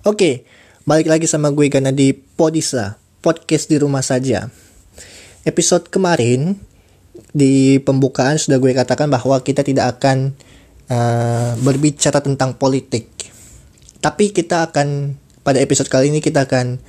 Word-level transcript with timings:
Oke, 0.00 0.48
balik 0.88 1.12
lagi 1.12 1.28
sama 1.28 1.52
gue 1.52 1.68
karena 1.68 1.92
di 1.92 2.16
Podisa, 2.16 2.96
podcast 3.20 3.68
di 3.68 3.76
rumah 3.76 4.00
saja. 4.00 4.48
Episode 5.44 5.92
kemarin 5.92 6.56
di 7.36 7.76
pembukaan 7.84 8.40
sudah 8.40 8.56
gue 8.56 8.72
katakan 8.72 9.12
bahwa 9.12 9.36
kita 9.44 9.60
tidak 9.60 10.00
akan 10.00 10.32
uh, 10.88 11.52
berbicara 11.60 12.24
tentang 12.24 12.56
politik. 12.56 13.12
Tapi 14.00 14.32
kita 14.32 14.72
akan 14.72 15.20
pada 15.44 15.60
episode 15.60 15.92
kali 15.92 16.08
ini 16.08 16.24
kita 16.24 16.48
akan 16.48 16.80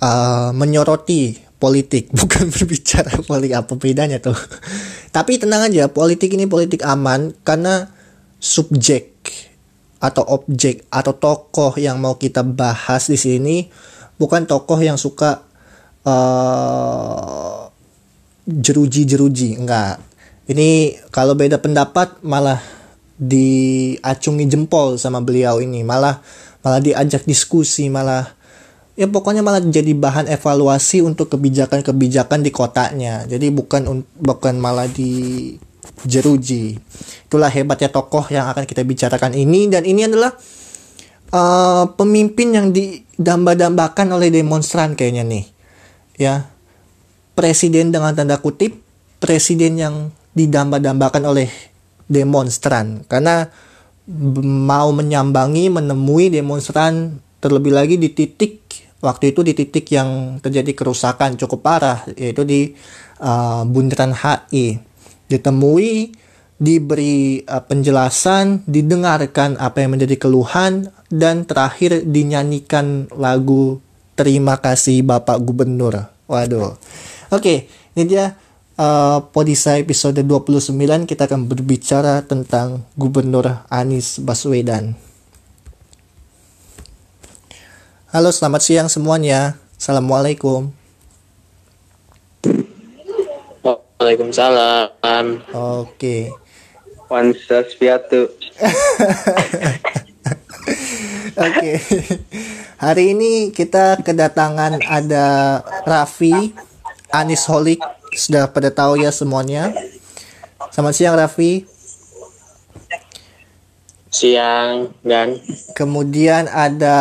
uh, 0.00 0.56
menyoroti 0.56 1.36
politik, 1.60 2.08
bukan 2.16 2.48
berbicara 2.48 3.12
politik 3.28 3.60
apa 3.60 3.76
bedanya 3.76 4.24
tuh. 4.24 4.40
Tapi 5.12 5.36
tenang 5.36 5.68
aja, 5.68 5.92
politik 5.92 6.32
ini 6.32 6.48
politik 6.48 6.80
aman 6.80 7.36
karena 7.44 7.92
subjek 8.40 9.13
atau 10.04 10.20
objek 10.36 10.84
atau 10.92 11.16
tokoh 11.16 11.80
yang 11.80 11.96
mau 11.96 12.20
kita 12.20 12.44
bahas 12.44 13.08
di 13.08 13.16
sini 13.16 13.64
bukan 14.20 14.44
tokoh 14.44 14.76
yang 14.76 15.00
suka 15.00 15.40
uh, 16.04 17.72
jeruji-jeruji 18.44 19.56
enggak. 19.56 19.96
Ini 20.44 21.00
kalau 21.08 21.32
beda 21.32 21.56
pendapat 21.56 22.20
malah 22.20 22.60
diacungi 23.16 24.44
jempol 24.44 25.00
sama 25.00 25.24
beliau 25.24 25.62
ini 25.64 25.80
malah 25.80 26.20
malah 26.60 26.82
diajak 26.82 27.24
diskusi 27.24 27.88
malah 27.88 28.36
ya 28.98 29.08
pokoknya 29.08 29.40
malah 29.40 29.62
jadi 29.64 29.94
bahan 29.96 30.28
evaluasi 30.28 31.00
untuk 31.00 31.32
kebijakan-kebijakan 31.32 32.44
di 32.44 32.50
kotanya. 32.52 33.24
Jadi 33.24 33.48
bukan 33.48 34.04
bukan 34.20 34.54
malah 34.60 34.84
di 34.84 35.56
jeruji. 36.04 36.78
Itulah 37.28 37.48
hebatnya 37.48 37.90
tokoh 37.90 38.26
yang 38.30 38.48
akan 38.50 38.64
kita 38.64 38.84
bicarakan 38.84 39.32
ini 39.36 39.68
dan 39.68 39.82
ini 39.84 40.04
adalah 40.04 40.32
uh, 41.32 41.84
pemimpin 41.94 42.54
yang 42.54 42.66
didamba-dambakan 42.70 44.12
oleh 44.12 44.28
demonstran 44.32 44.96
kayaknya 44.96 45.24
nih. 45.24 45.44
Ya. 46.16 46.34
Presiden 47.34 47.90
dengan 47.90 48.14
tanda 48.14 48.38
kutip 48.38 48.78
presiden 49.18 49.74
yang 49.74 49.94
didamba-dambakan 50.36 51.24
oleh 51.24 51.50
demonstran 52.06 53.08
karena 53.08 53.48
mau 54.44 54.92
menyambangi 54.92 55.72
menemui 55.72 56.28
demonstran 56.28 57.24
terlebih 57.40 57.72
lagi 57.72 57.96
di 57.96 58.12
titik 58.12 58.60
waktu 59.00 59.32
itu 59.32 59.40
di 59.40 59.56
titik 59.56 59.88
yang 59.88 60.40
terjadi 60.44 60.76
kerusakan 60.76 61.40
cukup 61.40 61.64
parah 61.64 62.04
yaitu 62.12 62.44
di 62.44 62.60
uh, 63.24 63.64
bundaran 63.64 64.12
HI 64.12 64.76
ditemui, 65.34 66.14
diberi 66.56 67.42
uh, 67.44 67.62
penjelasan, 67.66 68.62
didengarkan 68.70 69.58
apa 69.58 69.82
yang 69.82 69.98
menjadi 69.98 70.16
keluhan, 70.16 70.94
dan 71.10 71.44
terakhir 71.44 72.06
dinyanyikan 72.06 73.10
lagu 73.14 73.82
Terima 74.14 74.62
kasih 74.62 75.02
Bapak 75.02 75.42
Gubernur. 75.42 76.06
Waduh. 76.30 76.78
Oke, 76.78 76.78
okay, 77.34 77.58
ini 77.98 78.14
dia 78.14 78.38
uh, 78.78 79.18
Podisa 79.34 79.74
episode 79.74 80.22
29 80.22 80.70
kita 81.10 81.26
akan 81.26 81.50
berbicara 81.50 82.22
tentang 82.22 82.86
Gubernur 82.94 83.66
Anies 83.66 84.22
Baswedan. 84.22 84.94
Halo, 88.14 88.30
selamat 88.30 88.62
siang 88.62 88.86
semuanya. 88.86 89.58
Assalamualaikum. 89.74 90.83
Waalaikumsalam. 94.04 95.48
Oke. 95.56 96.28
Wansasviatu. 97.08 98.28
Oke. 101.40 101.72
Hari 102.76 103.16
ini 103.16 103.48
kita 103.48 103.96
kedatangan 104.04 104.84
ada 104.84 105.64
Raffi, 105.88 106.52
Anis 107.16 107.48
Holik, 107.48 107.80
sudah 108.12 108.52
pada 108.52 108.68
tahu 108.68 109.00
ya 109.00 109.08
semuanya. 109.08 109.72
Selamat 110.68 110.92
siang 110.92 111.16
Raffi. 111.16 111.64
Siang 114.12 114.92
dan 115.00 115.40
kemudian 115.72 116.52
ada 116.52 117.00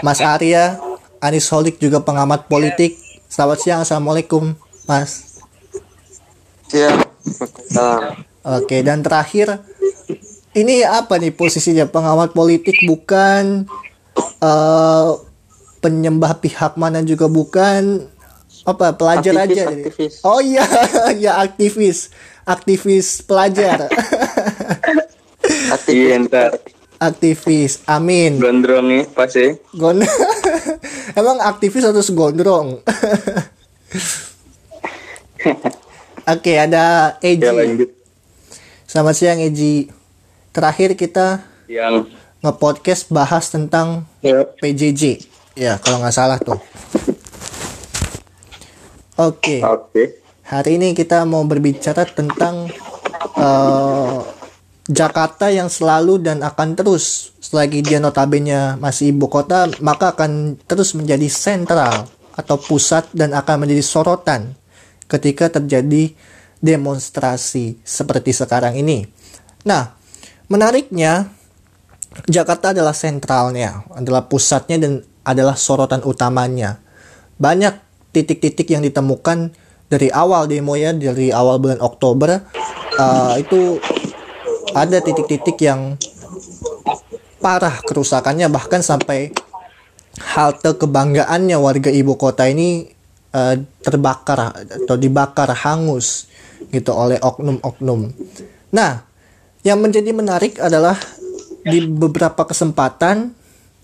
Mas 0.00 0.24
Arya, 0.24 0.80
Anis 1.20 1.52
Holik 1.52 1.76
juga 1.76 2.00
pengamat 2.00 2.48
politik. 2.48 2.96
Selamat 3.28 3.60
siang, 3.60 3.80
Assalamualaikum, 3.84 4.56
Mas. 4.88 5.27
Siap. 6.68 6.98
Oke, 8.44 8.80
dan 8.84 9.04
terakhir 9.04 9.60
ini 10.56 10.84
apa 10.84 11.20
nih 11.20 11.32
posisinya? 11.32 11.88
Pengamat 11.88 12.32
politik 12.32 12.76
bukan 12.84 13.68
uh, 14.40 15.18
penyembah 15.84 16.38
pihak 16.40 16.76
mana 16.80 17.04
juga 17.04 17.28
bukan. 17.28 18.08
Apa 18.68 18.92
pelajar 18.92 19.32
aktivis, 19.32 19.56
aja? 19.56 19.64
aktivis. 19.72 20.14
oh 20.28 20.40
iya 20.44 20.66
ya 21.24 21.32
aktivis. 21.40 22.12
Aktivis 22.44 23.24
pelajar. 23.24 23.88
Aktivis. 25.72 26.28
Aktivis 26.98 27.72
amin. 27.86 28.42
Gondrong 28.42 28.84
nih 28.90 29.04
pasti 29.14 29.54
Gond 29.72 30.02
emang 31.18 31.38
aktivis 31.40 31.86
atau 31.86 32.02
gondrong 32.12 32.78
Oke, 36.28 36.60
ada 36.60 37.16
Eji. 37.24 37.40
Ya, 37.40 37.56
lanjut. 37.56 37.88
Selamat 38.84 39.16
siang 39.16 39.40
Eji. 39.40 39.88
Terakhir 40.52 40.92
kita 40.92 41.40
yang 41.64 42.04
nge-podcast 42.44 43.08
bahas 43.08 43.48
tentang 43.48 44.04
ya. 44.20 44.44
PJJ. 44.60 45.24
Ya, 45.56 45.80
kalau 45.80 46.04
nggak 46.04 46.12
salah 46.12 46.36
tuh. 46.36 46.60
Oke. 49.16 49.64
Oke. 49.64 50.20
Hari 50.44 50.76
ini 50.76 50.92
kita 50.92 51.24
mau 51.24 51.48
berbicara 51.48 52.04
tentang 52.04 52.68
uh, 53.40 54.20
Jakarta 54.84 55.48
yang 55.48 55.72
selalu 55.72 56.20
dan 56.20 56.44
akan 56.44 56.76
terus 56.76 57.32
selagi 57.40 57.80
dia 57.80 58.04
notabene 58.04 58.76
masih 58.76 59.16
ibu 59.16 59.32
kota 59.32 59.64
maka 59.80 60.12
akan 60.12 60.60
terus 60.68 60.92
menjadi 60.92 61.24
sentral 61.32 62.04
atau 62.36 62.60
pusat 62.60 63.08
dan 63.16 63.32
akan 63.32 63.64
menjadi 63.64 63.80
sorotan 63.80 64.52
ketika 65.08 65.48
terjadi 65.48 66.12
demonstrasi 66.60 67.80
seperti 67.82 68.36
sekarang 68.36 68.76
ini. 68.76 69.08
Nah, 69.64 69.96
menariknya 70.52 71.32
Jakarta 72.26 72.72
adalah 72.74 72.96
sentralnya, 72.96 73.86
adalah 73.94 74.26
pusatnya 74.26 74.76
dan 74.80 74.92
adalah 75.22 75.54
sorotan 75.54 76.02
utamanya. 76.02 76.80
Banyak 77.38 77.78
titik-titik 78.10 78.68
yang 78.68 78.82
ditemukan 78.82 79.54
dari 79.88 80.08
awal 80.12 80.50
demo 80.50 80.74
ya, 80.74 80.92
dari 80.92 81.30
awal 81.30 81.62
bulan 81.62 81.80
Oktober 81.80 82.42
uh, 82.98 83.34
itu 83.38 83.78
ada 84.74 84.98
titik-titik 85.00 85.56
yang 85.62 85.96
parah 87.38 87.78
kerusakannya 87.86 88.50
bahkan 88.50 88.82
sampai 88.82 89.30
halte 90.18 90.74
kebanggaannya 90.74 91.56
warga 91.56 91.90
ibu 91.94 92.18
kota 92.18 92.50
ini 92.50 92.97
uh, 93.32 93.54
terbakar 93.82 94.52
atau 94.54 94.96
dibakar 94.96 95.52
hangus 95.52 96.28
gitu 96.72 96.92
oleh 96.92 97.16
oknum-oknum. 97.20 98.12
Nah, 98.74 99.02
yang 99.62 99.80
menjadi 99.80 100.10
menarik 100.12 100.58
adalah 100.60 100.98
di 101.64 101.84
beberapa 101.84 102.46
kesempatan 102.46 103.34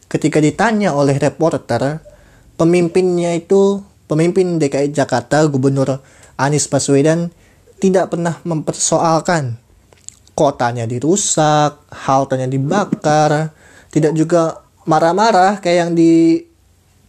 ketika 0.08 0.38
ditanya 0.38 0.94
oleh 0.94 1.18
reporter, 1.18 2.00
pemimpinnya 2.54 3.34
itu 3.34 3.82
pemimpin 4.06 4.62
DKI 4.62 4.94
Jakarta 4.94 5.42
Gubernur 5.50 5.98
Anies 6.38 6.70
Baswedan 6.70 7.30
tidak 7.78 8.14
pernah 8.14 8.38
mempersoalkan 8.46 9.58
kotanya 10.34 10.86
dirusak, 10.86 11.86
haltenya 11.90 12.50
dibakar, 12.50 13.54
tidak 13.90 14.12
juga 14.18 14.64
marah-marah 14.84 15.62
kayak 15.62 15.78
yang 15.78 15.92
di 15.94 16.42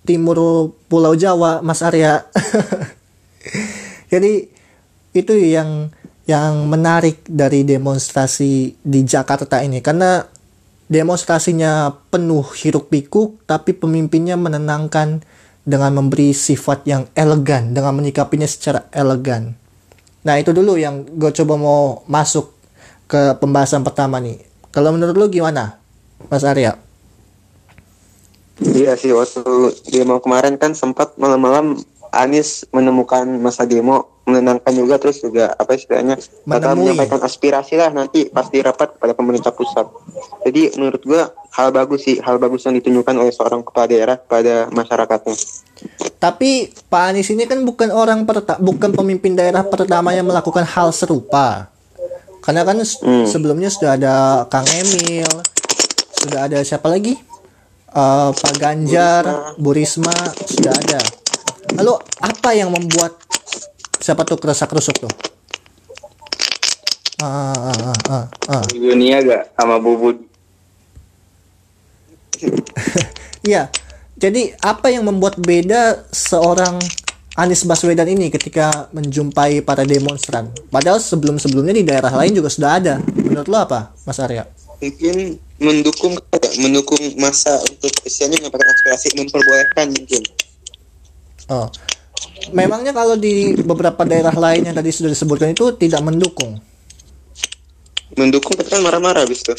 timur 0.06 0.72
Pulau 0.88 1.18
Jawa, 1.18 1.60
Mas 1.66 1.82
Arya. 1.82 2.30
Jadi 4.14 4.48
itu 5.18 5.34
yang 5.34 5.90
yang 6.26 6.66
menarik 6.66 7.22
dari 7.26 7.62
demonstrasi 7.62 8.82
di 8.82 9.00
Jakarta 9.06 9.62
ini 9.62 9.82
karena 9.82 10.26
demonstrasinya 10.90 11.94
penuh 12.10 12.46
hiruk 12.58 12.90
pikuk 12.90 13.46
tapi 13.46 13.74
pemimpinnya 13.74 14.38
menenangkan 14.38 15.22
dengan 15.66 15.92
memberi 15.98 16.34
sifat 16.34 16.86
yang 16.86 17.10
elegan 17.18 17.74
dengan 17.74 17.98
menyikapinya 17.98 18.46
secara 18.46 18.86
elegan. 18.94 19.58
Nah 20.26 20.36
itu 20.38 20.54
dulu 20.54 20.78
yang 20.78 21.06
gue 21.06 21.32
coba 21.42 21.54
mau 21.58 22.06
masuk 22.06 22.54
ke 23.06 23.38
pembahasan 23.38 23.82
pertama 23.82 24.22
nih. 24.22 24.42
Kalau 24.70 24.94
menurut 24.94 25.18
lu 25.18 25.26
gimana, 25.30 25.78
Mas 26.30 26.46
Arya? 26.46 26.78
Iya 28.58 28.96
sih 28.96 29.12
waktu 29.12 29.44
mau 30.04 30.20
kemarin 30.20 30.56
kan 30.56 30.72
sempat 30.72 31.16
malam-malam 31.16 31.76
Anies 32.10 32.64
menemukan 32.72 33.28
masa 33.36 33.68
demo 33.68 34.08
menenangkan 34.24 34.72
juga 34.72 34.96
terus 34.96 35.20
juga 35.20 35.52
apa 35.52 35.76
istilahnya 35.76 36.16
Menemui. 36.48 36.90
menyampaikan 36.90 37.20
aspirasi 37.22 37.76
lah 37.76 37.92
nanti 37.92 38.26
pasti 38.26 38.58
rapat 38.58 38.96
kepada 38.96 39.14
pemerintah 39.14 39.52
pusat. 39.52 39.86
Jadi 40.42 40.80
menurut 40.80 41.04
gua 41.04 41.22
hal 41.52 41.70
bagus 41.70 42.02
sih, 42.02 42.18
hal 42.18 42.40
bagus 42.40 42.64
yang 42.64 42.74
ditunjukkan 42.74 43.14
oleh 43.14 43.30
seorang 43.30 43.62
kepala 43.62 43.86
daerah 43.86 44.18
pada 44.18 44.72
masyarakatnya. 44.72 45.36
Tapi 46.18 46.52
Pak 46.88 47.04
Anies 47.06 47.30
ini 47.30 47.44
kan 47.44 47.62
bukan 47.62 47.92
orang 47.92 48.24
perta- 48.24 48.58
bukan 48.58 48.96
pemimpin 48.96 49.36
daerah 49.36 49.62
pertama 49.62 50.10
yang 50.10 50.26
melakukan 50.26 50.64
hal 50.64 50.90
serupa. 50.90 51.68
Karena 52.42 52.64
kan 52.64 52.80
Hmm. 52.80 53.28
sebelumnya 53.28 53.68
sudah 53.68 53.94
ada 53.94 54.16
Kang 54.48 54.66
Emil, 54.66 55.28
sudah 56.16 56.48
ada 56.48 56.64
siapa 56.64 56.88
lagi? 56.88 57.20
Eh, 57.96 58.30
Pak 58.36 58.60
Ganjar, 58.60 59.56
Bu 59.56 59.72
Risma, 59.72 60.12
sudah 60.44 60.76
ada. 60.76 61.00
Lalu 61.80 61.96
apa 62.20 62.52
yang 62.52 62.68
membuat 62.68 63.16
siapa 64.04 64.28
tuh 64.28 64.36
keresak 64.36 64.68
kerusuk 64.68 65.00
tuh? 65.00 65.14
Ah, 67.24 67.56
ah, 67.56 67.72
ah, 67.72 68.00
ah, 68.12 68.26
ah. 68.52 68.64
Dunia 68.76 69.24
gak 69.24 69.56
sama 69.56 69.80
Bubud. 69.80 70.20
Iya. 73.46 73.70
Jadi 74.18 74.58
apa 74.58 74.90
yang 74.90 75.06
membuat 75.06 75.38
beda 75.38 76.10
seorang 76.10 76.82
Anies 77.38 77.62
Baswedan 77.62 78.10
ini 78.10 78.34
ketika 78.34 78.90
menjumpai 78.90 79.62
para 79.62 79.86
demonstran? 79.86 80.50
Padahal 80.74 80.98
sebelum-sebelumnya 80.98 81.78
di 81.78 81.86
daerah 81.86 82.10
lain 82.10 82.34
juga 82.34 82.50
sudah 82.50 82.82
ada. 82.82 82.98
Menurut 83.06 83.46
lo 83.46 83.62
apa, 83.62 83.94
Mas 84.02 84.18
Arya? 84.18 84.50
Mungkin 84.82 85.45
mendukung 85.56 86.20
mendukung 86.60 87.00
masa 87.16 87.56
untuk 87.64 87.92
istilahnya 88.04 88.44
menyampaikan 88.44 88.70
aspirasi 88.76 89.08
memperbolehkan 89.16 89.86
mungkin. 89.96 90.22
Oh. 91.48 91.68
Memangnya 92.52 92.92
kalau 92.92 93.16
di 93.16 93.56
beberapa 93.64 94.04
daerah 94.04 94.34
lain 94.36 94.68
yang 94.68 94.76
tadi 94.76 94.92
sudah 94.92 95.10
disebutkan 95.10 95.56
itu 95.56 95.72
tidak 95.80 96.04
mendukung. 96.04 96.60
Mendukung 98.16 98.56
kan 98.60 98.80
marah-marah 98.84 99.24
habis 99.24 99.42
tuh. 99.44 99.58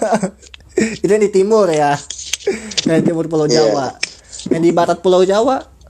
itu 1.04 1.10
yang 1.10 1.24
di 1.24 1.32
timur 1.32 1.68
ya. 1.68 1.96
Yang 2.88 2.96
di 3.00 3.04
timur 3.12 3.24
Pulau 3.26 3.48
Iya. 3.48 3.68
Jawa. 3.68 3.86
Yang 4.48 4.62
di 4.62 4.70
barat 4.72 4.98
Pulau 5.04 5.24
Jawa 5.24 5.80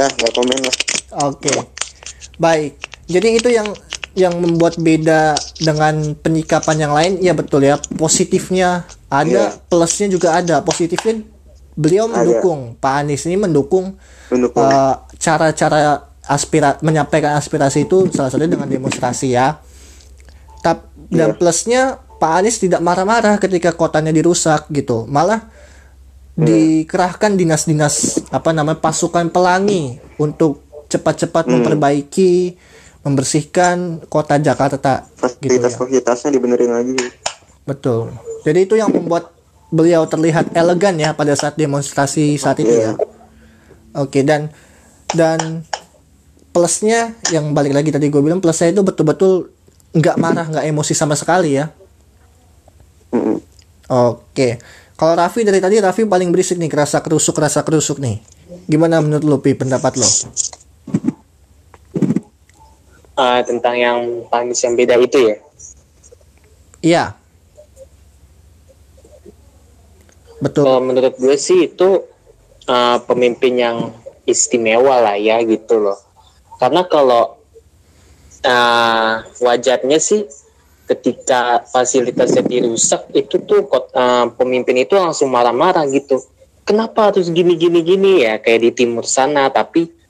Ah, 0.00 0.08
nggak 0.08 0.32
komen 0.32 0.58
lah. 0.64 0.76
Oke. 1.28 1.52
Baik. 2.40 2.80
Jadi 3.12 3.28
itu 3.36 3.48
yang 3.52 3.68
yang 4.12 4.36
membuat 4.36 4.76
beda 4.76 5.32
dengan 5.56 6.12
penyikapan 6.14 6.76
yang 6.78 6.92
lain. 6.92 7.12
Ya 7.20 7.32
betul 7.32 7.64
ya. 7.64 7.80
Positifnya 7.96 8.84
ada, 9.08 9.52
Iya. 9.52 9.60
plusnya 9.68 10.06
juga 10.08 10.36
ada. 10.36 10.60
Positifnya 10.60 11.24
beliau 11.72 12.04
mendukung 12.04 12.76
Pak 12.76 12.94
Anies 13.00 13.24
ini 13.24 13.40
mendukung 13.40 13.96
Mendukung. 14.28 14.60
eh, 14.60 14.94
cara-cara 15.16 16.04
aspira 16.22 16.76
menyampaikan 16.84 17.34
aspirasi 17.34 17.88
itu 17.88 18.12
salah 18.12 18.28
satunya 18.28 18.52
dengan 18.52 18.68
demonstrasi 18.68 19.32
ya. 19.32 19.56
Tap, 20.60 20.92
dan 21.08 21.32
Iya. 21.32 21.38
plusnya 21.40 21.82
Pak 22.20 22.32
Anies 22.38 22.60
tidak 22.60 22.78
marah-marah 22.78 23.40
ketika 23.40 23.72
kotanya 23.72 24.12
dirusak 24.12 24.68
gitu. 24.70 25.08
Malah 25.08 25.48
dikerahkan 26.32 27.36
dinas-dinas 27.36 28.24
apa 28.32 28.56
namanya 28.56 28.80
pasukan 28.80 29.28
pelangi 29.28 30.00
untuk 30.16 30.64
cepat-cepat 30.88 31.44
memperbaiki 31.48 32.56
membersihkan 33.02 34.06
kota 34.06 34.38
Jakarta 34.38 34.78
gitu 35.42 35.58
ya. 35.58 35.66
Fasilitas-fasilitasnya 35.68 36.30
dibenerin 36.34 36.70
lagi. 36.70 36.96
Betul. 37.66 38.14
Jadi 38.46 38.58
itu 38.66 38.74
yang 38.78 38.90
membuat 38.90 39.34
beliau 39.72 40.06
terlihat 40.06 40.52
elegan 40.54 40.94
ya 40.98 41.16
pada 41.16 41.34
saat 41.34 41.58
demonstrasi 41.58 42.38
saat 42.38 42.62
itu 42.62 42.70
ya. 42.70 42.92
Iya. 42.92 42.92
Oke 43.92 44.24
dan 44.24 44.52
dan 45.12 45.66
plusnya 46.52 47.16
yang 47.32 47.56
balik 47.56 47.72
lagi 47.72 47.88
tadi 47.88 48.12
gue 48.12 48.22
bilang 48.22 48.38
plusnya 48.38 48.70
itu 48.70 48.84
betul-betul 48.84 49.50
nggak 49.92 50.16
marah 50.20 50.46
nggak 50.48 50.66
emosi 50.68 50.92
sama 50.94 51.16
sekali 51.18 51.58
ya. 51.58 51.72
Oke. 53.92 54.62
Kalau 54.96 55.18
Raffi 55.18 55.42
dari 55.42 55.58
tadi 55.58 55.82
Raffi 55.82 56.06
paling 56.06 56.30
berisik 56.30 56.62
nih 56.62 56.70
kerasa 56.70 57.02
kerusuk 57.02 57.34
kerasa 57.34 57.66
kerusuk 57.66 57.98
nih. 57.98 58.22
Gimana 58.70 59.02
menurut 59.02 59.24
lo 59.26 59.36
Pi 59.42 59.56
pendapat 59.58 59.98
lo? 59.98 60.06
Ah, 63.12 63.44
tentang 63.44 63.76
yang 63.76 63.98
Panis 64.32 64.64
yang 64.64 64.72
beda 64.72 64.96
itu 64.96 65.18
ya. 65.20 65.36
Iya. 66.82 67.04
Betul. 70.40 70.64
Kalau 70.64 70.80
menurut 70.80 71.14
gue 71.20 71.36
sih 71.36 71.70
itu 71.70 72.02
ah, 72.66 72.98
pemimpin 73.04 73.54
yang 73.60 73.76
istimewa 74.24 74.98
lah 74.98 75.16
ya 75.20 75.44
gitu 75.44 75.76
loh. 75.78 75.98
Karena 76.56 76.88
kalau 76.88 77.36
ah, 78.42 79.22
wajarnya 79.44 80.00
sih 80.00 80.24
ketika 80.88 81.62
fasilitasnya 81.68 82.42
dirusak 82.42 83.12
itu 83.12 83.44
tuh 83.44 83.68
ah, 83.92 84.26
pemimpin 84.32 84.82
itu 84.82 84.96
langsung 84.96 85.28
marah-marah 85.28 85.84
gitu. 85.92 86.16
Kenapa 86.64 87.12
harus 87.12 87.28
gini 87.28 87.60
gini 87.60 87.84
gini 87.84 88.24
ya 88.24 88.40
kayak 88.40 88.60
di 88.66 88.70
timur 88.72 89.04
sana 89.04 89.50
tapi 89.52 90.01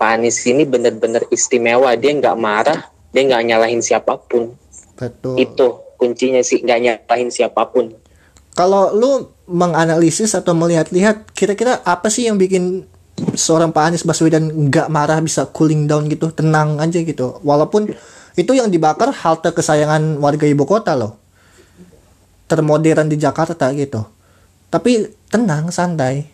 Pak 0.00 0.16
Anies 0.16 0.40
ini 0.48 0.64
bener-bener 0.64 1.28
istimewa 1.28 1.92
dia 1.92 2.16
nggak 2.16 2.36
marah 2.40 2.88
dia 3.12 3.20
nggak 3.28 3.44
nyalahin 3.44 3.84
siapa 3.84 4.16
pun 4.16 4.56
Betul. 4.96 5.36
itu 5.36 5.66
kuncinya 6.00 6.40
sih 6.40 6.64
nggak 6.64 6.80
nyalahin 6.80 7.28
siapa 7.28 7.68
pun 7.68 7.92
Kalau 8.56 8.90
lu 8.96 9.30
menganalisis 9.46 10.34
atau 10.34 10.56
melihat-lihat 10.56 11.36
kira-kira 11.36 11.84
apa 11.86 12.10
sih 12.10 12.26
yang 12.26 12.40
bikin 12.40 12.88
seorang 13.34 13.70
Pak 13.70 13.84
Anies 13.92 14.06
Baswedan 14.06 14.50
nggak 14.50 14.88
marah 14.88 15.20
bisa 15.20 15.46
cooling 15.50 15.84
down 15.84 16.08
gitu, 16.08 16.32
tenang 16.32 16.80
aja 16.80 16.98
gitu. 17.02 17.38
Walaupun 17.44 17.92
itu 18.38 18.52
yang 18.54 18.70
dibakar 18.70 19.12
halte 19.12 19.50
kesayangan 19.52 20.18
warga 20.18 20.46
ibu 20.46 20.64
kota 20.64 20.96
loh. 20.96 21.18
Termodern 22.50 23.06
di 23.06 23.16
Jakarta 23.20 23.70
gitu. 23.74 24.02
Tapi 24.70 25.06
tenang, 25.30 25.70
santai. 25.70 26.26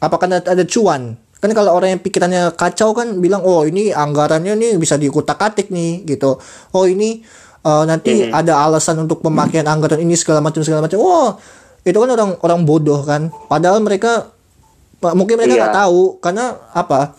Apakah 0.00 0.28
ada, 0.28 0.40
ada 0.40 0.64
cuan? 0.64 1.16
Kan 1.44 1.52
kalau 1.52 1.76
orang 1.76 1.92
yang 1.92 2.00
pikirannya 2.00 2.56
kacau 2.56 2.96
kan 2.96 3.20
bilang, 3.20 3.44
oh 3.44 3.68
ini 3.68 3.92
anggarannya 3.92 4.56
nih 4.56 4.80
bisa 4.80 4.96
dikutak-atik 4.96 5.68
nih 5.68 6.08
gitu. 6.08 6.40
Oh 6.72 6.88
ini 6.88 7.20
eh, 7.60 7.84
nanti 7.84 8.32
ada 8.32 8.64
alasan 8.64 9.04
untuk 9.04 9.20
pemakaian 9.20 9.68
anggaran 9.68 10.00
ini 10.00 10.16
segala 10.16 10.40
macam 10.40 10.64
segala 10.64 10.88
macam. 10.88 11.04
Wah 11.04 11.36
itu 11.84 11.92
kan 12.00 12.08
orang 12.08 12.40
orang 12.40 12.60
bodoh 12.64 13.04
kan. 13.04 13.28
Padahal 13.44 13.84
mereka 13.84 14.32
mungkin 15.12 15.36
mereka 15.36 15.52
Iya. 15.52 15.60
nggak 15.68 15.76
tahu 15.84 16.00
karena 16.24 16.56
apa? 16.72 17.12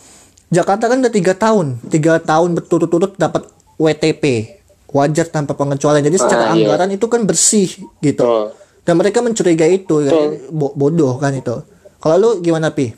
Jakarta 0.49 0.89
kan 0.89 1.05
udah 1.05 1.13
tiga 1.13 1.37
tahun, 1.37 1.77
tiga 1.93 2.17
tahun 2.17 2.57
berturut-turut 2.57 3.13
dapat 3.13 3.45
WTP 3.77 4.57
wajar 4.89 5.29
tanpa 5.29 5.53
pengecualian. 5.53 6.01
Jadi 6.01 6.17
secara 6.17 6.49
Ah, 6.49 6.57
iya. 6.57 6.65
anggaran 6.65 6.89
itu 6.97 7.05
kan 7.05 7.21
bersih 7.29 7.69
gitu. 8.01 8.25
Betul. 8.25 8.57
Dan 8.81 8.97
mereka 8.97 9.21
mencurigai 9.21 9.81
itu, 9.81 10.05
kan? 10.05 10.33
Bodoh 10.53 11.17
kan 11.17 11.33
itu. 11.33 11.61
Kalau 11.97 12.15
lu 12.17 12.29
gimana 12.39 12.69
pi? 12.69 12.93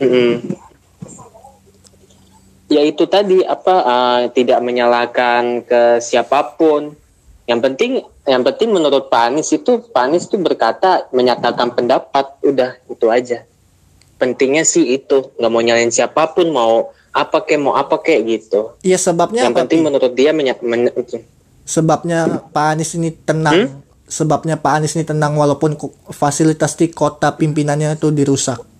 Mm-mm. 0.00 0.32
Ya 2.72 2.80
itu 2.82 3.04
tadi 3.04 3.44
apa 3.44 3.74
uh, 3.84 4.20
tidak 4.32 4.58
menyalahkan 4.64 5.62
ke 5.62 6.00
siapa 6.00 6.56
pun. 6.56 6.96
Yang 7.44 7.60
penting 7.60 7.90
yang 8.24 8.40
penting 8.40 8.72
menurut 8.72 9.12
Pak 9.12 9.22
Anies 9.28 9.52
itu 9.52 9.84
Pak 9.92 10.02
Anies 10.08 10.24
itu 10.24 10.40
berkata 10.40 11.04
menyatakan 11.12 11.76
pendapat 11.76 12.40
udah 12.40 12.80
itu 12.88 13.06
aja. 13.12 13.44
Pentingnya 14.16 14.64
sih 14.64 14.96
itu 14.96 15.28
nggak 15.36 15.50
mau 15.52 15.60
nyalain 15.60 15.92
siapa 15.92 16.32
pun 16.32 16.48
mau 16.48 16.88
apa 17.12 17.44
kek 17.44 17.60
mau 17.60 17.76
apa 17.76 18.00
kek 18.00 18.24
gitu. 18.24 18.80
Iya 18.80 18.96
sebabnya 18.96 19.44
yang 19.44 19.52
apa? 19.52 19.68
penting 19.68 19.84
Pi? 19.84 19.86
menurut 19.86 20.12
dia 20.16 20.32
menya- 20.32 20.58
men- 20.64 20.90
itu. 20.96 21.20
sebabnya 21.68 22.42
Pak 22.50 22.66
Anies 22.74 22.96
ini 22.96 23.12
tenang. 23.12 23.54
Hmm? 23.54 23.70
Sebabnya 24.04 24.56
Pak 24.56 24.72
Anies 24.80 24.96
ini 24.96 25.04
tenang 25.04 25.36
walaupun 25.36 25.76
fasilitas 26.10 26.76
di 26.80 26.88
kota 26.88 27.36
pimpinannya 27.36 28.00
itu 28.00 28.08
dirusak. 28.08 28.73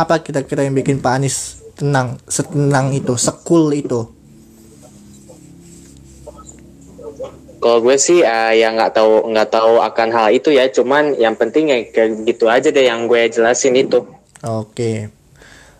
Apa 0.00 0.24
kira-kira 0.24 0.64
yang 0.64 0.72
bikin 0.72 1.04
Pak 1.04 1.12
Anies 1.12 1.60
tenang, 1.76 2.16
setenang 2.24 2.96
itu, 2.96 3.12
sekul 3.20 3.68
itu? 3.76 4.08
Kalau 7.60 7.84
gue 7.84 8.00
sih 8.00 8.24
uh, 8.24 8.56
ya 8.56 8.72
nggak 8.72 8.96
tahu 8.96 9.28
nggak 9.36 9.48
tahu 9.52 9.84
akan 9.84 10.08
hal 10.16 10.32
itu 10.32 10.48
ya. 10.48 10.64
Cuman 10.72 11.12
yang 11.20 11.36
penting 11.36 11.68
ya 11.68 11.84
kayak 11.92 12.24
gitu 12.24 12.48
aja 12.48 12.72
deh 12.72 12.88
yang 12.88 13.04
gue 13.04 13.28
jelasin 13.28 13.76
itu. 13.76 14.00
Oke. 14.40 15.12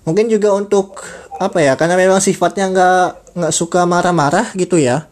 Mungkin 0.04 0.28
juga 0.28 0.52
untuk 0.52 1.00
apa 1.40 1.64
ya? 1.64 1.80
Karena 1.80 1.96
memang 1.96 2.20
sifatnya 2.20 2.68
nggak 2.68 3.08
nggak 3.40 3.54
suka 3.56 3.88
marah-marah 3.88 4.52
gitu 4.52 4.76
ya. 4.76 5.08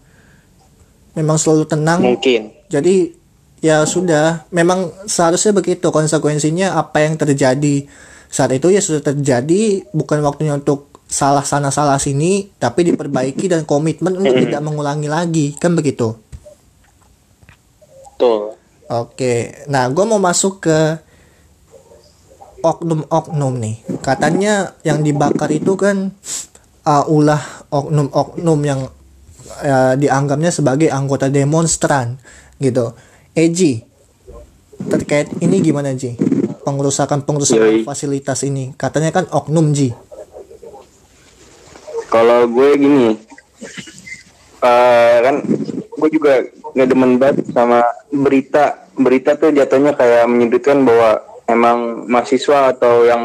Memang 1.17 1.41
selalu 1.41 1.65
tenang. 1.65 2.05
Mungkin. 2.05 2.53
Jadi 2.69 3.17
ya 3.65 3.89
sudah, 3.89 4.45
memang 4.53 4.93
seharusnya 5.09 5.57
begitu 5.57 5.89
konsekuensinya 5.89 6.77
apa 6.77 7.09
yang 7.09 7.17
terjadi 7.17 7.89
saat 8.29 8.53
itu 8.53 8.69
ya 8.69 8.81
sudah 8.85 9.01
terjadi, 9.01 9.89
bukan 9.93 10.21
waktunya 10.25 10.57
untuk 10.57 10.89
salah 11.09 11.43
sana 11.43 11.73
salah 11.73 11.97
sini, 11.97 12.53
tapi 12.61 12.85
diperbaiki 12.93 13.49
dan 13.49 13.65
komitmen 13.65 14.21
untuk 14.21 14.37
tidak 14.37 14.61
mengulangi 14.61 15.09
lagi, 15.09 15.47
kan 15.57 15.73
begitu. 15.73 16.15
Tuh. 18.21 18.55
Oke, 18.89 19.65
nah 19.69 19.85
gue 19.93 20.05
mau 20.09 20.17
masuk 20.17 20.65
ke 20.65 20.79
oknum-oknum 22.65 23.55
nih. 23.61 23.77
Katanya 24.01 24.73
yang 24.81 25.05
dibakar 25.05 25.53
itu 25.53 25.77
kan 25.77 26.11
uh, 26.89 27.05
ulah 27.05 27.69
oknum-oknum 27.69 28.61
yang 28.65 28.81
uh, 29.61 29.95
dianggapnya 29.95 30.49
sebagai 30.49 30.89
anggota 30.89 31.29
demonstran 31.29 32.17
gitu. 32.59 32.97
Eji, 33.37 33.87
terkait 34.89 35.31
ini 35.39 35.63
gimana 35.63 35.95
Ji? 35.95 36.19
Yoi. 37.57 37.87
fasilitas 37.87 38.45
ini. 38.45 38.77
Katanya 38.77 39.15
kan 39.15 39.25
oknum 39.33 39.73
Ji. 39.73 39.97
Kalau 42.09 42.49
gue 42.49 42.69
gini, 42.77 43.09
eh 44.65 45.17
kan 45.25 45.45
gue 45.99 46.09
juga 46.13 46.41
nggak 46.77 46.89
demen 46.89 47.13
banget 47.17 47.37
sama 47.53 47.85
berita. 48.13 48.85
Berita 48.99 49.39
tuh 49.39 49.55
jatuhnya 49.55 49.95
kayak 49.95 50.27
menyudutkan 50.27 50.83
bahwa 50.83 51.23
emang 51.49 52.05
mahasiswa 52.11 52.77
atau 52.77 53.09
yang 53.09 53.23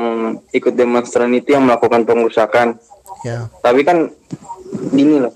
ikut 0.55 0.77
demonstran 0.77 1.33
itu 1.35 1.55
yang 1.57 1.67
melakukan 1.67 2.07
pengerusakan. 2.07 2.79
Ya. 3.27 3.51
Tapi 3.59 3.81
kan 3.83 4.11
gini 4.93 5.23
loh, 5.23 5.33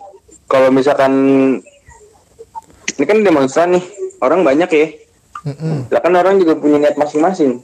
kalau 0.47 0.71
misalkan 0.71 1.13
ini 2.97 3.05
kan 3.05 3.21
demonstran 3.21 3.75
nih, 3.75 3.83
orang 4.23 4.41
banyak 4.41 4.69
ya. 4.71 4.87
Mm-mm. 5.47 5.87
Lah 5.93 6.01
kan 6.01 6.13
orang 6.15 6.41
juga 6.41 6.57
punya 6.57 6.81
niat 6.81 6.97
masing-masing. 6.99 7.61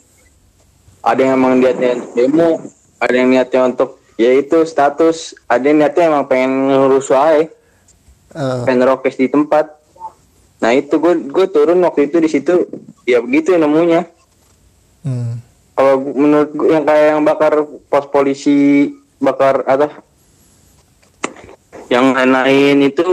Ada 1.03 1.19
yang 1.19 1.33
emang 1.35 1.59
niatnya 1.59 1.99
demo, 2.15 2.63
ada 2.97 3.13
yang 3.13 3.29
niatnya 3.29 3.67
untuk 3.67 3.99
yaitu 4.15 4.63
status, 4.63 5.35
ada 5.45 5.67
yang 5.67 5.83
niatnya 5.83 6.03
emang 6.07 6.25
pengen 6.31 6.71
ngerusuh 6.71 7.19
aja, 7.19 7.51
Eh, 8.33 8.61
pengen 8.65 8.81
rokes 8.89 9.13
di 9.13 9.29
tempat. 9.29 9.69
Nah 10.57 10.73
itu 10.73 10.97
gue 10.97 11.29
gue 11.29 11.45
turun 11.53 11.77
waktu 11.85 12.09
itu 12.09 12.17
di 12.17 12.29
situ, 12.31 12.65
ya 13.05 13.21
begitu 13.21 13.53
namanya. 13.59 14.09
hmm. 15.05 15.37
Kalau 15.77 15.95
menurut 16.01 16.49
gue 16.53 16.69
yang 16.73 16.81
kayak 16.81 17.05
yang 17.13 17.21
bakar 17.21 17.53
pos 17.61 18.05
polisi, 18.09 18.89
bakar 19.21 19.61
apa? 19.69 20.01
Yang 21.93 22.05
lain 22.25 22.77
itu 22.89 23.05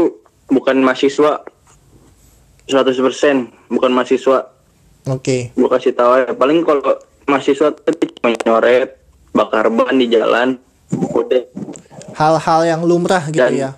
bukan 0.49 0.81
mahasiswa 0.81 1.45
100% 2.67 3.71
bukan 3.71 3.91
mahasiswa 3.91 4.51
Oke. 5.11 5.51
gue 5.51 5.69
kasih 5.71 5.95
tahu 5.95 6.13
ya 6.23 6.35
paling 6.35 6.63
kalau 6.63 6.99
mahasiswa 7.31 7.71
tuh 7.71 7.95
cuma 8.13 8.35
nyoret 8.37 8.99
bakar 9.31 9.71
ban 9.71 9.95
di 9.95 10.07
jalan 10.07 10.59
udah 10.91 11.47
Hal-hal 12.11 12.61
yang 12.67 12.83
lumrah 12.83 13.23
gitu 13.25 13.39
Dan- 13.39 13.55
ya. 13.57 13.71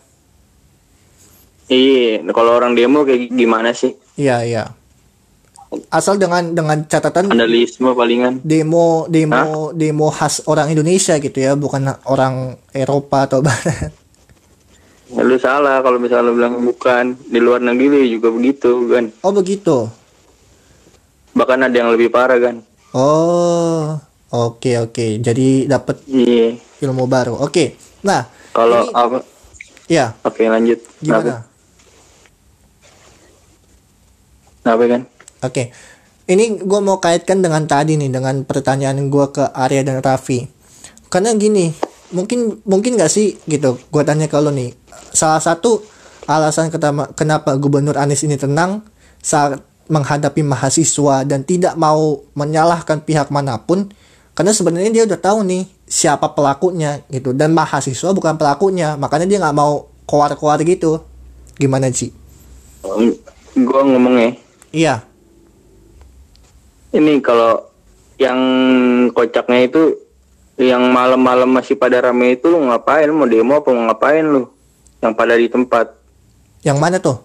iya 1.68 2.21
kalau 2.28 2.52
orang 2.54 2.73
demo 2.73 3.04
kayak 3.04 3.28
gimana 3.30 3.71
sih 3.73 3.94
Iya, 4.12 4.37
iya. 4.42 4.64
Asal 5.88 6.16
dengan 6.16 6.52
dengan 6.52 6.85
catatan 6.85 7.28
vandalisme 7.28 7.92
palingan 7.92 8.40
demo 8.42 9.09
demo 9.09 9.73
demo 9.73 10.09
khas 10.09 10.44
orang 10.44 10.68
Indonesia 10.68 11.16
gitu 11.16 11.32
ya, 11.35 11.52
bukan 11.54 11.88
orang 12.04 12.61
Eropa 12.71 13.25
atau 13.25 13.40
barat. 13.47 13.88
ya, 15.09 15.23
lu 15.23 15.37
salah 15.37 15.80
kalau 15.80 15.97
misalnya 15.97 16.28
lu 16.28 16.37
bilang 16.37 16.61
bukan 16.61 17.16
di 17.23 17.40
luar 17.40 17.61
negeri 17.62 18.04
juga 18.06 18.28
begitu 18.28 18.85
kan 18.87 19.04
Oh, 19.21 19.32
begitu. 19.32 19.88
bahkan 21.32 21.62
ada 21.62 21.73
yang 21.73 21.88
lebih 21.88 22.12
parah 22.12 22.37
kan 22.37 22.61
Oh, 22.93 23.97
oke 24.29 24.71
oke. 24.89 25.07
Jadi 25.25 25.65
dapat 25.65 26.05
iya 26.09 26.57
ilmu 26.85 27.09
baru. 27.09 27.41
Oke. 27.41 27.77
Nah, 28.05 28.29
kalau 28.53 28.85
Ini- 28.85 28.93
apa 28.93 29.19
ya, 29.89 30.13
oke 30.21 30.43
lanjut 30.45 30.79
gimana? 31.01 31.49
Kenapa 34.63 34.85
kan 34.87 35.03
Oke. 35.43 35.75
Ini 36.23 36.63
gue 36.63 36.81
mau 36.81 37.03
kaitkan 37.03 37.43
dengan 37.43 37.67
tadi 37.67 37.99
nih, 37.99 38.07
dengan 38.07 38.47
pertanyaan 38.47 39.11
gue 39.11 39.27
ke 39.35 39.43
Arya 39.43 39.83
dan 39.83 39.99
Raffi. 39.99 40.47
Karena 41.11 41.35
gini, 41.35 41.75
mungkin 42.15 42.63
mungkin 42.63 42.95
gak 42.95 43.11
sih 43.11 43.43
gitu, 43.51 43.75
gue 43.91 44.03
tanya 44.07 44.31
ke 44.31 44.39
lo 44.39 44.55
nih. 44.55 44.71
Salah 45.11 45.43
satu 45.43 45.83
alasan 46.31 46.71
ketama- 46.71 47.11
kenapa 47.19 47.59
Gubernur 47.59 47.99
Anies 47.99 48.23
ini 48.23 48.39
tenang 48.39 48.87
saat 49.19 49.59
menghadapi 49.89 50.43
mahasiswa 50.47 51.27
dan 51.27 51.43
tidak 51.43 51.75
mau 51.75 52.23
menyalahkan 52.37 53.03
pihak 53.03 53.31
mana 53.35 53.59
pun, 53.62 53.91
karena 54.37 54.53
sebenarnya 54.55 54.91
dia 54.91 55.05
udah 55.09 55.19
tahu 55.19 55.43
nih 55.47 55.67
siapa 55.89 56.33
pelakunya 56.35 57.03
gitu, 57.11 57.35
dan 57.35 57.55
mahasiswa 57.55 58.11
bukan 58.15 58.39
pelakunya, 58.39 58.95
makanya 59.01 59.27
dia 59.27 59.39
nggak 59.43 59.57
mau 59.57 59.89
keluar-keluar 60.07 60.61
gitu. 60.62 61.03
Gimana 61.59 61.93
sih? 61.93 62.11
gue 63.53 63.81
ngomongnya 63.85 64.35
Iya. 64.73 65.05
ini 66.93 67.21
kalau 67.21 67.69
yang 68.17 68.39
kocaknya 69.12 69.69
itu 69.69 69.97
yang 70.61 70.93
malam-malam 70.93 71.49
masih 71.49 71.77
pada 71.77 72.01
rame 72.01 72.37
itu 72.37 72.49
lu 72.49 72.61
ngapain 72.69 73.09
mau 73.09 73.29
demo 73.29 73.61
apa 73.61 73.69
mau 73.73 73.89
ngapain 73.89 74.25
lu 74.25 74.49
yang 75.01 75.12
pada 75.17 75.35
di 75.37 75.49
tempat 75.49 75.89
Yang 76.62 76.79
mana 76.79 76.97
tuh? 77.03 77.19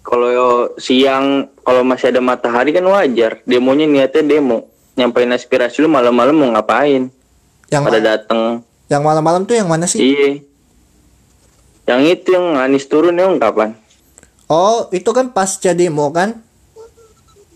Kalau 0.00 0.72
siang 0.80 1.52
kalau 1.62 1.84
masih 1.84 2.10
ada 2.10 2.20
matahari 2.24 2.72
kan 2.72 2.84
wajar. 2.84 3.44
Demonya 3.44 3.84
niatnya 3.86 4.24
demo. 4.24 4.68
Nyampein 4.96 5.32
aspirasi 5.32 5.80
lu 5.84 5.88
malam-malam 5.88 6.34
mau 6.36 6.50
ngapain? 6.52 7.08
Yang 7.70 7.82
pada 7.86 8.00
dateng. 8.00 8.66
yang 8.90 9.06
malam-malam 9.06 9.46
tuh 9.46 9.54
yang 9.54 9.70
mana 9.70 9.86
sih? 9.86 10.02
iya. 10.02 10.42
Yang 11.86 12.00
itu 12.18 12.34
yang 12.34 12.58
Anies 12.58 12.90
turun 12.90 13.14
emang 13.14 13.38
kapan? 13.38 13.78
Oh, 14.50 14.90
itu 14.90 15.06
kan 15.14 15.30
pasca 15.30 15.70
demo 15.70 16.10
kan? 16.10 16.42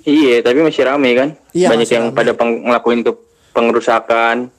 iya 0.05 0.45
tapi 0.45 0.61
masih 0.61 0.85
rame 0.85 1.11
kan? 1.17 1.29
Iya, 1.57 1.73
banyak 1.75 1.91
yang 1.91 2.07
rame. 2.13 2.17
pada 2.17 2.33
peng- 2.37 2.63
ngelakuin 2.71 3.03
ke 3.03 3.13
pengerusakan 3.51 4.53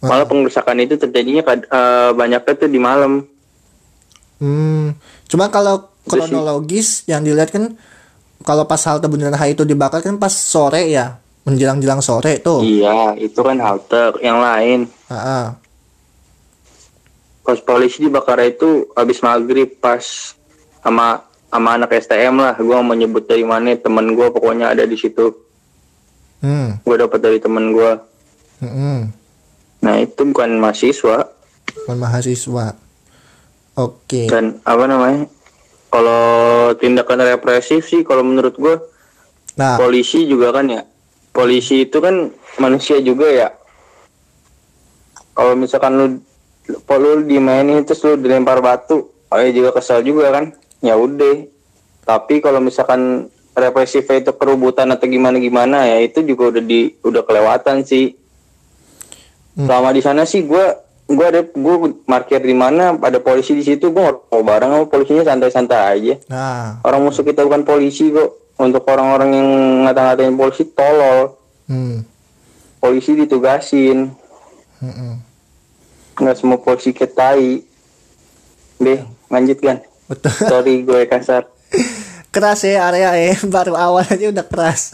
malah 0.00 0.24
pengerusakan 0.24 0.80
itu 0.80 0.96
terjadinya 0.96 1.44
eh, 1.44 2.10
banyaknya 2.16 2.54
tuh 2.56 2.70
di 2.70 2.80
malam. 2.80 3.28
Hmm, 4.40 4.96
cuma 5.28 5.52
kalau. 5.52 5.89
Kronologis 6.06 7.04
yang 7.04 7.20
dilihat 7.20 7.52
kan 7.52 7.76
kalau 8.40 8.64
pas 8.64 8.80
halte 8.88 9.04
Bundaran 9.04 9.36
HI 9.36 9.52
itu 9.52 9.68
dibakar 9.68 10.00
kan 10.00 10.16
pas 10.16 10.32
sore 10.32 10.88
ya, 10.88 11.20
menjelang-jelang 11.44 12.00
sore 12.00 12.40
tuh. 12.40 12.64
Iya, 12.64 13.12
itu 13.20 13.36
kan 13.36 13.60
halte 13.60 14.16
yang 14.24 14.40
lain. 14.40 14.88
Ah, 15.12 15.16
ah. 15.20 15.46
Pos 17.44 17.60
polisi 17.60 18.06
dibakar 18.06 18.40
itu 18.40 18.88
habis 18.94 19.20
maghrib 19.20 19.68
pas 19.76 20.00
sama 20.80 21.20
sama 21.50 21.76
anak 21.76 21.98
STM 21.98 22.38
lah. 22.38 22.54
Gua 22.56 22.80
mau 22.80 22.94
nyebut 22.94 23.26
dari 23.26 23.42
mana 23.42 23.74
temen 23.76 24.14
gua 24.14 24.30
pokoknya 24.30 24.70
ada 24.72 24.86
di 24.86 24.96
situ. 24.96 25.34
Hmm, 26.40 26.80
Gua 26.86 26.96
dapat 26.96 27.20
dari 27.20 27.36
temen 27.36 27.76
gua. 27.76 28.00
hmm. 28.64 29.00
Nah 29.80 29.94
itu 29.96 30.20
bukan 30.24 30.60
mahasiswa 30.60 31.28
Bukan 31.84 31.96
mahasiswa. 31.96 32.76
Oke. 33.76 34.28
dan 34.28 34.60
apa 34.64 34.84
namanya? 34.84 35.24
Kalau 35.90 36.70
tindakan 36.78 37.26
represif 37.26 37.90
sih, 37.90 38.06
kalau 38.06 38.22
menurut 38.22 38.54
gua 38.54 38.78
Nah, 39.60 39.76
polisi 39.76 40.24
juga 40.24 40.56
kan 40.56 40.72
ya. 40.72 40.82
Polisi 41.36 41.84
itu 41.84 42.00
kan 42.00 42.32
manusia 42.56 42.96
juga 43.04 43.28
ya. 43.28 43.48
Kalau 45.36 45.52
misalkan 45.52 45.92
lu 46.00 46.06
lu 46.70 47.12
dimainin 47.26 47.84
terus 47.84 48.00
lu 48.06 48.16
dilempar 48.16 48.64
batu, 48.64 49.10
oh 49.10 49.38
ya 49.38 49.50
juga 49.52 49.76
kesal 49.76 50.00
juga 50.00 50.32
kan. 50.32 50.56
Ya 50.80 50.96
udah. 50.96 51.44
Tapi 52.08 52.40
kalau 52.40 52.64
misalkan 52.64 53.28
represifnya 53.52 54.24
itu 54.24 54.32
kerubutan 54.34 54.88
atau 54.94 55.04
gimana 55.04 55.36
gimana 55.36 55.84
ya 55.84 56.00
itu 56.00 56.24
juga 56.24 56.56
udah 56.56 56.62
di 56.64 56.96
udah 57.04 57.22
kelewatan 57.26 57.84
sih. 57.84 58.16
Hmm. 59.58 59.66
Selama 59.66 59.90
di 59.92 60.02
sana 60.02 60.22
sih 60.24 60.46
gua 60.46 60.72
gua 61.10 61.26
ada 61.28 61.42
gua 61.50 61.74
parkir 62.06 62.38
di 62.38 62.54
mana 62.54 62.94
ada 62.94 63.18
polisi 63.18 63.52
di 63.52 63.60
situ 63.60 63.90
gua 63.90 64.14
mau 64.30 64.40
bareng 64.40 64.70
sama 64.70 64.86
polisinya 64.86 65.26
santai-santai 65.26 65.80
aja. 65.90 66.14
nah, 66.26 66.78
Orang 66.80 67.02
musuh 67.02 67.20
kita 67.20 67.42
bukan 67.42 67.62
polisi 67.62 68.08
kok. 68.08 68.38
Untuk 68.56 68.84
orang-orang 68.86 69.30
yang 69.32 69.48
ngata-ngatain 69.84 70.36
polisi 70.36 70.68
tolol. 70.68 71.32
hmm, 71.64 72.04
Polisi 72.76 73.16
ditugasin. 73.16 74.12
hmm, 74.78 74.92
hmm. 74.92 75.14
Nggak 76.14 76.36
semua 76.36 76.60
polisi 76.60 76.92
ketai. 76.92 77.64
Deh, 78.76 79.00
lanjutkan. 79.26 79.80
betul. 80.06 80.32
Sorry 80.52 80.84
gue 80.84 81.04
kasar. 81.04 81.48
keras 82.30 82.62
ya 82.62 82.86
area 82.86 83.10
eh 83.16 83.34
baru 83.54 83.74
awal 83.74 84.04
aja 84.04 84.28
udah 84.28 84.44
keras. 84.44 84.92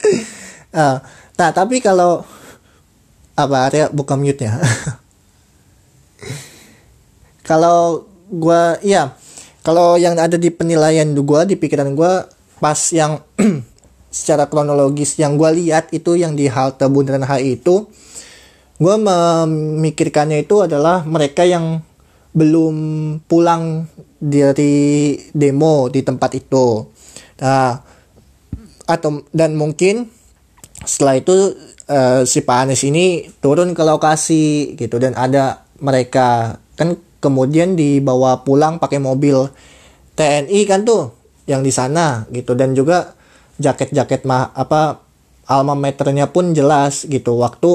Ah, 0.70 1.02
nah, 1.34 1.50
tapi 1.50 1.82
kalau 1.82 2.22
apa 3.34 3.56
area 3.66 3.90
buka 3.90 4.14
mute 4.14 4.46
ya. 4.46 4.54
kalau 7.48 8.06
gua 8.30 8.78
iya, 8.84 9.14
kalau 9.60 9.96
yang 9.96 10.16
ada 10.16 10.36
di 10.36 10.48
penilaian 10.52 11.08
gua 11.20 11.44
di 11.44 11.56
pikiran 11.58 11.92
gua 11.94 12.28
pas 12.60 12.78
yang 12.92 13.22
secara 14.14 14.46
kronologis 14.50 15.16
yang 15.16 15.38
gua 15.40 15.54
lihat 15.54 15.90
itu 15.94 16.18
yang 16.18 16.34
di 16.34 16.50
halte 16.50 16.86
Bundaran 16.86 17.26
HI 17.26 17.60
itu 17.60 17.88
gua 18.80 18.96
memikirkannya 18.96 20.44
itu 20.44 20.64
adalah 20.64 21.04
mereka 21.04 21.44
yang 21.44 21.84
belum 22.30 22.76
pulang 23.26 23.90
dari 24.20 25.16
demo 25.32 25.88
di 25.88 26.04
tempat 26.04 26.30
itu. 26.36 26.86
Nah, 27.40 27.80
atau 28.84 29.24
dan 29.32 29.56
mungkin 29.56 30.06
setelah 30.84 31.16
itu 31.18 31.56
eh, 31.88 32.22
si 32.28 32.44
Pak 32.44 32.58
Anies 32.68 32.82
ini 32.84 33.26
turun 33.40 33.72
ke 33.72 33.82
lokasi 33.82 34.76
gitu 34.76 35.00
dan 35.00 35.16
ada 35.16 35.64
mereka. 35.80 36.60
Kan 36.76 36.96
kemudian 37.20 37.76
dibawa 37.76 38.40
pulang 38.46 38.80
pakai 38.80 38.96
mobil 38.96 39.48
TNI 40.16 40.60
kan 40.64 40.84
tuh 40.86 41.12
yang 41.44 41.60
di 41.60 41.72
sana 41.74 42.24
gitu. 42.32 42.56
Dan 42.56 42.72
juga 42.72 43.16
jaket-jaket 43.60 44.24
mah 44.24 44.54
apa 44.56 45.04
alma 45.50 45.74
maternya 45.74 46.30
pun 46.30 46.54
jelas 46.56 47.04
gitu. 47.04 47.36
Waktu 47.40 47.70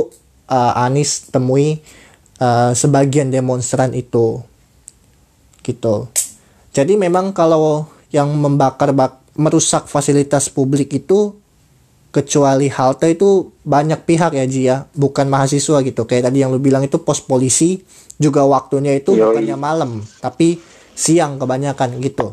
eh, 0.50 0.82
Anies 0.82 1.30
temui 1.30 1.84
eh, 2.40 2.72
sebagian 2.72 3.30
demonstran 3.30 3.92
itu 3.92 4.42
gitu. 5.66 6.08
Jadi 6.76 6.94
memang 6.94 7.34
kalau 7.34 7.90
yang 8.14 8.30
membakar 8.38 8.94
bak 8.94 9.26
merusak 9.36 9.90
fasilitas 9.90 10.48
publik 10.48 10.94
itu 10.96 11.36
kecuali 12.16 12.72
halte 12.72 13.12
itu 13.12 13.52
banyak 13.68 14.08
pihak 14.08 14.40
ya 14.40 14.46
Ji 14.48 14.72
ya, 14.72 14.88
bukan 14.96 15.28
mahasiswa 15.28 15.84
gitu. 15.84 16.08
Kayak 16.08 16.32
tadi 16.32 16.40
yang 16.40 16.56
lu 16.56 16.64
bilang 16.64 16.88
itu 16.88 16.96
pos 17.04 17.20
polisi 17.20 17.84
juga 18.16 18.48
waktunya 18.48 18.96
itu 18.96 19.20
Yoi. 19.20 19.20
bukannya 19.36 19.58
malam, 19.60 19.92
tapi 20.24 20.64
siang 20.96 21.36
kebanyakan 21.36 22.00
gitu. 22.00 22.32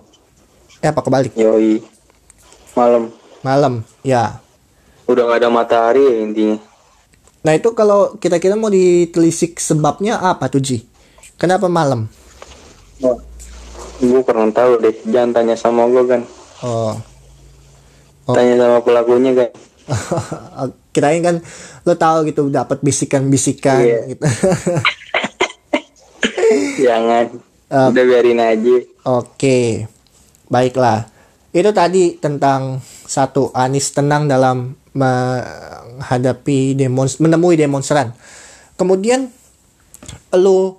Eh 0.79 0.87
apa 0.87 1.03
kebalik? 1.03 1.35
Yoi. 1.35 1.83
Malam. 2.79 3.11
Malam, 3.43 3.83
ya. 4.07 4.39
Udah 5.11 5.27
gak 5.27 5.43
ada 5.43 5.51
matahari 5.51 6.07
ya 6.07 6.15
intinya. 6.23 6.57
Nah 7.43 7.59
itu 7.59 7.75
kalau 7.75 8.15
kita-kita 8.23 8.55
mau 8.55 8.71
ditelisik 8.71 9.59
sebabnya 9.59 10.23
apa 10.23 10.47
tuh 10.47 10.63
Ji? 10.63 10.87
Kenapa 11.35 11.67
malam? 11.67 12.07
Gue 13.99 14.23
kurang 14.23 14.55
tahu 14.55 14.79
deh. 14.79 14.95
Jangan 15.11 15.43
tanya 15.43 15.59
sama 15.59 15.91
gue 15.91 16.07
kan. 16.07 16.23
Oh, 16.63 16.95
Oh. 18.23 18.39
Tanya 18.39 18.55
sama 18.55 18.79
pelakunya 18.87 19.35
kan. 19.35 19.51
kirain 20.95 21.23
kan 21.23 21.37
lo 21.83 21.95
tahu 21.97 22.29
gitu 22.29 22.49
dapat 22.49 22.79
bisikan-bisikan 22.81 23.81
Iya. 23.83 23.99
gitu. 24.13 24.25
Jangan. 26.87 27.27
Eh. 27.73 27.89
Udah 27.89 28.05
biarin 28.05 28.37
aja. 28.37 28.85
Oke, 29.09 29.89
baiklah. 30.53 31.09
Itu 31.57 31.73
tadi 31.73 32.21
tentang 32.21 32.85
satu 33.09 33.49
Anis 33.57 33.97
tenang 33.97 34.29
dalam 34.29 34.77
menghadapi 34.93 36.77
demons 36.77 37.17
menemui 37.17 37.57
demonstran. 37.57 38.13
Kemudian 38.77 39.33
lu 40.37 40.77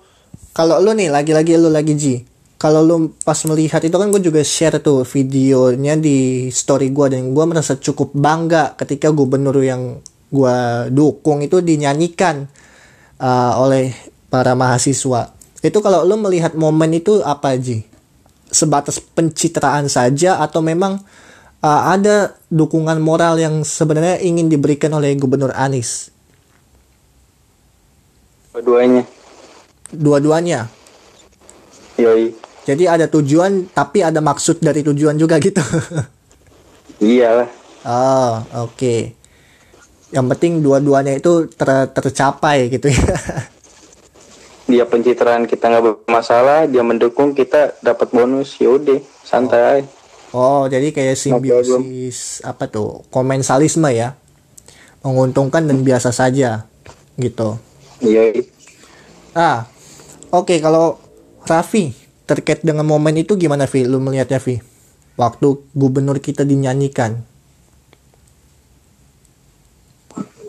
kalau 0.54 0.78
lu 0.78 0.94
nih 0.94 1.10
lagi-lagi 1.10 1.58
lu 1.58 1.66
lagi 1.66 1.98
Ji. 1.98 2.14
Kalau 2.64 2.80
lu 2.80 3.12
pas 3.28 3.36
melihat 3.44 3.84
itu 3.84 3.92
kan 3.92 4.08
gue 4.08 4.24
juga 4.24 4.40
share 4.40 4.80
tuh 4.80 5.04
videonya 5.04 6.00
di 6.00 6.48
story 6.48 6.88
gue 6.96 7.12
dan 7.12 7.36
gue 7.36 7.44
merasa 7.44 7.76
cukup 7.76 8.16
bangga 8.16 8.72
ketika 8.80 9.12
gubernur 9.12 9.60
yang 9.60 10.00
gue 10.32 10.56
dukung 10.88 11.44
itu 11.44 11.60
dinyanyikan 11.60 12.48
uh, 13.20 13.60
oleh 13.60 13.92
para 14.32 14.56
mahasiswa. 14.56 15.36
Itu 15.60 15.84
kalau 15.84 16.08
lu 16.08 16.16
melihat 16.16 16.56
momen 16.56 16.96
itu 16.96 17.20
apa 17.20 17.52
Ji? 17.60 17.84
sebatas 18.54 19.02
pencitraan 19.02 19.90
saja 19.90 20.38
atau 20.38 20.62
memang 20.62 21.02
uh, 21.58 21.82
ada 21.90 22.38
dukungan 22.54 23.02
moral 23.02 23.36
yang 23.42 23.66
sebenarnya 23.66 24.22
ingin 24.22 24.46
diberikan 24.46 24.94
oleh 24.94 25.18
Gubernur 25.18 25.50
Anies? 25.58 26.14
Keduanya. 28.54 29.02
Dua-duanya. 29.90 30.70
Yoi. 31.98 32.53
Jadi 32.64 32.88
ada 32.88 33.06
tujuan 33.12 33.68
tapi 33.76 34.00
ada 34.00 34.24
maksud 34.24 34.64
dari 34.64 34.80
tujuan 34.80 35.20
juga 35.20 35.36
gitu. 35.36 35.60
Iyalah. 37.04 37.48
oh, 37.84 38.32
oke. 38.64 38.96
Yang 40.08 40.26
penting 40.36 40.52
dua-duanya 40.64 41.12
itu 41.12 41.44
ter- 41.52 41.92
tercapai 41.92 42.72
gitu 42.72 42.88
ya. 42.88 43.04
Dia 44.70 44.88
pencitraan 44.88 45.44
kita 45.44 45.68
nggak 45.68 46.08
bermasalah. 46.08 46.64
Dia 46.64 46.80
mendukung 46.80 47.36
kita 47.36 47.76
dapat 47.84 48.08
bonus. 48.16 48.56
Yaudah. 48.56 49.04
Santai. 49.20 49.84
aja. 49.84 49.88
Oh, 50.34 50.64
jadi 50.66 50.90
kayak 50.90 51.14
simbiosis 51.14 52.40
apa 52.42 52.66
tuh? 52.66 53.04
Komensalisme 53.12 53.86
ya. 53.92 54.16
Menguntungkan 55.04 55.68
dan 55.68 55.84
biasa 55.84 56.10
saja 56.16 56.64
gitu. 57.20 57.60
Yoi. 58.00 58.48
Ah, 59.36 59.68
oke 60.32 60.58
kalau 60.58 60.96
Raffi 61.44 62.03
terkait 62.24 62.64
dengan 62.64 62.84
momen 62.88 63.20
itu 63.20 63.36
gimana 63.36 63.68
Vi? 63.68 63.84
Lu 63.84 64.00
melihatnya 64.00 64.40
Vi? 64.40 64.60
Waktu 65.14 65.60
gubernur 65.76 66.18
kita 66.18 66.42
dinyanyikan. 66.42 67.22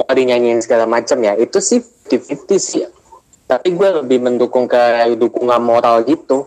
Oh, 0.06 0.14
dinyanyiin 0.14 0.62
segala 0.62 0.86
macam 0.86 1.18
ya 1.26 1.34
itu 1.34 1.58
sih 1.58 1.82
50 1.82 2.62
sih 2.62 2.86
tapi 3.50 3.74
gue 3.74 3.90
lebih 4.06 4.22
mendukung 4.22 4.70
ke 4.70 4.78
dukungan 5.18 5.62
moral 5.62 6.06
gitu 6.06 6.46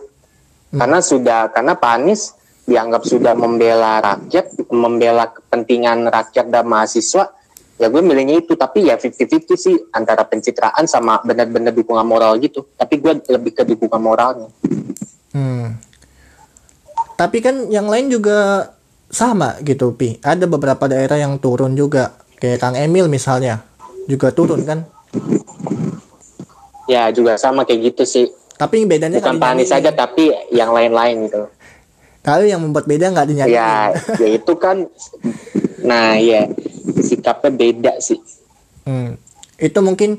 karena 0.71 1.03
sudah 1.03 1.51
karena 1.51 1.75
Pak 1.75 1.91
Anies 1.99 2.35
dianggap 2.63 3.03
sudah 3.03 3.33
membela 3.35 3.99
rakyat 3.99 4.53
membela 4.71 5.27
kepentingan 5.33 6.07
rakyat 6.07 6.47
dan 6.47 6.71
mahasiswa 6.71 7.35
ya 7.79 7.87
gue 7.87 8.01
milihnya 8.03 8.43
itu 8.43 8.53
tapi 8.59 8.91
ya 8.91 8.99
50-50 8.99 9.55
sih 9.55 9.75
antara 9.95 10.27
pencitraan 10.27 10.85
sama 10.85 11.23
benar-benar 11.23 11.73
dukungan 11.75 12.05
moral 12.05 12.39
gitu 12.39 12.67
tapi 12.75 12.99
gue 12.99 13.23
lebih 13.27 13.59
ke 13.59 13.63
dukungan 13.67 13.99
moralnya 13.99 14.47
Hmm. 15.29 15.77
Tapi 17.13 17.37
kan 17.39 17.67
yang 17.67 17.85
lain 17.85 18.07
juga 18.07 18.71
sama 19.07 19.59
gitu 19.61 19.91
Pi. 19.91 20.17
Ada 20.19 20.45
beberapa 20.45 20.85
daerah 20.85 21.17
yang 21.17 21.37
turun 21.37 21.73
juga. 21.73 22.15
Kayak 22.37 22.59
Kang 22.59 22.75
Emil 22.75 23.05
misalnya. 23.05 23.61
Juga 24.05 24.31
turun 24.31 24.63
kan. 24.63 24.87
ya 26.85 27.09
juga 27.09 27.37
sama 27.37 27.65
kayak 27.65 27.93
gitu 27.93 28.03
sih 28.03 28.25
Tapi 28.55 28.81
bedanya 28.83 29.21
bukan 29.21 29.37
nggak 29.37 29.41
Pak 29.41 29.49
Anies 29.51 29.69
dinyanyiin. 29.69 29.73
saja 29.85 29.91
tapi 29.95 30.23
yang 30.49 30.69
lain-lain 30.69 31.15
gitu 31.25 31.41
Tapi 32.19 32.43
yang 32.45 32.59
membuat 32.59 32.85
beda 32.85 33.05
nggak 33.09 33.27
dinyanyiin. 33.27 33.53
ya 33.53 33.73
ya 34.17 34.27
itu 34.31 34.53
kan 34.55 34.89
nah 35.79 36.13
ya 36.13 36.49
sikapnya 36.99 37.51
beda 37.51 37.93
sih 37.99 38.17
Hmm. 38.79 39.21
Itu 39.55 39.85
mungkin 39.85 40.17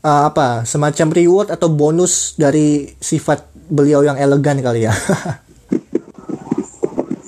uh, 0.00 0.24
apa 0.24 0.64
semacam 0.64 1.12
reward 1.12 1.52
atau 1.52 1.68
bonus 1.68 2.32
dari 2.32 2.96
sifat 2.96 3.44
beliau 3.68 4.02
yang 4.06 4.16
elegan 4.18 4.58
kali 4.62 4.86
ya. 4.86 4.94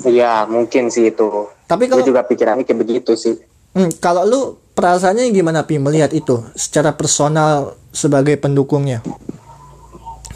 ya 0.08 0.48
mungkin 0.48 0.88
sih 0.88 1.12
itu 1.12 1.52
Tapi 1.68 1.84
gue 1.84 2.00
kalau 2.00 2.06
juga 2.06 2.24
pikirannya 2.24 2.64
kayak 2.64 2.80
begitu 2.80 3.12
sih 3.12 3.36
Hmm, 3.76 3.92
kalau 4.00 4.24
lu 4.24 4.40
perasaannya 4.72 5.28
gimana 5.28 5.60
Pi 5.62 5.76
melihat 5.76 6.08
itu 6.16 6.40
secara 6.56 6.96
personal 6.96 7.76
sebagai 7.92 8.40
pendukungnya? 8.40 9.04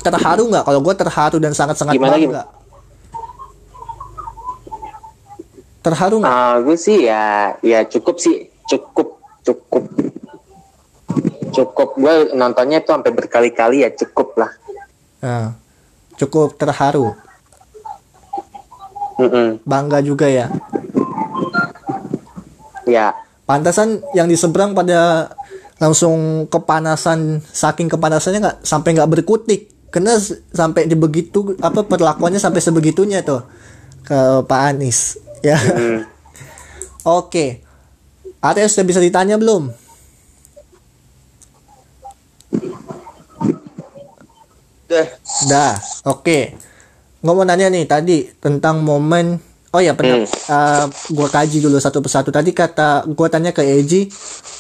Terharu 0.04 0.52
nggak? 0.52 0.68
Kalau 0.68 0.80
gue 0.84 0.94
terharu 0.94 1.36
dan 1.40 1.56
sangat-sangat 1.56 1.96
Gimana, 1.96 2.20
bangga. 2.20 2.44
Terharu 5.80 6.20
nggak? 6.20 6.28
Ah, 6.30 6.60
gue 6.60 6.76
sih 6.76 7.08
ya 7.08 7.56
ya 7.64 7.88
cukup 7.88 8.20
sih 8.20 8.52
cukup 8.68 9.16
cukup 9.42 9.84
cukup 11.50 11.88
gue 11.96 12.14
nontonnya 12.36 12.84
itu 12.84 12.92
sampai 12.92 13.12
berkali-kali 13.16 13.84
ya 13.84 13.90
cukup 13.96 14.38
lah 14.38 14.52
Nah, 15.22 15.54
cukup 16.16 16.56
terharu, 16.56 17.14
Mm-mm. 19.18 19.60
bangga 19.62 20.00
juga 20.00 20.28
ya. 20.28 20.48
ya 22.84 23.14
Pantasan 23.42 24.00
yang 24.14 24.30
di 24.30 24.38
seberang 24.38 24.72
pada 24.72 25.28
langsung 25.76 26.46
kepanasan, 26.46 27.42
saking 27.42 27.90
kepanasannya 27.90 28.38
nggak 28.38 28.58
sampai 28.62 28.94
nggak 28.94 29.10
berkutik, 29.10 29.90
karena 29.90 30.14
s- 30.16 30.38
sampai 30.54 30.86
di 30.86 30.94
begitu 30.94 31.58
apa 31.58 31.82
perlakuannya 31.82 32.38
sampai 32.38 32.62
sebegitunya 32.62 33.20
tuh 33.26 33.42
ke 34.06 34.46
Pak 34.46 34.60
Anies, 34.72 35.18
ya. 35.42 35.58
mm. 35.58 36.00
Oke. 37.18 37.66
Ares 38.38 38.74
sudah 38.74 38.86
bisa 38.86 38.98
ditanya 39.02 39.38
belum? 39.38 39.70
Udah. 44.92 45.08
Dah. 45.48 45.74
Oke. 46.04 46.52
Nggak 47.24 47.32
mau 47.32 47.46
nanya 47.48 47.72
nih 47.72 47.88
tadi 47.88 48.28
tentang 48.36 48.84
momen 48.84 49.40
Oh 49.72 49.80
ya, 49.80 49.96
pernah 49.96 50.20
uh, 50.28 50.84
gua 51.16 51.32
kaji 51.32 51.64
dulu 51.64 51.80
satu 51.80 52.04
persatu. 52.04 52.28
Tadi 52.28 52.52
kata 52.52 53.08
gua 53.08 53.32
tanya 53.32 53.56
ke 53.56 53.64
Eji 53.64 54.12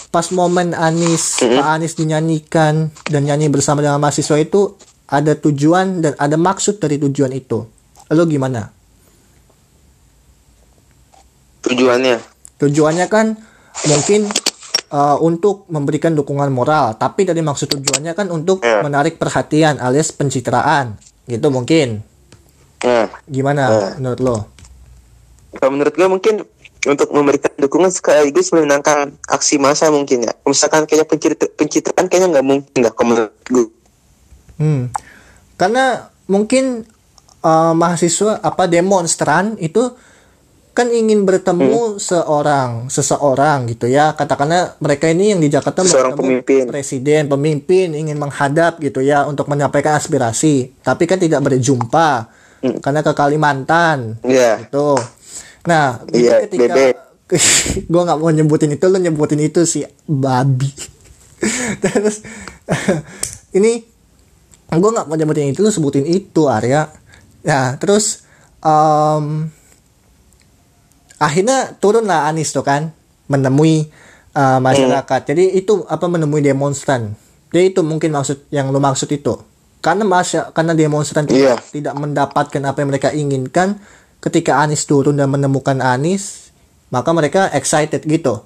pas 0.08 0.24
momen 0.32 0.72
Anis 0.72 1.36
Pak 1.40 1.68
Anis 1.68 1.92
dinyanyikan 2.00 2.88
dan 3.04 3.28
nyanyi 3.28 3.52
bersama 3.52 3.84
dengan 3.84 4.00
mahasiswa 4.00 4.40
itu 4.40 4.72
ada 5.12 5.36
tujuan 5.36 6.00
dan 6.00 6.12
ada 6.16 6.40
maksud 6.40 6.80
dari 6.80 6.96
tujuan 6.96 7.28
itu. 7.36 7.60
Lo 8.08 8.24
gimana? 8.24 8.72
Tujuannya. 11.60 12.16
Tujuannya 12.56 13.06
kan 13.12 13.36
mungkin 13.84 14.32
uh, 14.92 15.16
untuk 15.18 15.66
memberikan 15.72 16.12
dukungan 16.12 16.52
moral, 16.52 16.94
tapi 17.00 17.24
dari 17.24 17.40
maksud 17.40 17.72
tujuannya 17.72 18.12
kan 18.12 18.28
untuk 18.28 18.60
Ya. 18.60 18.84
menarik 18.84 19.16
perhatian 19.16 19.80
alias 19.80 20.12
pencitraan. 20.12 21.00
Gitu 21.24 21.48
mungkin. 21.48 22.04
Nah, 22.84 23.08
Gimana 23.26 23.96
menurut 23.96 24.20
lo? 24.20 24.36
kalau 25.52 25.76
menurut 25.76 25.92
gue 25.92 26.08
mungkin 26.08 26.34
untuk 26.88 27.12
memberikan 27.12 27.52
dukungan 27.60 27.92
sekaligus 27.92 28.50
menenangkan 28.56 29.14
aksi 29.28 29.60
massa 29.60 29.92
mungkin 29.92 30.24
ya. 30.26 30.32
Misalkan 30.48 30.88
kayak 30.88 31.06
pencitra, 31.06 31.46
pencitraan 31.54 32.08
kayaknya 32.08 32.40
nggak 32.40 32.46
mungkin 32.46 32.72
nggak 32.72 32.94
kalau 32.96 33.08
menurut 33.12 33.36
gue. 33.46 33.66
Hmm. 34.56 34.88
Karena 35.60 36.10
mungkin 36.26 36.88
uh, 37.44 37.74
mahasiswa 37.76 38.40
apa 38.40 38.64
demonstran 38.66 39.60
itu 39.60 39.92
kan 40.72 40.88
ingin 40.88 41.28
bertemu 41.28 42.00
seorang 42.00 42.88
seseorang 42.88 43.68
gitu 43.68 43.84
ya. 43.86 44.12
Katakanlah 44.12 44.80
mereka 44.80 45.04
ini 45.06 45.36
yang 45.36 45.40
di 45.40 45.52
Jakarta 45.52 45.84
Seorang 45.84 46.16
pemimpin. 46.16 46.64
presiden 46.64 47.28
pemimpin 47.28 47.92
ingin 47.92 48.16
menghadap 48.16 48.80
gitu 48.80 49.04
ya 49.04 49.28
untuk 49.28 49.46
menyampaikan 49.46 49.94
aspirasi. 49.94 50.72
Tapi 50.80 51.04
kan 51.04 51.20
tidak 51.20 51.44
berjumpa 51.44 52.32
karena 52.80 53.00
ke 53.00 53.12
Kalimantan 53.12 54.16
Iya. 54.24 54.64
gitu. 54.64 54.96
Nah 55.68 56.00
itu 56.08 56.24
Iya, 56.24 56.34
ketika 56.48 56.74
gue 57.92 58.02
nggak 58.02 58.18
mau 58.18 58.28
nyebutin 58.28 58.72
itu 58.72 58.84
lo 58.86 58.96
nyebutin 58.96 59.40
itu 59.40 59.64
si 59.64 59.84
babi. 60.04 60.72
Terus 61.84 62.24
ini 63.58 63.84
gue 64.68 64.90
nggak 64.90 65.04
mau 65.04 65.16
nyebutin 65.16 65.52
itu 65.52 65.60
lu 65.60 65.68
sebutin 65.68 66.08
itu 66.08 66.48
Arya. 66.48 66.88
Ya 67.42 67.74
terus 67.76 68.22
em, 68.62 69.50
akhirnya 71.22 71.78
turunlah 71.78 72.26
Anies 72.26 72.50
tuh 72.50 72.66
kan 72.66 72.90
menemui 73.30 73.86
uh, 74.34 74.58
masyarakat 74.58 75.20
jadi 75.30 75.54
itu 75.54 75.86
apa 75.86 76.10
menemui 76.10 76.42
demonstran 76.42 77.14
jadi 77.54 77.70
itu 77.70 77.86
mungkin 77.86 78.10
maksud 78.10 78.50
yang 78.50 78.74
lu 78.74 78.82
maksud 78.82 79.06
itu 79.06 79.38
karena 79.78 80.02
masya 80.02 80.50
karena 80.50 80.74
demonstran 80.74 81.30
Iya. 81.30 81.54
tidak, 81.62 81.70
tidak 81.70 81.94
mendapatkan 81.94 82.62
apa 82.66 82.78
yang 82.82 82.88
mereka 82.90 83.08
inginkan 83.14 83.78
ketika 84.18 84.58
Anies 84.58 84.82
turun 84.82 85.14
dan 85.14 85.30
menemukan 85.30 85.78
Anies 85.78 86.50
maka 86.90 87.14
mereka 87.14 87.46
excited 87.54 88.02
gitu 88.02 88.42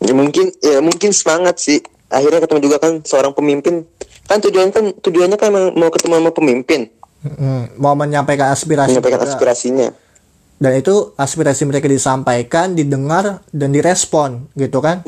Ya 0.00 0.12
mungkin 0.12 0.52
ya 0.60 0.84
mungkin 0.84 1.16
semangat 1.16 1.56
sih. 1.56 1.80
Akhirnya 2.12 2.44
ketemu 2.44 2.60
juga 2.60 2.76
kan 2.76 3.00
seorang 3.00 3.32
pemimpin. 3.32 3.88
Kan 4.28 4.36
tujuannya 4.36 4.72
kan 4.72 4.84
tujuannya 5.00 5.36
kan 5.36 5.48
mau 5.72 5.88
ketemu 5.88 6.14
sama 6.20 6.32
pemimpin, 6.32 6.92
Mm, 7.24 7.80
mau 7.80 7.96
menyampaikan 7.96 8.52
aspirasi 8.52 8.92
menyampaikan 8.92 9.24
juga. 9.24 9.32
aspirasinya. 9.32 9.88
Dan 10.56 10.72
itu 10.72 10.94
aspirasi 11.14 11.64
mereka 11.64 11.86
disampaikan 11.86 12.72
didengar 12.72 13.42
dan 13.48 13.70
direspon 13.70 14.46
gitu 14.54 14.78
kan 14.78 15.02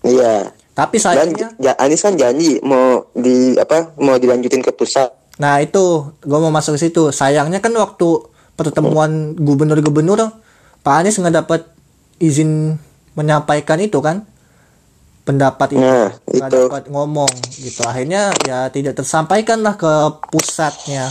Iya. 0.00 0.50
tapi 0.70 0.98
Dan 0.98 1.04
sayangnya 1.30 1.48
ja, 1.56 1.72
Anies 1.76 2.00
kan 2.00 2.12
janji 2.12 2.58
mau 2.60 3.08
di 3.12 3.54
apa 3.54 3.94
mau 3.96 4.14
dilanjutin 4.14 4.60
ke 4.60 4.70
pusat. 4.70 5.08
nah 5.34 5.58
itu 5.58 5.82
gue 6.18 6.38
mau 6.38 6.50
masuk 6.50 6.74
ke 6.74 6.84
situ 6.84 7.08
sayangnya 7.10 7.58
kan 7.58 7.72
waktu 7.72 8.22
pertemuan 8.52 9.34
gubernur-gubernur 9.34 10.30
Pak 10.80 10.94
Anies 10.96 11.16
nggak 11.16 11.36
dapat 11.36 11.60
izin 12.16 12.76
menyampaikan 13.14 13.78
itu 13.78 13.98
kan 13.98 14.22
pendapat 15.24 15.72
itu 15.72 15.80
Nah, 15.80 16.12
nggak 16.28 16.36
itu. 16.44 16.58
dapat 16.60 16.82
ngomong 16.86 17.30
gitu 17.56 17.80
akhirnya 17.82 18.28
ya 18.44 18.68
tidak 18.68 18.94
tersampaikan 18.94 19.64
lah 19.64 19.74
ke 19.74 19.88
pusatnya 20.28 21.08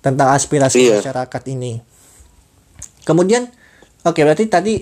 tentang 0.00 0.32
aspirasi 0.32 0.88
Iya. 0.88 1.04
masyarakat 1.04 1.42
ini 1.50 1.84
kemudian 3.02 3.48
oke 4.02 4.20
berarti 4.20 4.46
tadi 4.46 4.74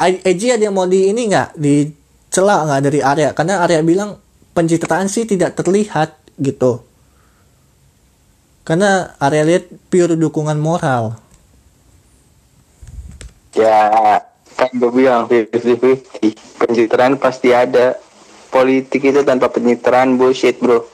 I- 0.00 0.22
Eji 0.24 0.54
ada 0.54 0.64
yang 0.64 0.74
mau 0.74 0.88
di 0.88 1.12
ini 1.12 1.28
nggak 1.28 1.54
dicela 1.56 2.64
nggak 2.64 2.80
dari 2.82 3.00
Arya 3.00 3.30
karena 3.32 3.60
Arya 3.60 3.84
bilang 3.84 4.16
pencitraan 4.52 5.06
sih 5.06 5.24
tidak 5.24 5.54
terlihat 5.54 6.16
gitu 6.40 6.82
karena 8.64 9.16
Arya 9.18 9.42
lihat 9.44 9.64
pure 9.88 10.14
dukungan 10.14 10.56
moral 10.56 11.20
Ya, 13.50 13.90
kan 14.54 14.70
gue 14.70 14.90
bilang 14.94 15.26
50-50. 15.26 16.06
Pencitraan 16.54 17.18
pasti 17.18 17.50
ada. 17.50 17.98
Politik 18.50 19.10
itu 19.10 19.22
tanpa 19.22 19.50
pencitraan 19.50 20.14
bullshit, 20.14 20.58
bro. 20.58 20.86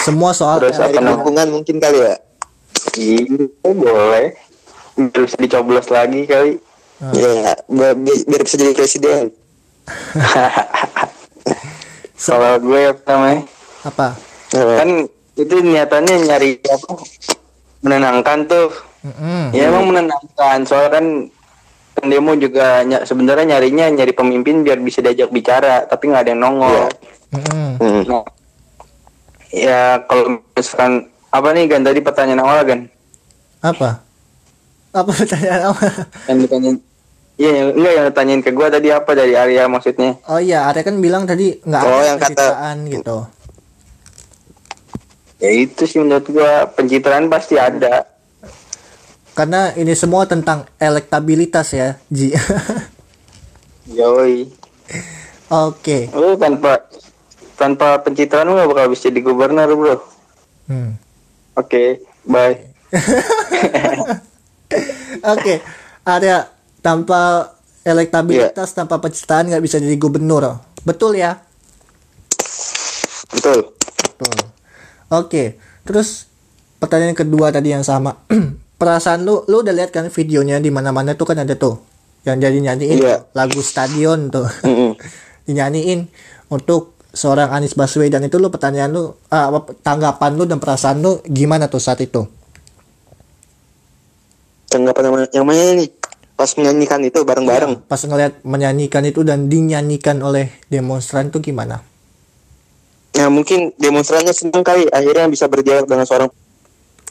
semua 0.00 0.34
soal 0.34 0.58
Terus 0.58 0.74
Dari 0.74 0.98
namanya? 0.98 1.22
dukungan 1.22 1.46
mungkin 1.54 1.76
kali 1.78 1.98
ya. 2.02 2.14
Iya, 2.98 3.46
boleh. 3.62 4.26
Biar 5.08 5.24
bisa 5.24 5.38
dicoblos 5.40 5.88
lagi 5.88 6.28
kali. 6.28 6.60
Ya, 7.16 7.56
biar, 7.64 7.96
biar 7.96 8.40
bisa 8.44 8.60
jadi 8.60 8.76
presiden. 8.76 9.32
Kalau 12.20 12.60
gue 12.60 12.80
apa 12.92 13.00
namanya? 13.16 13.42
apa 13.80 14.12
Nah, 14.50 14.76
Kan 14.76 15.08
itu 15.38 15.54
niatannya 15.62 16.14
nyari 16.28 16.60
apa? 16.60 16.88
Menenangkan 17.80 18.44
tuh. 18.44 18.68
Mm-mm. 19.00 19.56
Ya 19.56 19.72
emang 19.72 19.88
menenangkan. 19.88 20.68
Soalnya 20.68 21.00
kan 21.00 21.06
kan 21.96 22.04
demo 22.12 22.36
juga 22.36 22.84
ny- 22.84 23.08
sebenarnya 23.08 23.56
nyarinya 23.56 23.88
nyari 23.88 24.12
pemimpin 24.12 24.60
biar 24.60 24.76
bisa 24.84 25.00
diajak 25.00 25.32
bicara, 25.32 25.88
tapi 25.88 26.12
nggak 26.12 26.28
ada 26.28 26.30
yang 26.36 26.42
nongol. 26.44 26.68
Iya. 26.68 26.88
Mm-mm. 27.30 27.68
hmm. 27.80 28.02
Nah, 28.04 28.24
ya 29.48 29.80
kalau 30.04 30.44
misalkan 30.52 30.92
apa 31.30 31.48
nih 31.54 31.70
kan 31.70 31.86
tadi 31.86 32.00
pertanyaan 32.02 32.42
awal 32.44 32.60
kan? 32.66 32.80
apa 33.60 34.00
apa 34.92 35.10
pertanyaan 35.10 35.62
apa 35.70 35.86
Yang 36.26 36.38
ditanyain 36.44 36.78
Iya, 37.36 37.50
yang- 37.54 37.72
enggak 37.72 37.92
yang 37.94 38.06
ditanyain 38.06 38.42
ke 38.42 38.50
gua 38.50 38.68
tadi 38.68 38.88
apa 38.90 39.10
dari 39.10 39.32
Arya 39.32 39.64
maksudnya? 39.64 40.20
oh 40.22 40.36
iya 40.36 40.66
Arya 40.66 40.82
kan 40.82 40.98
bilang 40.98 41.24
tadi 41.24 41.56
nggak 41.58 41.82
Oh, 41.82 41.88
ada 41.90 42.04
yang 42.06 42.18
kata- 42.18 42.76
gitu 42.86 43.18
Ya 45.38 45.50
itu 45.50 45.82
sih 45.82 45.96
menurut 45.96 46.26
gua 46.26 46.68
pencitraan 46.68 47.26
pasti 47.26 47.56
ada. 47.56 48.04
karena 49.30 49.72
ini 49.72 49.94
semua 49.94 50.24
tentang 50.24 50.68
elektabilitas 50.76 51.70
ya 51.70 51.96
Ji 52.06 52.36
Yoi. 53.96 54.52
oke 55.48 55.98
Lu 56.12 56.36
tanpa 56.36 56.76
tanpa 57.56 57.96
pencitraan 57.98 58.44
lu 58.44 58.54
gak 58.54 58.68
bakal 58.68 58.86
bisa 58.88 59.08
jadi 59.08 59.20
gubernur, 59.22 59.68
Bro. 59.70 59.96
Hmm. 60.66 60.96
Oke, 61.54 62.00
bye. 62.22 62.56
Oke, 65.22 65.60
ada 66.02 66.48
tanpa 66.80 67.52
elektabilitas, 67.82 68.72
tanpa 68.72 69.00
pencitraan 69.00 69.48
nggak 69.48 69.62
bisa 69.64 69.76
jadi 69.76 69.96
gubernur. 69.96 70.60
Betul 70.82 71.20
ya? 71.20 71.40
Betul. 73.30 73.72
Betul. 73.76 74.36
Oke, 75.10 75.44
terus 75.84 76.28
pertanyaan 76.78 77.16
kedua 77.16 77.50
tadi 77.50 77.72
yang 77.72 77.84
sama. 77.84 78.16
Perasaan 78.80 79.28
lu, 79.28 79.44
lu 79.44 79.60
udah 79.60 79.76
lihat 79.76 79.92
kan 79.92 80.08
videonya 80.08 80.56
di 80.56 80.72
mana-mana 80.72 81.12
tuh 81.12 81.28
kan 81.28 81.36
ada 81.36 81.52
tuh 81.52 81.76
yang 82.24 82.40
jadi 82.40 82.56
nyanyiin 82.60 82.98
Iya. 83.00 83.16
lagu 83.36 83.60
stadion 83.60 84.32
tuh. 84.32 84.48
Mm-mm. 84.68 84.96
Dinyanyiin 85.48 86.08
untuk 86.52 86.94
seorang 87.10 87.50
Anies 87.50 87.74
Baswedan 87.74 88.22
itu 88.22 88.38
lu 88.38 88.54
pertanyaan 88.54 88.92
lu 88.94 89.18
apa, 89.28 89.74
tanggapan 89.82 90.38
lu 90.38 90.46
dan 90.46 90.62
perasaan 90.62 91.02
lu 91.02 91.18
gimana 91.26 91.66
tuh 91.66 91.82
saat 91.82 91.98
itu? 92.00 92.22
Tanggapan 94.70 95.02
yang 95.02 95.14
mana, 95.14 95.26
yang 95.34 95.46
mana 95.46 95.62
nih? 95.76 95.90
Pas 96.38 96.54
menyanyikan 96.56 97.02
itu 97.04 97.20
bareng-bareng. 97.20 97.84
Pas 97.84 98.00
ngeliat 98.00 98.40
menyanyikan 98.46 99.04
itu 99.04 99.20
dan 99.26 99.50
dinyanyikan 99.50 100.22
oleh 100.22 100.48
demonstran 100.72 101.28
tuh 101.28 101.42
gimana? 101.42 101.82
Nah 103.10 103.28
mungkin 103.28 103.74
demonstrannya 103.76 104.30
senang 104.32 104.62
kali 104.62 104.86
akhirnya 104.88 105.26
bisa 105.28 105.50
berdialog 105.50 105.84
dengan 105.84 106.06
seorang 106.06 106.30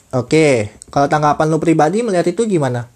Oke, 0.09 0.73
kalau 0.89 1.05
tanggapan 1.05 1.45
lu 1.45 1.61
pribadi 1.61 2.01
melihat 2.01 2.25
itu 2.25 2.49
gimana? 2.49 2.89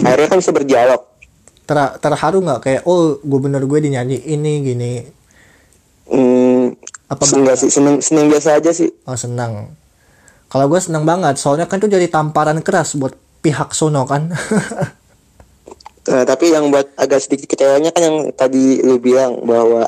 akhirnya 0.00 0.28
kan 0.28 0.38
bisa 0.40 0.52
berdialog. 0.52 1.00
Ter- 1.64 1.96
terharu 2.02 2.42
nggak 2.42 2.60
kayak 2.60 2.82
oh 2.84 3.16
gubernur 3.22 3.62
gue 3.64 3.78
dinyanyi 3.80 4.18
ini 4.26 4.52
gini 4.60 4.92
Hmm, 6.10 6.74
apa 7.06 7.22
enggak 7.22 7.54
sih 7.56 7.70
seneng 7.70 8.02
seneng 8.02 8.26
biasa 8.26 8.58
aja 8.58 8.74
sih. 8.74 8.90
oh 9.06 9.14
senang 9.14 9.70
kalau 10.50 10.66
gue 10.66 10.80
senang 10.82 11.06
banget 11.06 11.38
soalnya 11.38 11.70
kan 11.70 11.78
itu 11.78 11.86
jadi 11.86 12.10
tamparan 12.10 12.58
keras 12.58 12.98
buat 12.98 13.14
pihak 13.40 13.70
sono 13.70 14.02
kan? 14.02 14.34
Nah, 16.10 16.24
tapi 16.30 16.50
yang 16.50 16.68
buat 16.74 16.90
agak 16.98 17.22
sedikit 17.22 17.54
kecewanya 17.54 17.94
kan 17.94 18.02
yang 18.02 18.16
tadi 18.34 18.82
lu 18.82 18.98
bilang 18.98 19.38
bahwa 19.46 19.86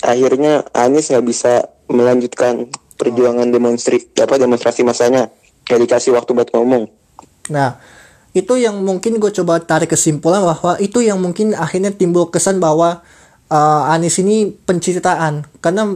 akhirnya 0.00 0.64
Anies 0.72 1.12
nggak 1.12 1.26
bisa 1.28 1.68
melanjutkan 1.92 2.72
perjuangan 2.96 3.52
demonstri 3.52 4.00
apa 4.16 4.40
demonstrasi 4.40 4.80
masanya. 4.80 5.28
Nggak 5.68 5.80
dikasih 5.84 6.16
waktu 6.16 6.30
buat 6.32 6.48
ngomong. 6.56 6.88
nah 7.50 7.74
itu 8.32 8.54
yang 8.54 8.80
mungkin 8.80 9.18
gue 9.18 9.34
coba 9.34 9.60
tarik 9.60 9.92
kesimpulan 9.92 10.40
bahwa 10.40 10.78
itu 10.80 11.04
yang 11.04 11.20
mungkin 11.20 11.52
akhirnya 11.52 11.92
timbul 11.92 12.32
kesan 12.32 12.62
bahwa 12.64 13.04
uh, 13.52 13.92
Anies 13.92 14.16
ini 14.24 14.48
pencitraan. 14.48 15.44
Karena 15.60 15.92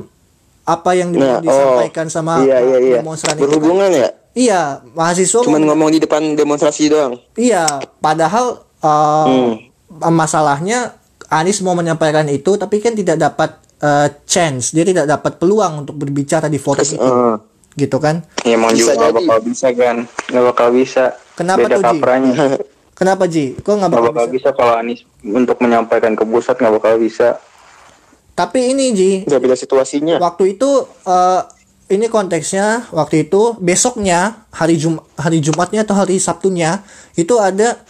apa 0.67 0.91
yang 0.93 1.11
Nah, 1.11 1.39
oh, 1.39 1.41
disampaikan 1.41 2.07
sama 2.07 2.43
iya 2.43 2.59
iya 2.59 2.79
iya. 2.81 2.97
demonstran 2.99 3.33
itu 3.33 3.41
kan- 3.41 3.49
Berhubungan 3.49 3.89
ya? 3.89 4.09
iya 4.33 4.61
mahasiswa 4.93 5.41
Cuman 5.41 5.63
mau- 5.63 5.69
ngomong 5.73 5.91
di 5.91 6.01
depan 6.01 6.35
demonstrasi 6.35 6.91
doang. 6.91 7.15
Iya, 7.33 7.65
padahal 7.97 8.67
uh, 8.79 9.25
Hmm. 9.25 9.55
masalahnya 10.05 10.99
Anies 11.29 11.59
mau 11.61 11.73
menyampaikan 11.73 12.23
itu, 12.29 12.55
tapi 12.55 12.79
kan 12.79 12.93
tidak 12.93 13.17
dapat 13.17 13.51
uh, 13.81 14.07
chance, 14.25 14.71
dia 14.71 14.83
tidak 14.83 15.07
dapat 15.09 15.37
peluang 15.37 15.83
untuk 15.83 15.97
berbicara 15.97 16.47
di 16.47 16.55
forum 16.57 16.83
itu, 16.85 16.95
Eh, 16.97 17.35
gitu 17.77 17.99
kan? 17.99 18.23
Ya 18.41 18.55
emang 18.55 18.71
Bisa 18.71 18.95
juga 18.95 19.11
jadi. 19.11 19.19
bakal 19.21 19.39
bisa 19.41 19.67
kan. 19.73 19.97
Gak 20.25 20.45
bakal 20.47 20.69
bisa. 20.71 21.05
Kenapa 21.35 21.59
Beda 21.61 21.75
tuh, 21.75 21.83
Ji? 21.83 21.87
kapranya. 21.93 22.35
Kenapa 22.93 23.25
Ji? 23.27 23.47
Kok 23.53 23.67
nggak 23.67 23.77
nggak 23.77 23.91
bakal 23.93 24.07
bakal 24.09 24.27
bisa? 24.27 24.35
bisa 24.37 24.49
kalau 24.53 24.75
Anies 24.77 25.01
untuk 25.21 25.57
menyampaikan 25.59 26.13
ke 26.13 26.25
pusat 26.25 26.57
nggak 26.57 26.75
bakal 26.75 26.95
bisa 26.97 27.29
Tapi 28.37 28.77
ini 28.77 28.93
Ji, 28.93 29.11
Udah 29.25 29.41
beda 29.41 29.57
situasinya. 29.57 30.21
waktu 30.21 30.61
itu 30.61 30.85
eh, 31.09 31.41
ini 31.89 32.13
konteksnya 32.13 32.85
waktu 32.93 33.25
itu 33.25 33.57
besoknya 33.57 34.45
hari 34.53 34.77
Jum 34.77 35.01
hari 35.17 35.41
Jumatnya 35.41 35.89
atau 35.89 35.97
hari 35.97 36.21
Sabtunya 36.21 36.85
itu 37.17 37.41
ada 37.41 37.81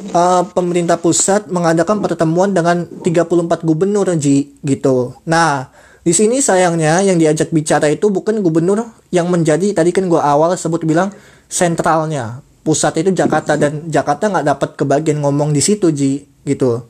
eh, 0.00 0.42
pemerintah 0.56 0.96
pusat 0.96 1.52
mengadakan 1.52 2.00
pertemuan 2.00 2.56
dengan 2.56 2.88
34 2.88 3.60
gubernur 3.60 4.08
Ji 4.16 4.56
gitu. 4.64 5.20
Nah, 5.28 5.68
di 6.00 6.16
sini 6.16 6.40
sayangnya 6.40 7.04
yang 7.04 7.20
diajak 7.20 7.52
bicara 7.52 7.92
itu 7.92 8.08
bukan 8.08 8.40
gubernur 8.40 8.88
yang 9.12 9.28
menjadi 9.28 9.76
tadi 9.76 9.92
kan 9.92 10.08
gua 10.08 10.24
awal 10.24 10.56
sebut 10.56 10.80
bilang 10.88 11.12
sentralnya. 11.50 12.40
Pusat 12.64 13.04
itu 13.04 13.10
Jakarta 13.12 13.60
dan 13.60 13.92
Jakarta 13.92 14.32
nggak 14.32 14.46
dapat 14.48 14.70
kebagian 14.80 15.20
ngomong 15.20 15.52
di 15.52 15.60
situ 15.60 15.92
Ji 15.92 16.24
gitu. 16.48 16.88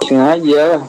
Sengaja. 0.00 0.86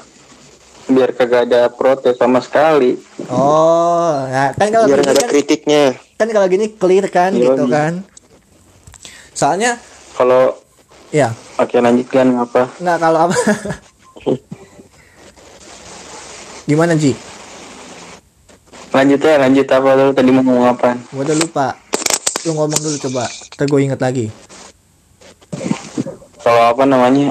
Biar 0.85 1.13
kagak 1.13 1.45
ada 1.45 1.69
protes 1.69 2.17
sama 2.17 2.41
sekali. 2.41 2.97
Oh, 3.29 4.25
ya 4.25 4.49
kan 4.51 4.67
kalau 4.67 4.89
Biar 4.89 4.99
gini 4.99 5.07
ada 5.07 5.21
kan- 5.21 5.29
kritiknya. 5.29 5.83
kan 6.17 6.27
kalau 6.27 6.47
gini 6.47 6.65
clear 6.71 7.05
kan 7.07 7.29
Iya, 7.31 7.45
gitu 7.45 7.63
iya. 7.63 7.71
kan. 7.71 7.93
Soalnya 9.31 9.71
kalau 10.13 10.57
ya 11.09 11.29
oke 11.55 11.77
lanjutkan 11.77 12.33
apa? 12.35 12.73
Nggak 12.75 12.97
kalau 12.97 13.19
apa? 13.23 13.35
Gimana 16.65 16.93
Ji? 16.93 17.13
Lanjut 18.89 19.21
ya 19.21 19.37
lanjut. 19.37 19.67
Apa 19.67 19.89
lu 19.93 20.09
tadi 20.11 20.29
mau 20.29 20.41
ngomong 20.41 20.67
apa? 20.67 20.97
Gua 21.09 21.21
udah 21.21 21.37
lupa. 21.37 21.67
Lu 22.43 22.57
ngomong 22.57 22.79
dulu 22.79 22.97
coba. 22.99 23.29
Ntar 23.29 23.65
gue 23.67 23.79
inget 23.79 23.99
lagi. 23.99 24.25
Kalau 26.39 26.63
apa 26.65 26.83
namanya 26.83 27.29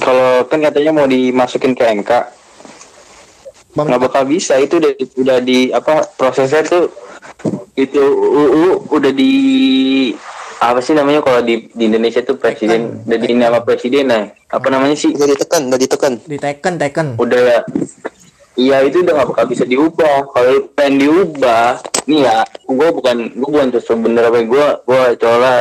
kalau 0.00 0.44
kan 0.46 0.60
katanya 0.60 0.92
mau 0.92 1.06
dimasukin 1.06 1.72
ke 1.72 1.84
MK 2.02 2.10
Bang- 3.76 3.92
nggak 3.92 4.02
bakal 4.08 4.22
bisa 4.24 4.56
itu 4.56 4.80
udah 4.80 4.92
udah 5.20 5.38
di 5.44 5.68
apa 5.68 6.08
prosesnya 6.16 6.64
tuh 6.64 6.88
itu 7.76 8.00
UU 8.00 8.88
udah 8.88 9.12
di 9.12 9.32
apa 10.56 10.80
sih 10.80 10.96
namanya 10.96 11.20
kalau 11.20 11.44
di, 11.44 11.68
di 11.76 11.84
Indonesia 11.84 12.24
tuh 12.24 12.40
presiden 12.40 13.04
udah 13.04 13.18
di 13.20 13.36
nama 13.36 13.60
presiden 13.60 14.08
nah 14.08 14.24
apa 14.48 14.66
namanya 14.72 14.96
sih? 14.96 15.12
Udah 15.12 15.28
ditekan, 15.28 15.68
udah 15.68 15.76
ditekan. 15.76 16.12
di 16.24 16.40
Tekken 16.40 16.80
Tekken 16.80 17.06
udah 17.20 17.40
ya 17.44 17.60
iya 18.56 18.76
itu 18.80 19.04
udah 19.04 19.12
nggak 19.12 19.28
bakal 19.36 19.46
bisa 19.52 19.68
diubah. 19.68 20.24
Kalau 20.32 20.72
pengen 20.72 21.04
diubah 21.04 21.76
nih 22.08 22.24
ya 22.24 22.40
gue 22.64 22.88
bukan 22.88 23.16
gue 23.36 23.48
bukan 23.52 23.68
terus 23.68 23.84
bener 23.92 24.24
apa 24.32 24.40
gue 24.40 24.66
gue 24.88 25.02
coba 25.20 25.52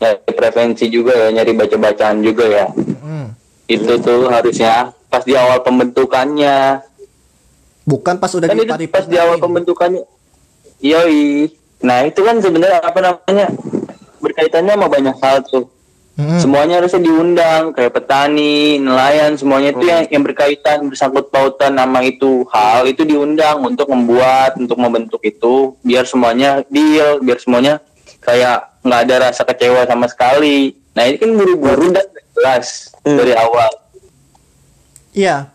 nyari 0.00 0.32
preferensi 0.36 0.84
juga 0.92 1.12
ya 1.16 1.26
nyari 1.40 1.52
baca 1.56 1.76
bacaan 1.80 2.20
juga 2.20 2.44
ya. 2.44 2.66
Hmm. 3.00 3.32
Itu 3.70 3.92
tuh 4.02 4.26
harusnya 4.26 4.90
pas 5.06 5.22
di 5.22 5.38
awal 5.38 5.62
pembentukannya. 5.62 6.82
Bukan 7.86 8.18
pas 8.18 8.30
udah 8.34 8.50
kan 8.50 8.58
di 8.58 8.66
itu 8.66 8.90
pas 8.90 9.06
di 9.06 9.16
awal 9.18 9.38
pembentukannya. 9.38 10.02
Yoi. 10.82 11.54
Nah 11.86 12.02
itu 12.06 12.20
kan 12.26 12.42
sebenarnya 12.42 12.82
apa 12.82 12.98
namanya? 12.98 13.46
Berkaitannya 14.18 14.74
sama 14.74 14.86
banyak 14.90 15.16
hal 15.22 15.46
tuh. 15.46 15.70
Hmm. 16.20 16.36
semuanya 16.36 16.84
harusnya 16.84 17.00
diundang 17.00 17.72
kayak 17.72 17.96
petani 17.96 18.76
nelayan 18.76 19.40
semuanya 19.40 19.72
itu 19.72 19.88
yang 19.88 20.04
yang 20.12 20.20
berkaitan 20.20 20.84
bersangkut 20.92 21.32
pautan 21.32 21.80
nama 21.80 22.04
itu. 22.04 22.44
Hal 22.52 22.84
itu 22.84 23.08
diundang 23.08 23.64
untuk 23.64 23.88
membuat 23.88 24.60
untuk 24.60 24.76
membentuk 24.76 25.24
itu 25.24 25.80
biar 25.80 26.04
semuanya 26.04 26.60
deal 26.68 27.24
biar 27.24 27.40
semuanya 27.40 27.80
kayak 28.20 28.68
nggak 28.84 29.00
ada 29.08 29.14
rasa 29.32 29.48
kecewa 29.48 29.88
sama 29.88 30.12
sekali. 30.12 30.76
Nah 30.92 31.08
ini 31.08 31.16
kan 31.16 31.30
buru-buru. 31.32 31.88
Dan 31.88 32.04
Hmm. 33.04 33.16
dari 33.16 33.32
awal 33.36 33.70
Iya, 35.10 35.50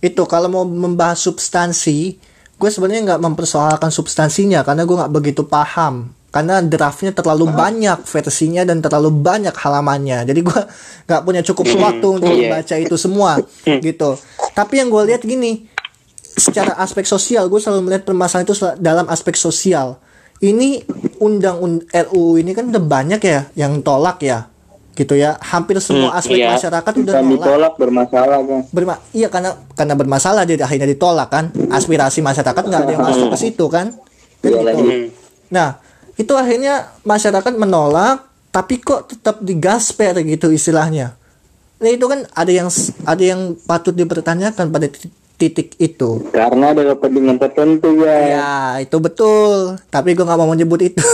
itu 0.00 0.22
kalau 0.24 0.48
mau 0.48 0.64
membahas 0.64 1.20
substansi, 1.20 2.16
gue 2.56 2.70
sebenarnya 2.72 3.14
nggak 3.14 3.22
mempersoalkan 3.22 3.92
substansinya 3.92 4.64
karena 4.64 4.88
gue 4.88 4.96
nggak 4.96 5.12
begitu 5.12 5.44
paham. 5.44 6.16
Karena 6.28 6.60
draftnya 6.60 7.16
terlalu 7.16 7.48
banyak 7.48 8.04
versinya 8.04 8.60
dan 8.60 8.84
terlalu 8.84 9.08
banyak 9.08 9.52
halamannya. 9.52 10.28
Jadi 10.28 10.40
gue 10.44 10.60
nggak 11.08 11.22
punya 11.24 11.40
cukup 11.40 11.66
waktu 11.80 12.06
untuk 12.20 12.32
iya. 12.36 12.52
membaca 12.52 12.74
itu 12.76 12.96
semua, 13.00 13.40
gitu. 13.64 14.16
Tapi 14.52 14.74
yang 14.76 14.92
gue 14.92 15.02
lihat 15.08 15.24
gini, 15.24 15.64
secara 16.20 16.76
aspek 16.76 17.08
sosial, 17.08 17.48
gue 17.48 17.56
selalu 17.56 17.88
melihat 17.88 18.04
permasalahan 18.04 18.44
itu 18.44 18.54
dalam 18.76 19.08
aspek 19.08 19.40
sosial. 19.40 19.96
Ini 20.38 20.84
undang 21.18 21.58
und 21.58 21.76
RUU 21.90 22.38
ini 22.38 22.54
kan 22.54 22.70
udah 22.70 22.84
banyak 22.84 23.20
ya 23.24 23.50
yang 23.58 23.82
tolak 23.82 24.22
ya, 24.22 24.46
gitu 24.98 25.14
ya. 25.14 25.38
Hampir 25.38 25.78
semua 25.78 26.10
Hmm, 26.10 26.18
aspek 26.18 26.36
iya. 26.36 26.50
masyarakat 26.50 26.92
udah 26.98 27.12
Bukan 27.12 27.22
nolak. 27.22 27.34
ditolak 27.38 27.72
bermasalah 27.78 28.38
kan 28.40 28.60
berma 28.68 28.94
iya 29.10 29.28
karena 29.28 29.50
karena 29.72 29.94
bermasalah 29.94 30.42
dia 30.42 30.58
akhirnya 30.58 30.88
ditolak 30.88 31.28
kan. 31.30 31.44
Aspirasi 31.70 32.18
masyarakat 32.18 32.58
nggak 32.60 32.82
ada 32.82 32.92
yang 32.92 33.04
masuk 33.04 33.30
ke 33.30 33.38
situ 33.38 33.64
kan. 33.68 33.94
Kan 34.38 34.50
Iya, 34.50 34.70
gitu. 34.72 34.92
nah 35.48 35.78
itu 36.14 36.32
akhirnya 36.32 36.74
masyarakat 37.02 37.54
menolak 37.54 38.26
tapi 38.48 38.78
kok 38.78 39.06
tetap 39.08 39.38
digasper 39.38 40.18
gitu 40.20 40.50
istilahnya. 40.50 41.14
Nah 41.78 41.88
itu 41.88 42.04
kan 42.04 42.26
ada 42.28 42.50
yang 42.50 42.66
ada 43.04 43.22
yang 43.22 43.40
patut 43.60 43.92
dipertanyakan 43.92 44.66
pada 44.68 44.86
titik, 44.86 45.10
titik 45.36 45.68
itu. 45.78 46.26
Karena 46.28 46.70
ada 46.70 46.82
kepentingan 46.88 47.38
tertentu 47.38 48.02
ya. 48.02 48.14
Ya 48.18 48.50
itu 48.78 48.98
betul. 48.98 49.78
Tapi 49.86 50.12
gue 50.12 50.22
nggak 50.22 50.34
mau 50.36 50.50
menyebut 50.50 50.82
itu. 50.84 50.98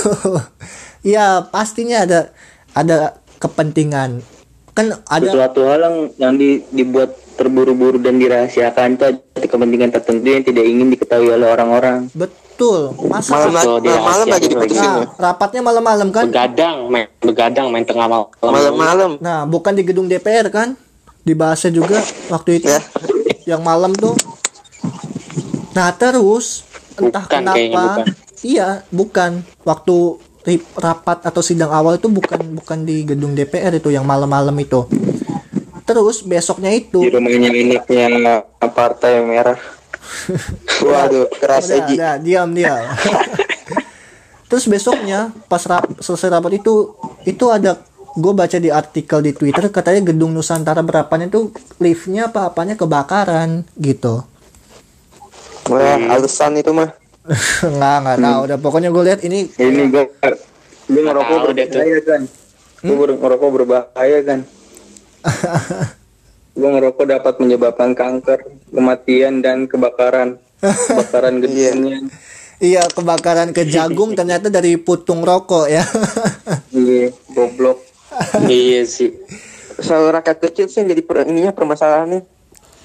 Ya 1.04 1.44
pastinya 1.44 2.00
ada 2.00 2.32
ada 2.72 3.20
kepentingan 3.44 4.24
kan 4.72 4.86
ada 5.06 5.22
sesuatu 5.22 5.60
hal 5.62 5.80
yang, 5.80 5.96
yang 6.18 6.32
di- 6.34 6.64
dibuat 6.68 7.12
terburu-buru 7.34 7.98
dan 7.98 8.16
dirahasiakan 8.16 8.94
itu 8.94 9.04
ada 9.06 9.46
kepentingan 9.46 9.90
tertentu 9.90 10.26
yang 10.26 10.42
tidak 10.42 10.64
ingin 10.64 10.88
diketahui 10.88 11.28
oleh 11.28 11.46
orang-orang 11.46 12.10
betul 12.10 12.90
masa 13.04 13.34
Malam, 13.36 13.50
malam, 13.52 13.82
malam 14.00 14.26
lagi 14.28 14.46
diputusin 14.48 14.82
Nah, 14.82 14.98
ya. 15.00 15.06
rapatnya 15.20 15.60
malam-malam 15.60 16.08
kan? 16.08 16.24
begadang 16.24 16.76
main 16.88 17.06
begadang 17.18 17.66
main 17.68 17.82
tengah 17.82 18.06
malam 18.06 18.26
Malam-malam. 18.40 19.10
Nah, 19.18 19.42
bukan 19.44 19.72
di 19.72 19.82
gedung 19.82 20.06
DPR 20.06 20.46
kan? 20.48 20.78
Dibahasnya 21.20 21.72
juga 21.72 21.98
waktu 22.28 22.60
itu. 22.60 22.68
Ya. 22.68 22.78
Yang 23.48 23.62
malam 23.62 23.90
tuh. 23.90 24.14
Nah, 25.72 25.90
terus 25.92 26.62
entah 26.94 27.24
Bukan, 27.24 27.42
kenapa 27.42 27.58
bukan. 27.58 28.06
iya, 28.40 28.68
bukan. 28.88 29.30
Waktu 29.64 29.96
rapat 30.76 31.24
atau 31.24 31.40
sidang 31.40 31.72
awal 31.72 31.96
itu 31.96 32.12
bukan 32.12 32.60
bukan 32.60 32.84
di 32.84 33.08
gedung 33.08 33.32
DPR 33.32 33.72
itu 33.76 33.88
yang 33.88 34.04
malam-malam 34.04 34.54
itu. 34.60 34.84
Terus 35.84 36.24
besoknya 36.24 36.72
itu 36.72 37.04
di 37.04 37.12
rumahnya 37.12 37.52
induknya 37.52 38.40
partai 38.72 39.20
merah 39.20 39.60
Waduh, 40.88 41.26
keras 41.32 41.68
udah, 41.68 41.78
Eji. 41.84 41.94
udah, 41.96 42.14
diam 42.20 42.48
diam. 42.52 42.76
Terus 44.50 44.64
besoknya 44.70 45.32
pas 45.50 45.62
rap, 45.66 45.88
selesai 45.98 46.30
rapat 46.30 46.62
itu 46.62 46.94
itu 47.26 47.44
ada 47.50 47.80
gue 48.14 48.32
baca 48.32 48.58
di 48.60 48.70
artikel 48.70 49.18
di 49.24 49.34
Twitter 49.34 49.66
katanya 49.74 50.14
gedung 50.14 50.30
Nusantara 50.30 50.86
berapanya 50.86 51.26
itu 51.26 51.50
liftnya 51.82 52.30
apa 52.30 52.52
apanya 52.52 52.78
kebakaran 52.78 53.66
gitu. 53.74 54.22
Wah, 55.72 55.96
alasan 56.12 56.60
itu 56.60 56.70
mah. 56.70 56.92
Nggak 57.24 57.96
nggak 58.04 58.18
tahu 58.20 58.38
udah 58.44 58.58
pokoknya 58.60 58.88
gue 58.92 59.02
lihat 59.02 59.20
ini 59.24 59.48
ini 59.56 59.82
gue 59.88 60.04
gue 60.84 61.02
ngerokok 61.02 61.36
tahu 61.40 61.50
deh 61.52 61.66
tuh. 61.66 61.80
berbahaya 61.80 61.98
kan 62.04 62.20
gue 62.84 62.96
ber- 62.96 63.16
ngerokok 63.16 63.48
berbahaya 63.50 64.18
kan 64.20 64.40
gue 66.58 66.68
ngerokok 66.70 67.04
dapat 67.08 67.34
menyebabkan 67.40 67.90
kanker 67.92 68.38
kematian 68.68 69.40
dan 69.40 69.64
kebakaran 69.64 70.36
kebakaran 70.60 71.34
gedungnya 71.42 71.98
iya 72.60 72.84
kebakaran 72.86 73.50
ke 73.50 73.64
jagung 73.66 74.12
ternyata 74.18 74.52
dari 74.52 74.76
putung 74.76 75.24
rokok 75.24 75.64
ya. 75.66 75.84
iya 76.70 77.08
goblok 77.32 77.80
iya 78.44 78.84
sih 78.84 79.16
Soal 79.74 80.06
rakyat 80.06 80.38
kecil 80.38 80.70
sih 80.70 80.80
yang 80.80 80.94
jadi 80.94 81.02
per, 81.02 81.26
ininya 81.26 81.50
permasalahannya. 81.50 82.22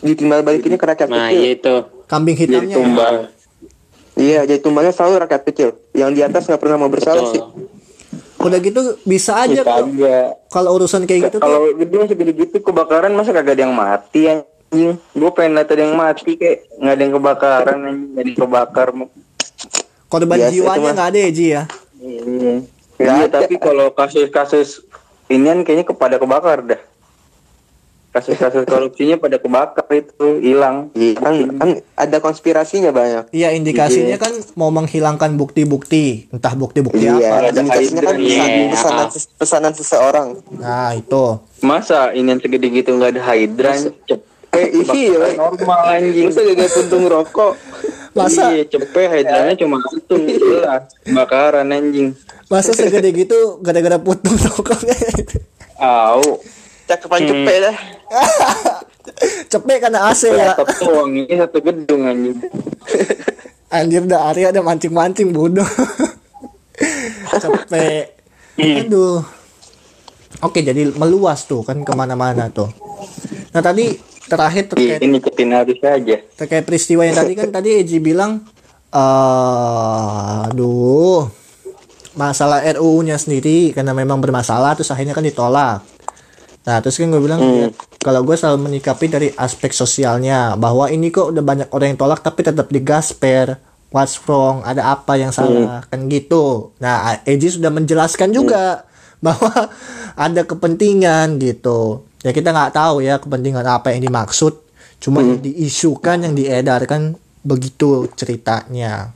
Ditimbal 0.01 0.41
balikinnya 0.41 0.81
ke 0.81 0.89
rakyat 0.89 1.05
nah 1.05 1.29
kecil. 1.29 1.37
iya 1.37 1.49
itu 1.53 1.75
Kambing 2.09 2.33
jadi 2.33 2.65
hitamnya. 2.65 2.75
ya. 2.81 3.38
Iya, 4.19 4.43
jadi 4.43 4.59
tumbalnya 4.59 4.91
selalu 4.91 5.23
rakyat 5.23 5.41
kecil. 5.47 5.69
Yang 5.95 6.11
di 6.11 6.21
atas 6.21 6.43
nggak 6.43 6.59
pernah 6.59 6.75
mau 6.75 6.91
bersalah 6.91 7.31
sih. 7.31 7.39
Udah 8.39 8.59
gitu 8.59 8.99
bisa 9.03 9.35
aja 9.35 9.63
kalau 9.63 9.91
kalau 10.47 10.69
urusan 10.75 11.03
kayak 11.03 11.27
gitu 11.27 11.35
tuh 11.39 11.43
kalau 11.43 11.75
gedung 11.75 12.07
segede 12.07 12.31
gitu 12.31 12.63
kebakaran 12.63 13.11
masa 13.11 13.35
kagak 13.35 13.59
ada 13.59 13.67
yang 13.67 13.75
mati 13.75 14.31
anjing 14.31 14.95
gue 14.95 15.31
pengen 15.35 15.59
lihat 15.59 15.67
ada 15.67 15.83
yang 15.83 15.95
mati 15.99 16.39
kayak 16.39 16.71
nggak 16.79 16.93
ada 16.95 17.01
yang 17.03 17.13
kebakaran 17.19 17.77
anjing 17.83 18.15
jadi 18.15 18.31
kebakar 18.39 18.87
korban 20.07 20.37
Biasa 20.39 20.53
jiwanya 20.55 20.89
nggak 20.95 21.09
ada 21.11 21.19
ya 21.19 21.29
Ji 21.35 21.45
ya. 21.51 21.63
Iya, 21.99 22.21
Nggak 22.95 23.11
Iya, 23.11 23.25
ada. 23.27 23.35
tapi 23.43 23.55
kalau 23.59 23.87
kasus-kasus 23.91 24.87
inian 25.27 25.67
kayaknya 25.67 25.83
kepada 25.83 26.15
kebakar 26.15 26.63
dah. 26.63 26.81
Kasus-kasus 28.09 28.65
korupsinya 28.65 29.15
pada 29.15 29.37
kebakar 29.37 29.85
itu 29.91 30.39
hilang 30.39 30.89
Iya, 30.91 31.13
kan, 31.15 31.33
kan 31.55 31.69
ada 31.93 32.17
konspirasinya 32.17 32.89
banyak. 32.89 33.29
Iya 33.29 33.53
indikasinya 33.53 34.17
kan 34.17 34.33
mau 34.53 34.69
menghilangkan 34.69 35.35
bukti-bukti, 35.35 36.25
entah 36.29 36.53
bukti-bukti 36.53 37.05
Iya, 37.05 37.21
apa. 37.21 37.47
Ada 37.47 37.59
indikasinya 37.59 38.01
kan 38.01 38.15
pesan- 38.15 38.49
Iya. 38.49 38.69
pesanan, 38.69 39.07
pesanan 39.37 39.73
seseorang. 39.73 40.27
Nah 40.51 40.91
itu. 40.93 41.25
masa 41.59 42.09
ini 42.11 42.29
yang 42.29 42.39
segede 42.39 42.71
gitu 42.71 42.95
nggak 42.95 43.11
ada 43.13 43.21
hydra 43.25 43.71
cepet 43.77 44.19
Eh, 44.49 44.73
iya. 44.89 45.37
normal 45.37 45.81
anjing 45.93 46.25
Masa 46.25 46.41
gak 46.41 46.71
puntung 46.71 47.03
rokok? 47.05 47.53
Masa 48.09 48.49
iya 48.49 48.65
cepet 48.65 49.05
hydranya 49.07 49.53
cuma 49.55 49.77
itu 49.85 50.15
jelas 50.33 50.89
bakaran 51.05 51.69
anjing 51.69 52.17
masa 52.47 52.73
segede 52.73 53.13
gitu 53.13 53.61
gara-gara 53.61 54.01
putung 54.01 54.33
rokoknya. 54.33 54.97
Au, 55.77 56.41
Cakepan 56.89 57.21
cepet 57.21 57.57
dah. 57.61 57.77
Cepet 59.53 59.77
karena 59.77 60.09
AC 60.09 60.25
ya. 60.33 60.57
doang 60.57 61.13
ini 61.13 61.33
satu 61.37 61.61
gedung 61.61 62.09
anjing. 62.09 62.37
Anjir 63.77 64.01
dah 64.09 64.33
Arya 64.33 64.49
ada 64.49 64.65
mancing-mancing 64.65 65.29
bodoh. 65.29 65.69
Cepet. 67.43 68.17
Aduh. 68.57 69.21
Oke 70.41 70.65
jadi 70.65 70.89
meluas 70.97 71.45
tuh 71.45 71.61
kan 71.61 71.77
ke 71.85 71.93
mana-mana 71.93 72.49
tuh. 72.49 72.73
Nah 73.53 73.61
tadi 73.61 73.93
terakhir 74.25 74.73
terkait 74.73 75.01
Ini 75.01 75.17
ikutin 75.21 75.49
harus 75.53 75.77
aja. 75.81 76.17
terkait 76.37 76.65
peristiwa 76.65 77.01
yang 77.05 77.17
tadi 77.17 77.33
kan 77.33 77.49
tadi 77.49 77.81
Eji 77.81 77.97
bilang 77.97 78.45
eh 78.93 80.37
aduh 80.49 81.29
masalah 82.17 82.65
RUU-nya 82.77 83.17
sendiri 83.21 83.73
karena 83.73 83.93
memang 83.93 84.17
bermasalah 84.21 84.73
terus 84.73 84.89
akhirnya 84.89 85.13
kan 85.13 85.25
ditolak. 85.25 85.85
Nah 86.69 86.77
terus 86.85 87.01
kan 87.01 87.09
gue 87.09 87.17
bilang 87.17 87.41
ya, 87.41 87.73
kalau 87.97 88.21
gue 88.21 88.37
selalu 88.37 88.69
menyikapi 88.69 89.09
dari 89.09 89.33
aspek 89.33 89.73
sosialnya 89.73 90.53
bahwa 90.53 90.85
ini 90.93 91.09
kok 91.09 91.33
udah 91.33 91.41
banyak 91.41 91.67
orang 91.73 91.97
yang 91.97 91.99
tolak 91.99 92.21
tapi 92.21 92.45
tetap 92.45 92.69
digasper 92.69 93.57
what's 93.89 94.21
wrong 94.29 94.61
ada 94.61 94.93
apa 94.93 95.17
yang 95.17 95.33
salah 95.33 95.81
kan 95.89 96.05
gitu. 96.05 96.77
Nah 96.77 97.25
Eji 97.25 97.57
sudah 97.57 97.73
menjelaskan 97.73 98.29
juga 98.29 98.85
bahwa 99.25 99.49
ada 100.13 100.45
kepentingan 100.45 101.41
gitu. 101.41 102.05
Ya 102.21 102.29
kita 102.29 102.53
nggak 102.53 102.77
tahu 102.77 103.01
ya 103.01 103.17
kepentingan 103.17 103.65
apa 103.65 103.89
yang 103.89 104.05
dimaksud. 104.05 104.53
Cuma 105.01 105.25
yang 105.25 105.41
diisukan 105.41 106.21
yang 106.21 106.37
diedarkan 106.37 107.17
begitu 107.41 108.11
ceritanya. 108.13 109.15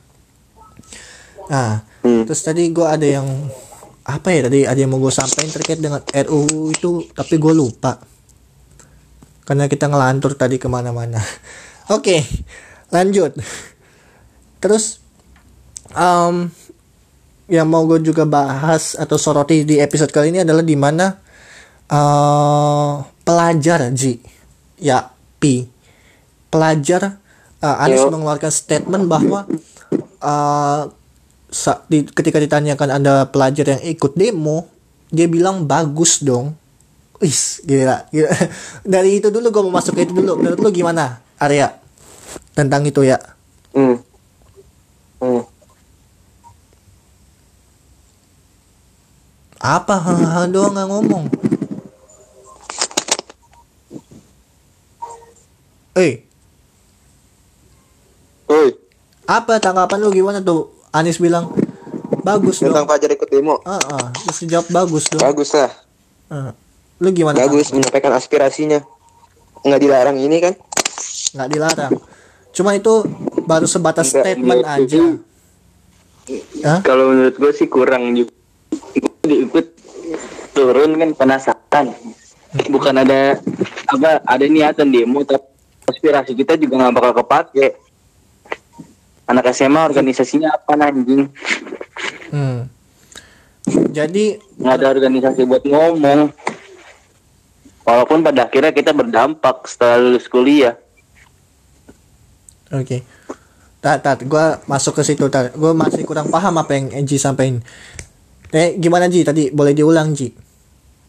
Nah, 1.44 1.84
terus 2.00 2.40
tadi 2.40 2.72
gue 2.72 2.88
ada 2.88 3.04
yang 3.04 3.28
apa 4.04 4.28
ya 4.36 4.46
tadi 4.48 4.68
ada 4.68 4.76
yang 4.76 4.92
mau 4.92 5.00
gue 5.00 5.08
sampaikan 5.08 5.48
terkait 5.48 5.80
dengan 5.80 6.04
RUU 6.04 6.72
itu 6.72 7.08
tapi 7.16 7.40
gue 7.40 7.52
lupa. 7.56 7.96
Karena 9.44 9.68
kita 9.68 9.88
ngelantur 9.88 10.36
tadi 10.36 10.56
ke 10.60 10.68
mana-mana. 10.68 11.20
Oke 11.96 12.24
lanjut. 12.92 13.32
Terus 14.60 15.00
um, 15.96 16.48
yang 17.48 17.68
mau 17.68 17.84
gue 17.84 18.00
juga 18.00 18.24
bahas 18.24 18.96
atau 18.96 19.16
soroti 19.20 19.64
di 19.64 19.80
episode 19.80 20.12
kali 20.12 20.32
ini 20.32 20.40
adalah 20.44 20.64
di 20.64 20.76
mana 20.76 21.12
uh, 21.88 23.04
pelajar 23.24 23.88
Ji. 23.92 24.20
Ya 24.80 25.12
Pi 25.40 25.74
pelajar 26.54 27.18
uh, 27.58 27.82
Anies 27.82 28.06
mengeluarkan 28.06 28.52
statement 28.54 29.10
bahwa 29.10 29.42
uh, 30.22 30.86
ketika 32.10 32.42
ditanyakan 32.42 32.98
ada 32.98 33.30
pelajar 33.30 33.78
yang 33.78 33.82
ikut 33.86 34.18
demo 34.18 34.66
dia 35.14 35.30
bilang 35.30 35.62
bagus 35.62 36.18
dong 36.18 36.58
Wis, 37.22 37.62
gila, 37.62 38.04
gila. 38.10 38.28
Dari 38.98 39.22
itu 39.22 39.30
dulu 39.30 39.48
gue 39.48 39.62
mau 39.64 39.78
masuk 39.78 39.96
ke 39.96 40.04
itu 40.04 40.12
dulu. 40.12 40.34
Menurut 40.34 40.60
lu 40.60 40.68
gimana, 40.74 41.22
Arya? 41.38 41.78
Tentang 42.52 42.82
itu 42.84 43.06
ya. 43.06 43.16
Hmm. 43.70 44.02
Hmm. 45.22 45.46
Apa? 49.62 49.94
Hahaha 49.96 50.50
doang 50.50 50.74
nggak 50.74 50.88
ngomong. 50.90 51.24
Eh, 55.94 56.26
Oi, 58.44 58.76
apa 59.24 59.56
tanggapan 59.56 59.98
lu 60.04 60.12
gimana 60.12 60.42
tuh? 60.42 60.68
Anies 60.94 61.18
bilang 61.18 61.50
bagus 62.22 62.62
tentang 62.62 62.86
dong. 62.86 62.94
pelajar 62.94 63.10
ikut 63.10 63.26
demo. 63.26 63.58
Ah, 63.66 63.82
ah. 63.82 64.08
Terus 64.14 64.38
dijawab 64.46 64.66
bagus 64.70 65.04
dong. 65.10 65.22
Bagus 65.26 65.50
lah. 65.50 65.70
Ah. 66.30 66.50
Lu 67.02 67.10
gimana? 67.10 67.42
Bagus 67.42 67.74
menyampaikan 67.74 68.14
aspirasinya. 68.14 68.78
Nggak 69.66 69.80
dilarang 69.82 70.16
ini 70.22 70.38
kan? 70.38 70.54
Nggak 71.34 71.48
dilarang. 71.50 71.92
Cuma 72.54 72.78
itu 72.78 73.02
baru 73.42 73.66
sebatas 73.66 74.14
Nggak, 74.14 74.22
statement 74.22 74.62
aja. 74.62 75.02
Hah? 76.62 76.80
Kalau 76.86 77.10
menurut 77.10 77.34
gue 77.36 77.52
sih 77.52 77.66
kurang 77.66 78.14
juga. 78.14 78.30
Diikut 79.26 79.66
turun 80.54 80.94
kan 80.94 81.10
penasaran. 81.18 81.86
Bukan 82.70 82.94
ada 83.02 83.42
apa 83.90 84.22
ada 84.22 84.44
niatan 84.46 84.94
demo 84.94 85.26
tapi 85.26 85.42
aspirasi 85.90 86.38
kita 86.38 86.54
juga 86.54 86.86
nggak 86.86 86.94
bakal 86.94 87.12
kepake. 87.26 87.82
Anak 89.24 89.48
SMA 89.56 89.80
organisasinya 89.80 90.52
apa 90.52 90.76
anjing? 90.76 91.32
Hmm. 92.28 92.68
Jadi 93.94 94.36
Nggak 94.60 94.74
ada 94.76 94.86
organisasi 94.92 95.40
buat 95.48 95.64
ngomong. 95.64 96.28
Walaupun 97.84 98.24
pada 98.24 98.48
akhirnya 98.48 98.72
kita 98.72 98.96
berdampak 98.96 99.68
setelah 99.68 100.00
lulus 100.00 100.28
kuliah. 100.28 100.76
Oke. 102.72 103.04
Tat, 103.84 104.00
tat, 104.00 104.24
gue 104.24 104.44
masuk 104.64 104.96
ke 104.96 105.02
situ. 105.04 105.28
Tat. 105.28 105.52
Gue 105.52 105.76
masih 105.76 106.08
kurang 106.08 106.32
paham 106.32 106.56
apa 106.56 106.72
yang 106.72 107.04
Ji 107.04 107.20
sampaikan. 107.20 107.60
Eh, 108.48 108.80
gimana 108.80 109.12
Ji? 109.12 109.20
Tadi 109.20 109.52
boleh 109.52 109.76
diulang 109.76 110.16
Ji. 110.16 110.32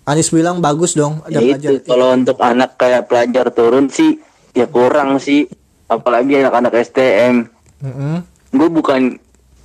Anies 0.05 0.29
bilang 0.29 0.59
bagus 0.61 0.93
dong 0.93 1.23
ada 1.25 1.41
Ya 1.41 1.57
pelajar. 1.57 1.71
itu 1.71 1.89
kalau 1.89 2.13
untuk 2.13 2.37
anak 2.37 2.77
kayak 2.77 3.09
pelajar 3.09 3.49
turun 3.49 3.89
sih 3.89 4.19
ya 4.51 4.67
kurang 4.67 5.17
sih. 5.17 5.47
Apalagi 5.87 6.43
anak-anak 6.43 6.75
STM. 6.75 7.47
Mm-mm. 7.77 8.15
gue 8.51 8.69
bukan 8.71 9.01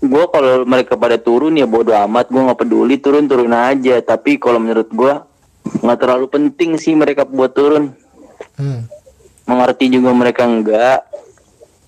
gue 0.00 0.24
kalau 0.26 0.64
mereka 0.64 0.96
pada 0.96 1.14
turun 1.14 1.54
ya 1.54 1.64
bodo 1.64 1.92
amat 1.92 2.26
gue 2.26 2.40
nggak 2.40 2.58
peduli 2.58 2.96
turun 2.96 3.24
turun 3.24 3.50
aja 3.50 4.00
tapi 4.00 4.36
kalau 4.36 4.56
menurut 4.56 4.88
gue 4.88 5.12
nggak 5.78 5.98
terlalu 5.98 6.26
penting 6.26 6.74
sih 6.74 6.92
mereka 6.92 7.22
buat 7.22 7.52
turun 7.52 7.92
Hmm. 8.56 8.88
mengerti 9.44 9.88
juga 9.88 10.10
mereka 10.10 10.44
enggak 10.44 11.04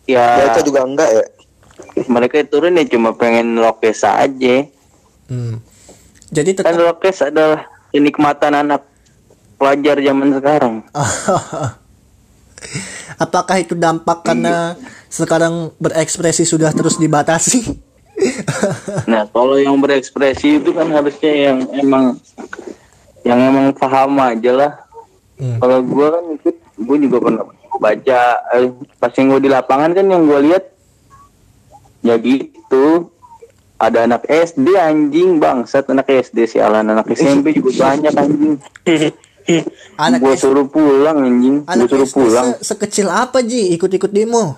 Ya, 0.04 0.50
itu 0.50 0.68
juga 0.68 0.82
enggak 0.82 1.08
ya. 1.08 1.24
mereka 2.06 2.40
turun 2.42 2.74
ya 2.74 2.84
cuma 2.86 3.12
pengen 3.12 3.56
lokes 3.56 4.02
aja 4.02 4.68
Hmm. 5.26 5.60
Jadi 6.28 6.50
kan 6.54 6.72
tetap 6.72 6.80
lokes 6.92 7.18
adalah 7.22 7.64
kenikmatan 7.88 8.52
anak 8.54 8.84
pelajar 9.54 9.96
zaman 9.98 10.28
sekarang 10.32 10.74
apakah 13.18 13.62
itu 13.62 13.74
dampak 13.76 14.24
karena 14.26 14.74
sekarang 15.12 15.70
berekspresi 15.78 16.46
sudah 16.48 16.72
terus 16.72 16.96
dibatasi? 16.96 17.92
nah 19.10 19.26
kalau 19.26 19.58
yang 19.58 19.80
berekspresi 19.82 20.62
itu 20.62 20.70
kan 20.70 20.86
harusnya 20.92 21.32
yang 21.32 21.58
emang 21.74 22.04
yang 23.26 23.38
emang 23.40 23.66
paham 23.74 24.18
aja 24.18 24.52
lah. 24.52 24.72
Hmm. 25.38 25.58
Kalau 25.58 25.78
gue 25.82 26.06
kan 26.06 26.24
ikut, 26.38 26.56
gue 26.58 26.96
juga 27.08 27.16
pernah 27.18 27.44
baca 27.82 28.20
eh, 28.54 28.70
pas 28.98 29.10
yang 29.16 29.26
gue 29.34 29.40
di 29.42 29.50
lapangan 29.50 29.90
kan 29.90 30.06
yang 30.06 30.22
gue 30.26 30.40
lihat 30.50 30.64
ya 32.02 32.14
gitu. 32.18 33.10
Ada 33.82 34.06
anak 34.06 34.30
SD 34.30 34.78
anjing 34.78 35.42
bangsat. 35.42 35.90
Anak 35.90 36.06
SD 36.06 36.46
sialan. 36.46 36.86
Anak 36.86 37.10
SMP 37.18 37.50
juga 37.50 37.90
banyak 37.90 38.14
anjing 38.14 38.54
Anak 39.94 40.18
gue 40.18 40.34
suruh 40.34 40.64
pulang 40.64 41.18
anjing 41.18 41.56
gue 41.60 41.68
Anak 41.68 41.86
suruh 41.86 42.08
pulang 42.08 42.46
se- 42.54 42.72
sekecil 42.72 43.06
apa 43.06 43.40
Ji 43.40 43.72
ikut-ikut 43.72 44.08
demo? 44.08 44.56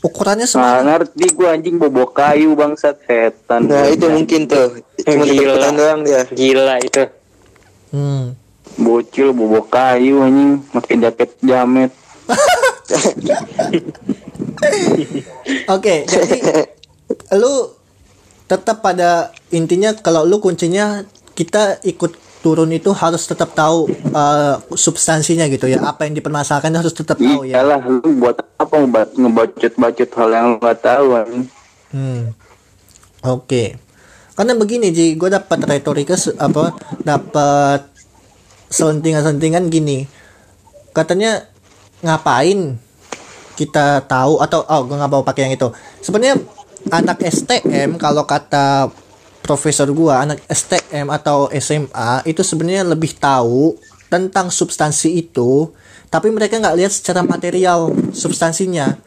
Ukurannya 0.00 0.44
Nah, 0.44 0.50
semua. 0.50 0.82
ngerti 0.82 1.30
gue 1.30 1.46
anjing 1.46 1.76
bobo 1.76 2.08
kayu 2.08 2.52
bangsat 2.52 2.98
setan 3.00 3.64
Nah, 3.64 3.86
itu 3.86 4.02
mungkin 4.04 4.44
tuh. 4.44 4.82
Cuma 4.98 5.22
Gila. 5.22 5.70
doang 5.70 6.00
dia. 6.02 6.22
Gila 6.26 6.76
itu. 6.78 7.04
Hmm. 7.88 8.34
bocil 8.74 9.30
bobo 9.30 9.62
kayu 9.62 10.20
anjing 10.20 10.64
pakai 10.70 10.96
jaket 10.98 11.30
jamet 11.38 11.92
Oke, 15.68 16.06
jadi 16.06 16.38
lu 17.34 17.74
tetap 18.46 18.80
pada 18.80 19.10
intinya 19.50 19.92
kalau 19.94 20.22
lu 20.22 20.38
kuncinya 20.38 21.02
kita 21.32 21.82
ikut 21.82 22.14
turun 22.42 22.68
itu 22.74 22.90
harus 22.90 23.22
tetap 23.24 23.54
tahu 23.54 23.86
uh, 24.12 24.58
substansinya 24.74 25.46
gitu 25.46 25.70
ya 25.70 25.80
apa 25.86 26.04
yang 26.10 26.18
dipermasalahkan 26.18 26.74
harus 26.74 26.92
tetap 26.92 27.16
tahu 27.16 27.46
ya. 27.46 27.62
iyalah 27.62 27.78
lu 27.78 28.18
buat 28.18 28.36
apa 28.58 28.74
ngebacot-bacot 29.14 30.10
hal 30.10 30.28
yang 30.34 30.46
lu 30.52 30.56
nggak 30.58 30.78
tahu 30.82 31.06
anjing 31.14 31.46
Hmm. 31.92 32.32
Oke. 33.22 33.76
Karena 34.32 34.56
begini 34.56 34.90
Ji, 34.90 35.14
gue 35.14 35.28
dapat 35.28 35.60
retorika 35.68 36.16
apa 36.40 36.72
dapat 37.04 37.80
selentingan-selentingan 38.72 39.68
gini. 39.68 40.24
katanya 40.92 41.48
ngapain 42.04 42.76
kita 43.56 44.04
tahu 44.04 44.44
atau 44.44 44.60
oh 44.60 44.84
gue 44.84 44.92
nggak 44.92 45.08
mau 45.08 45.24
pakai 45.24 45.48
yang 45.48 45.56
itu 45.56 45.72
sebenarnya 46.04 46.36
anak 46.92 47.24
STM 47.24 47.96
kalau 47.96 48.28
kata 48.28 48.92
profesor 49.42 49.90
gua 49.90 50.24
anak 50.24 50.40
STM 50.46 51.10
atau 51.10 51.50
SMA 51.58 52.24
itu 52.24 52.40
sebenarnya 52.46 52.86
lebih 52.86 53.18
tahu 53.18 53.76
tentang 54.08 54.48
substansi 54.48 55.18
itu 55.18 55.68
tapi 56.12 56.28
mereka 56.28 56.60
nggak 56.60 56.76
lihat 56.76 56.92
secara 56.92 57.24
material 57.24 57.92
substansinya. 58.12 59.00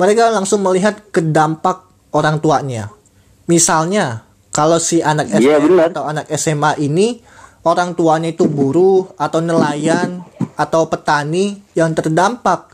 Mereka 0.00 0.32
langsung 0.32 0.64
melihat 0.64 1.12
ke 1.12 1.20
dampak 1.20 1.84
orang 2.16 2.40
tuanya. 2.40 2.88
Misalnya 3.44 4.24
kalau 4.48 4.80
si 4.80 5.04
anak 5.04 5.28
Iya, 5.28 5.60
STM 5.60 5.76
benar. 5.76 5.86
atau 5.92 6.02
anak 6.08 6.26
SMA 6.34 6.80
ini 6.80 7.20
orang 7.68 7.92
tuanya 7.92 8.32
itu 8.32 8.48
buruh 8.48 9.12
atau 9.20 9.44
nelayan 9.44 10.24
atau 10.56 10.88
petani 10.88 11.60
yang 11.76 11.92
terdampak 11.92 12.72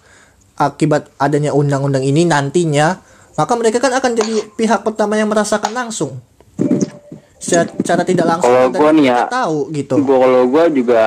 akibat 0.54 1.10
adanya 1.18 1.50
undang-undang 1.50 2.06
ini 2.06 2.22
nantinya 2.24 3.02
maka 3.34 3.52
mereka 3.58 3.82
kan 3.82 3.90
akan 3.90 4.14
jadi 4.14 4.34
pihak 4.54 4.86
pertama 4.86 5.18
yang 5.18 5.26
merasakan 5.26 5.74
langsung 5.74 6.22
secara 7.44 8.02
tidak 8.02 8.24
langsung 8.24 8.48
Kalau 8.48 8.72
gua 8.72 8.90
nih 8.96 9.04
ya, 9.12 9.20
tahu 9.28 9.58
gitu 9.76 9.92
Gua 10.00 10.16
kalau 10.24 10.42
gua 10.48 10.64
juga 10.72 11.02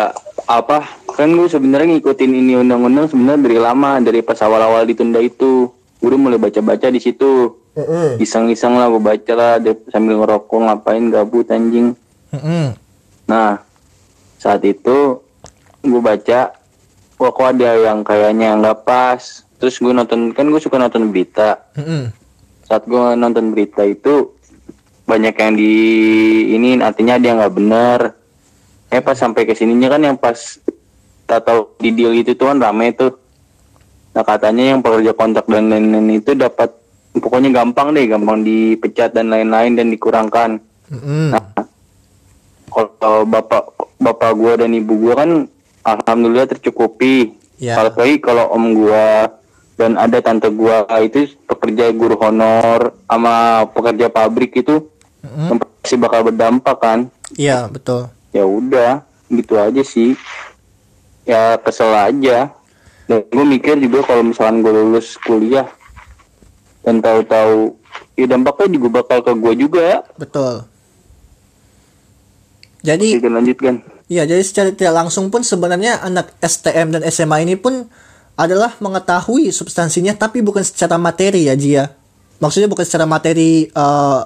apa 0.47 0.85
kan 1.11 1.27
gue 1.27 1.49
sebenarnya 1.49 1.97
ngikutin 1.97 2.31
ini 2.31 2.53
undang-undang 2.61 3.11
sebenarnya 3.11 3.41
dari 3.49 3.57
lama 3.59 3.91
dari 3.99 4.21
pas 4.23 4.39
awal-awal 4.39 4.85
ditunda 4.87 5.19
itu 5.19 5.67
gue 5.97 6.07
udah 6.07 6.19
mulai 6.21 6.39
baca-baca 6.39 6.87
di 6.87 7.01
situ 7.01 7.57
Heeh. 7.73 8.21
iseng-iseng 8.21 8.77
lah 8.77 8.87
gue 8.87 9.01
baca 9.01 9.33
lah 9.33 9.53
sambil 9.89 10.21
ngerokok 10.21 10.59
ngapain 10.69 11.09
gabut 11.09 11.49
anjing 11.49 11.97
Heeh. 12.31 12.77
nah 13.25 13.59
saat 14.37 14.61
itu 14.61 15.19
gue 15.83 16.01
baca 16.01 16.53
wah 17.17 17.31
kok 17.33 17.47
ada 17.49 17.75
yang 17.75 18.05
kayaknya 18.05 18.55
nggak 18.61 18.85
pas 18.85 19.41
terus 19.57 19.81
gue 19.81 19.89
nonton 19.89 20.31
kan 20.37 20.45
gue 20.45 20.61
suka 20.61 20.77
nonton 20.77 21.09
berita 21.09 21.65
Heeh. 21.73 22.13
saat 22.69 22.85
gue 22.85 23.03
nonton 23.17 23.51
berita 23.51 23.81
itu 23.83 24.36
banyak 25.07 25.35
yang 25.39 25.53
di 25.55 25.73
ini 26.51 26.83
artinya 26.83 27.15
yang 27.15 27.39
nggak 27.39 27.55
benar 27.55 27.99
eh 28.91 28.99
pas 28.99 29.15
sampai 29.15 29.47
ke 29.47 29.55
sininya 29.55 29.95
kan 29.95 30.03
yang 30.03 30.17
pas 30.19 30.59
tak 31.23 31.47
tahu 31.47 31.71
di 31.79 31.95
deal 31.95 32.11
itu 32.11 32.35
tuh 32.35 32.51
kan 32.51 32.59
rame 32.59 32.91
tuh 32.91 33.15
nah 34.11 34.23
katanya 34.23 34.75
yang 34.75 34.79
pekerja 34.83 35.15
kontrak 35.15 35.47
dan 35.47 35.71
lain-lain 35.71 36.19
itu 36.19 36.35
dapat 36.35 36.75
pokoknya 37.15 37.55
gampang 37.55 37.95
deh 37.95 38.03
gampang 38.03 38.43
dipecat 38.43 39.15
dan 39.15 39.31
lain-lain 39.31 39.79
dan 39.79 39.87
dikurangkan 39.87 40.59
Heeh. 40.91 41.29
nah 41.31 41.43
kalau 42.67 43.23
bapak 43.23 43.63
bapak 43.97 44.31
gua 44.35 44.53
dan 44.59 44.75
ibu 44.75 44.93
gua 44.99 45.23
kan 45.23 45.31
alhamdulillah 45.83 46.51
tercukupi 46.51 47.33
Ya. 47.57 47.73
kalau 47.73 47.89
lagi 47.97 48.21
kalau 48.21 48.53
om 48.53 48.69
gua 48.77 49.33
dan 49.81 49.97
ada 49.97 50.21
tante 50.21 50.45
gua 50.53 50.85
itu 51.01 51.25
pekerja 51.49 51.89
guru 51.89 52.13
honor 52.21 52.93
sama 53.09 53.65
pekerja 53.73 54.13
pabrik 54.13 54.61
itu 54.61 54.85
Mm-mm. 55.27 55.59
pasti 55.83 55.95
bakal 55.99 56.31
berdampak 56.31 56.77
kan? 56.79 56.99
Iya 57.35 57.67
betul. 57.67 58.07
Ya 58.31 58.47
udah 58.47 59.03
gitu 59.27 59.59
aja 59.59 59.83
sih. 59.83 60.15
Ya 61.27 61.59
kesel 61.59 61.91
aja. 61.91 62.55
Dan 63.07 63.23
gue 63.27 63.45
mikir 63.47 63.79
juga 63.79 64.03
kalau 64.03 64.31
misalkan 64.31 64.63
gue 64.63 64.71
lulus 64.71 65.15
kuliah 65.23 65.67
dan 66.83 67.03
tahu-tahu 67.03 67.75
ya 68.15 68.25
dampaknya 68.27 68.79
juga 68.79 69.03
bakal 69.03 69.19
ke 69.23 69.31
gue 69.35 69.53
juga. 69.67 70.03
Betul. 70.15 70.63
Jadi 72.83 73.19
Oke, 73.19 73.27
lanjutkan. 73.27 73.83
Iya, 74.07 74.23
jadi 74.23 74.39
secara 74.39 74.71
tidak 74.71 74.95
langsung 75.03 75.27
pun 75.27 75.43
sebenarnya 75.43 75.99
anak 75.99 76.31
STM 76.39 76.95
dan 76.95 77.01
SMA 77.11 77.43
ini 77.43 77.59
pun 77.59 77.91
adalah 78.39 78.77
mengetahui 78.79 79.51
substansinya 79.51 80.15
tapi 80.15 80.39
bukan 80.39 80.63
secara 80.63 80.95
materi 80.95 81.51
ya 81.51 81.55
Jia. 81.59 81.91
Maksudnya 82.39 82.71
bukan 82.71 82.85
secara 82.87 83.03
materi 83.03 83.67
eh, 83.67 84.21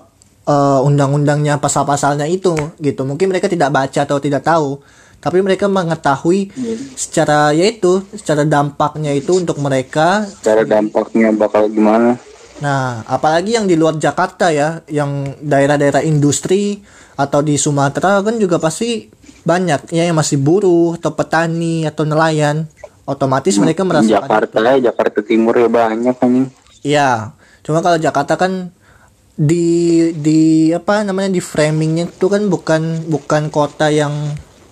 eh, 0.48 0.80
undang-undangnya 0.82 1.58
pasal-pasalnya 1.58 2.26
itu 2.30 2.54
gitu. 2.80 3.04
Mungkin 3.04 3.30
mereka 3.30 3.52
tidak 3.52 3.74
baca 3.74 4.00
atau 4.06 4.18
tidak 4.22 4.46
tahu, 4.46 4.82
tapi 5.22 5.42
mereka 5.42 5.70
mengetahui 5.70 6.50
secara 6.98 7.54
yaitu 7.54 8.02
secara 8.16 8.46
dampaknya 8.46 9.14
itu 9.14 9.38
untuk 9.38 9.62
mereka. 9.62 10.26
cara 10.42 10.66
dampaknya 10.66 11.30
bakal 11.34 11.70
gimana 11.70 12.18
Nah, 12.62 13.02
apalagi 13.10 13.58
yang 13.58 13.66
di 13.66 13.74
luar 13.74 13.98
Jakarta 13.98 14.54
ya, 14.54 14.86
yang 14.86 15.34
daerah-daerah 15.42 16.06
industri 16.06 16.86
atau 17.18 17.42
di 17.42 17.58
Sumatera 17.58 18.22
kan 18.22 18.38
juga 18.38 18.62
pasti 18.62 19.10
banyak 19.42 19.90
ya 19.90 20.06
yang 20.06 20.18
masih 20.18 20.38
buruh 20.38 20.94
atau 20.96 21.18
petani 21.18 21.90
atau 21.90 22.06
nelayan. 22.06 22.70
Otomatis 23.10 23.58
mereka 23.58 23.82
merasakan 23.82 24.14
Jakarta 24.14 24.58
ya 24.62 24.94
Jakarta 24.94 25.20
Timur 25.26 25.58
ya 25.58 25.68
banyak 25.68 26.16
kan 26.22 26.54
Iya. 26.86 27.34
Cuma 27.66 27.82
kalau 27.82 27.98
Jakarta 27.98 28.38
kan 28.38 28.70
di 29.42 29.68
di 30.14 30.70
apa 30.70 31.02
namanya 31.02 31.34
di 31.34 31.42
framingnya 31.42 32.06
itu 32.14 32.30
kan 32.30 32.46
bukan 32.46 33.10
bukan 33.10 33.50
kota 33.50 33.90
yang 33.90 34.14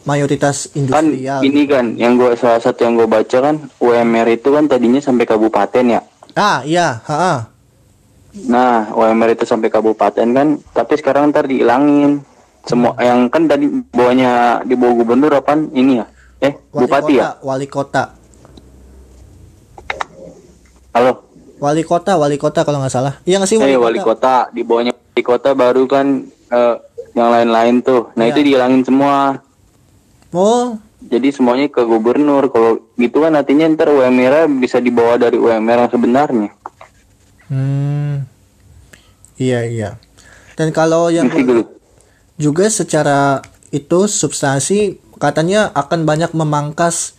mayoritas 0.06 0.70
kan 0.70 0.78
industrial. 1.10 1.42
ini 1.42 1.62
kan 1.66 1.86
yang 1.98 2.22
gue 2.22 2.38
salah 2.38 2.62
satu 2.62 2.86
yang 2.86 2.94
gue 2.94 3.10
baca 3.10 3.38
kan 3.42 3.56
UMR 3.82 4.30
itu 4.30 4.54
kan 4.54 4.70
tadinya 4.70 5.02
sampai 5.02 5.26
kabupaten 5.26 5.86
ya? 5.90 6.02
Ah, 6.38 6.62
iya, 6.62 7.02
ha 7.02 7.50
nah 8.46 8.94
UMR 8.94 9.34
itu 9.34 9.42
sampai 9.50 9.74
kabupaten 9.74 10.28
kan 10.38 10.48
tapi 10.70 10.94
sekarang 11.02 11.34
ntar 11.34 11.50
dihilangin. 11.50 12.22
Semua 12.60 12.94
yang 13.02 13.26
kan 13.34 13.50
tadi 13.50 13.66
bawahnya 13.66 14.62
di 14.62 14.78
bawah 14.78 15.02
gubernur 15.02 15.34
apa 15.34 15.58
ini 15.74 15.98
ya? 15.98 16.06
Eh 16.46 16.54
Wali 16.70 16.86
bupati 16.86 17.14
kota, 17.18 17.24
ya 17.26 17.30
wali 17.42 17.66
kota. 17.66 18.04
halo 20.94 21.29
Wali 21.60 21.84
kota, 21.84 22.16
wali 22.16 22.40
kota 22.40 22.64
kalau 22.64 22.80
nggak 22.80 22.94
salah. 22.94 23.14
Iya 23.28 23.44
nggak 23.44 23.50
sih 23.52 23.58
eh 23.60 23.76
wali 23.76 24.00
kota 24.00 24.48
di 24.50 24.64
bawahnya 24.64 24.96
wali 24.96 25.24
kota 25.24 25.52
baru 25.52 25.84
kan 25.86 26.24
eh, 26.50 26.76
yang 27.14 27.30
lain-lain 27.30 27.84
tuh 27.84 28.14
nah 28.16 28.26
Iya. 28.26 28.32
itu 28.32 28.40
dihilangin 28.46 28.84
semua 28.86 29.44
Oh, 30.30 30.78
jadi 31.02 31.34
semuanya 31.34 31.74
ke 31.74 31.82
gubernur 31.82 32.54
kalau 32.54 32.86
gitu 32.96 33.26
kan 33.26 33.34
artinya 33.34 33.66
ntar 33.74 33.90
UMR 33.90 34.46
bisa 34.62 34.78
dibawa 34.78 35.18
dari 35.18 35.42
UMR 35.42 35.86
yang 35.86 35.92
sebenarnya 35.92 36.50
Hmm. 37.50 38.30
Iya, 39.42 39.66
iya. 39.66 39.90
Dan 40.54 40.70
kalau 40.70 41.10
yang 41.10 41.26
dulu 41.34 41.66
juga 42.38 42.70
secara 42.70 43.42
itu 43.74 44.06
substansi 44.06 45.02
katanya 45.18 45.74
akan 45.74 46.06
banyak 46.06 46.30
memangkas 46.38 47.18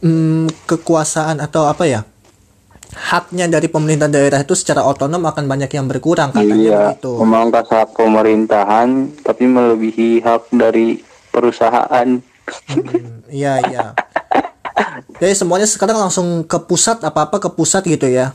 hmm, 0.00 0.48
kekuasaan 0.64 1.44
atau 1.44 1.68
apa 1.68 1.84
ya? 1.84 2.08
Haknya 2.92 3.46
dari 3.46 3.66
pemerintah 3.66 4.06
daerah 4.06 4.38
itu 4.38 4.52
secara 4.52 4.82
otonom 4.82 5.20
akan 5.20 5.44
banyak 5.44 5.70
yang 5.70 5.84
berkurang 5.84 6.30
katanya 6.30 6.54
iya 6.54 6.80
begitu. 6.90 7.12
memangkas 7.18 7.66
hak 7.66 7.88
pemerintahan 7.92 8.88
tapi 9.20 9.44
melebihi 9.44 10.20
hak 10.20 10.50
dari 10.50 11.00
perusahaan 11.28 12.22
Hmm, 12.46 13.26
iya, 13.26 13.58
iya. 13.60 13.90
Jadi 15.18 15.34
semuanya 15.34 15.66
sekarang 15.66 15.98
langsung 15.98 16.46
ke 16.46 16.54
pusat 16.60 17.02
apa-apa 17.02 17.42
ke 17.42 17.50
pusat 17.50 17.82
gitu 17.82 18.06
ya. 18.06 18.30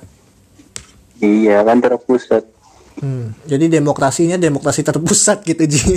iya 1.17 1.63
kan 1.63 1.79
terpusat 1.79 2.43
Hmm, 2.93 3.31
jadi 3.47 3.71
demokrasinya 3.71 4.35
demokrasi 4.35 4.83
terpusat 4.83 5.41
gitu 5.43 5.63
Ji. 5.63 5.95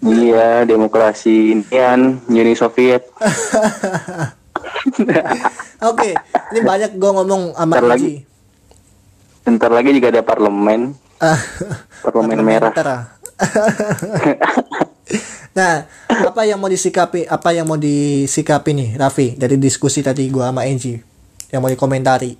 iya 0.00 0.62
demokrasi 0.62 1.50
Indian 1.50 2.22
Uni 2.24 2.54
Soviet 2.54 3.02
Oke, 5.90 6.10
ini 6.52 6.60
banyak 6.60 6.96
gue 6.96 7.10
ngomong 7.10 7.56
sama 7.56 7.80
Ntar 7.80 7.86
lagi. 7.86 8.14
Bentar 9.44 9.70
lagi 9.72 9.90
juga 9.96 10.12
ada 10.12 10.22
parlemen 10.22 10.94
parlemen 12.04 12.40
merah 12.40 12.72
ah. 12.80 13.20
nah, 15.56 15.84
apa 16.08 16.42
yang 16.44 16.60
mau 16.60 16.68
disikapi? 16.68 17.24
Apa 17.28 17.52
yang 17.56 17.68
mau 17.68 17.80
disikapi 17.80 18.70
nih, 18.76 18.90
Raffi, 19.00 19.36
dari 19.36 19.56
diskusi 19.56 20.04
tadi 20.04 20.28
gua 20.28 20.52
sama 20.52 20.68
Angie 20.68 21.00
yang 21.48 21.64
mau 21.64 21.72
dikomentari? 21.72 22.36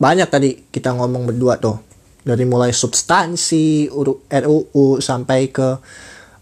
Banyak 0.00 0.28
tadi 0.30 0.50
kita 0.70 0.94
ngomong 0.96 1.34
berdua 1.34 1.58
tuh, 1.58 1.82
dari 2.22 2.46
mulai 2.46 2.72
substansi 2.72 3.90
RUU 4.30 5.02
sampai 5.02 5.50
ke 5.52 5.68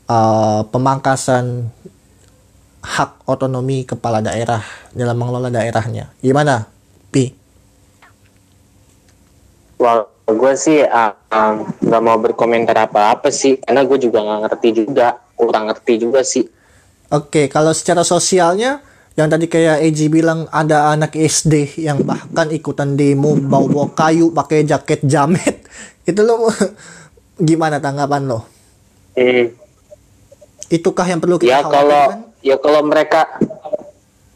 uh, 0.06 0.60
pemangkasan 0.68 1.72
hak 2.89 3.28
otonomi 3.28 3.84
kepala 3.84 4.24
daerah 4.24 4.64
dalam 4.97 5.20
mengelola 5.20 5.53
daerahnya. 5.53 6.09
Gimana, 6.24 6.64
Pi? 7.12 7.28
Wah, 9.76 10.09
gue 10.24 10.53
sih 10.57 10.80
ah, 10.82 11.12
ah, 11.28 11.53
nggak 11.84 12.03
mau 12.03 12.16
berkomentar 12.16 12.89
apa-apa 12.89 13.28
sih, 13.28 13.61
karena 13.61 13.84
gue 13.84 13.99
juga 14.01 14.24
nggak 14.24 14.41
ngerti 14.49 14.68
juga, 14.72 15.20
kurang 15.36 15.68
ngerti 15.68 15.95
juga 16.01 16.24
sih. 16.24 16.49
Oke, 17.12 17.53
kalau 17.53 17.76
secara 17.76 18.05
sosialnya 18.05 18.80
yang 19.18 19.28
tadi 19.28 19.51
kayak 19.51 19.82
Eji 19.82 20.07
bilang 20.09 20.47
ada 20.55 20.95
anak 20.95 21.18
SD 21.18 21.82
yang 21.82 22.07
bahkan 22.07 22.55
ikutan 22.55 22.95
demo 22.95 23.34
bawa 23.34 23.91
kayu 23.93 24.30
pakai 24.30 24.64
jaket 24.64 25.05
jamet. 25.05 25.64
Itu 26.09 26.24
lo 26.24 26.49
gimana 27.49 27.82
tanggapan 27.82 28.30
lo? 28.30 28.47
Hmm. 29.18 29.51
Itukah 30.68 31.07
yang 31.09 31.18
perlu 31.18 31.41
kita 31.41 31.51
Ya 31.51 31.61
kalau 31.64 31.72
khawatirkan? 31.74 32.27
Ya 32.49 32.57
kalau 32.57 32.80
mereka 32.82 33.28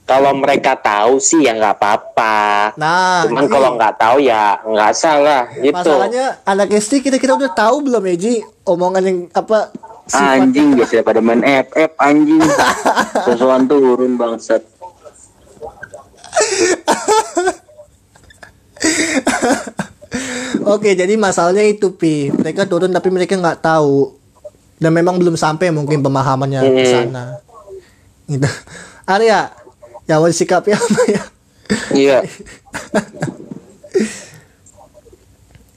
kalau 0.02 0.34
mereka 0.34 0.76
tahu 0.76 1.16
sih 1.16 1.40
ya 1.40 1.54
nggak 1.54 1.78
apa-apa. 1.78 2.74
Nah, 2.76 3.24
Cuman 3.24 3.46
kalau 3.46 3.68
nggak 3.72 3.94
tahu 3.96 4.16
ya 4.20 4.60
nggak 4.60 4.92
salah 4.92 5.48
gitu. 5.56 5.72
masalahnya 5.72 6.36
anak 6.44 6.68
SD 6.70 7.00
kita-kita 7.00 7.32
udah 7.32 7.50
tahu 7.50 7.86
belum 7.86 8.02
ya 8.04 8.16
Ji 8.18 8.34
omongan 8.62 9.02
yang 9.02 9.18
apa 9.32 9.72
sifat 10.04 10.42
Anjing 10.42 10.68
biasa 10.74 11.00
pada 11.00 11.20
main 11.22 11.40
FF 11.40 11.92
anjing. 11.96 12.42
Sesuatu 13.26 13.74
turun 13.74 14.12
bangsat. 14.14 14.60
Oke, 20.62 20.92
jadi 20.92 21.16
masalahnya 21.16 21.64
itu 21.64 21.90
pi. 21.92 22.28
Mereka 22.30 22.68
turun 22.68 22.92
tapi 22.92 23.08
mereka 23.08 23.34
nggak 23.34 23.60
tahu 23.60 24.12
dan 24.76 24.92
memang 24.92 25.16
belum 25.16 25.34
sampai 25.34 25.70
mungkin 25.70 26.02
pemahamannya 26.02 26.60
ke 26.60 26.82
Hmm. 26.82 26.90
sana. 26.90 27.24
Gitu. 28.32 28.48
Arya, 29.04 29.52
ya 30.08 30.16
mau 30.16 30.30
sikapnya 30.32 30.78
apa 30.78 31.02
ya? 31.10 31.22
Iya. 31.92 32.18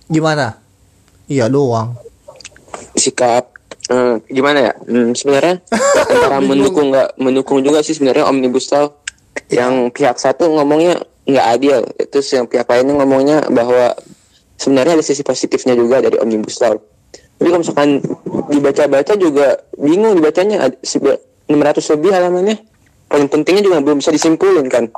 Gimana? 0.08 0.56
Iya 1.26 1.50
doang. 1.50 1.98
sikap 2.96 3.52
eh, 3.92 4.16
gimana 4.32 4.72
ya 4.72 4.74
Hmm, 4.88 5.12
sebenarnya 5.12 5.60
antara 6.08 6.38
mendukung 6.50 6.94
nggak 6.94 7.20
mendukung 7.20 7.60
juga 7.66 7.84
sih 7.84 7.98
sebenarnya 7.98 8.30
omnibus 8.30 8.72
law 8.72 8.94
yang 9.52 9.92
pihak 9.92 10.16
satu 10.16 10.48
ngomongnya 10.48 11.02
nggak 11.26 11.46
adil 11.60 11.84
terus 12.08 12.30
yang 12.32 12.46
pihak 12.48 12.70
lainnya 12.70 12.96
ngomongnya 13.02 13.38
bahwa 13.52 13.92
sebenarnya 14.56 15.02
ada 15.02 15.06
sisi 15.06 15.26
positifnya 15.26 15.76
juga 15.76 16.00
dari 16.00 16.16
omnibus 16.22 16.62
law 16.62 16.78
tapi 17.36 17.48
kalau 17.52 17.62
misalkan 17.62 17.90
dibaca-baca 18.48 19.14
juga 19.20 19.60
bingung 19.76 20.16
dibacanya 20.16 20.72
600 21.50 21.94
lebih 21.98 22.12
halamannya 22.14 22.58
paling 23.06 23.28
pentingnya 23.30 23.64
juga 23.64 23.78
belum 23.82 24.02
bisa 24.02 24.12
disimpulin 24.12 24.66
kan 24.70 24.90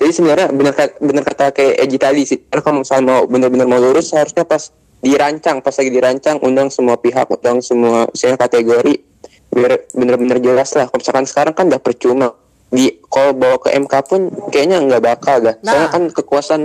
jadi 0.00 0.10
sebenarnya 0.16 0.48
benar 0.56 0.72
kata, 0.72 0.92
benar 1.04 1.24
kata 1.28 1.44
kayak 1.52 1.74
Eji 1.84 1.98
tadi 2.00 2.22
sih 2.24 2.38
kalau 2.48 2.82
misalnya 2.82 3.04
mau 3.06 3.20
benar-benar 3.28 3.66
mau 3.68 3.78
lurus 3.78 4.10
harusnya 4.16 4.48
pas 4.48 4.72
dirancang 5.00 5.64
pas 5.64 5.72
lagi 5.72 5.90
dirancang 5.92 6.36
undang 6.44 6.68
semua 6.68 6.96
pihak 7.00 7.28
undang 7.32 7.64
semua 7.64 8.08
misalnya 8.12 8.36
kategori 8.40 8.94
biar 9.50 9.90
benar-benar 9.96 10.38
jelas 10.38 10.70
lah 10.78 10.86
kalau 10.88 11.00
misalkan 11.02 11.26
sekarang 11.26 11.54
kan 11.56 11.64
udah 11.68 11.80
percuma 11.82 12.28
di 12.70 13.02
kalau 13.10 13.34
bawa 13.34 13.58
ke 13.58 13.74
MK 13.74 13.94
pun 14.06 14.20
kayaknya 14.54 14.78
nggak 14.78 15.02
bakal 15.02 15.42
dah 15.42 15.54
soalnya 15.58 15.88
Nah. 15.90 15.90
kan 15.90 16.02
kekuasaan 16.14 16.62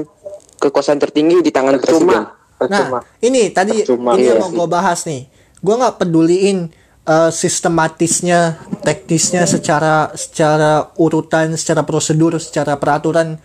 kekuasaan 0.61 0.99
tertinggi 1.01 1.41
di 1.41 1.51
tangan 1.51 1.81
presiden 1.81 2.07
Percuma. 2.07 2.17
Percuma. 2.55 2.99
Nah, 3.03 3.03
ini 3.19 3.51
tadi 3.51 3.83
Percuma, 3.83 4.15
ini 4.15 4.31
iya 4.31 4.39
yang 4.39 4.47
mau 4.47 4.63
gue 4.63 4.67
bahas 4.71 5.03
nih. 5.03 5.27
Gue 5.59 5.75
nggak 5.75 5.95
peduliin 5.99 6.71
eh, 7.05 7.31
sistematisnya, 7.31 8.59
teknisnya 8.81 9.45
secara 9.45 10.11
secara 10.17 10.89
urutan, 10.97 11.53
secara 11.55 11.85
prosedur, 11.85 12.37
secara 12.41 12.75
peraturan 12.81 13.37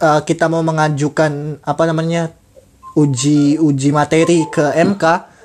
eh, 0.00 0.20
kita 0.24 0.48
mau 0.48 0.64
mengajukan 0.64 1.62
apa 1.62 1.82
namanya 1.86 2.32
uji 2.96 3.60
uji 3.60 3.88
materi 3.94 4.48
ke 4.50 4.74
MK. 4.74 5.04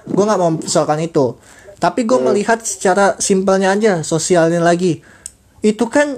Gue 0.09 0.23
nggak 0.25 0.39
mau 0.39 0.51
mempersoalkan 0.51 0.99
itu. 0.99 1.37
Tapi 1.79 2.07
gue 2.07 2.19
melihat 2.19 2.63
secara 2.63 3.19
simpelnya 3.19 3.75
aja, 3.75 3.93
sosialnya 4.07 4.63
lagi. 4.63 5.03
Itu 5.59 5.91
kan 5.91 6.15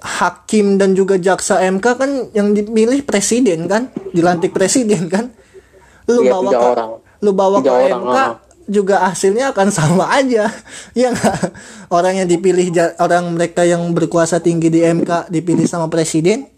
hakim 0.00 0.76
dan 0.76 0.92
juga 0.92 1.16
jaksa 1.16 1.64
MK 1.64 1.86
kan 1.96 2.10
yang 2.36 2.52
dipilih 2.52 3.02
presiden 3.02 3.66
kan, 3.66 3.88
dilantik 4.12 4.52
presiden 4.52 5.08
kan. 5.08 5.32
Lu 6.06 6.22
Iya, 6.22 6.32
bawa 6.38 6.50
ke 6.52 6.66
orang. 6.76 6.90
lu 7.24 7.30
bawa 7.34 7.56
Tiga 7.60 7.72
ke 7.72 7.76
orang, 7.88 8.02
MK 8.04 8.16
ah. 8.16 8.30
Juga 8.66 9.06
hasilnya 9.06 9.54
akan 9.54 9.68
sama 9.70 10.10
aja. 10.10 10.50
Ya 10.98 11.12
nggak? 11.14 11.52
Orang 11.92 12.18
yang 12.18 12.28
dipilih 12.28 12.72
orang 12.98 13.36
mereka 13.36 13.62
yang 13.62 13.82
berkuasa 13.94 14.40
tinggi 14.42 14.72
di 14.72 14.82
MK 14.82 15.30
dipilih 15.30 15.68
sama 15.68 15.86
presiden 15.86 16.48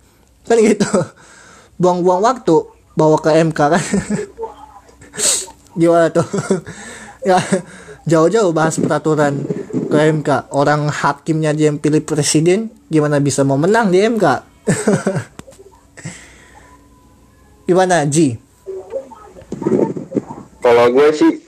kan 0.49 0.57
gitu. 0.59 0.89
Buang-buang 1.81 2.25
waktu 2.25 2.57
bawa 2.97 3.19
ke 3.21 3.31
MK 3.45 3.61
kan. 3.61 3.85
Gimana 5.81 6.11
tuh? 6.11 6.27
ya 7.23 7.39
jauh-jauh 8.09 8.51
bahas 8.55 8.81
peraturan 8.81 9.45
ke 9.91 9.99
MK. 9.99 10.55
Orang 10.55 10.89
hakimnya 10.91 11.53
aja 11.53 11.71
yang 11.71 11.79
pilih 11.79 12.03
presiden, 12.03 12.73
gimana 12.91 13.23
bisa 13.23 13.47
mau 13.47 13.61
menang 13.61 13.93
di 13.93 14.03
MK? 14.03 14.27
gimana 17.69 18.07
Ji? 18.09 18.39
Kalau 20.65 20.87
gue 20.93 21.09
sih 21.15 21.48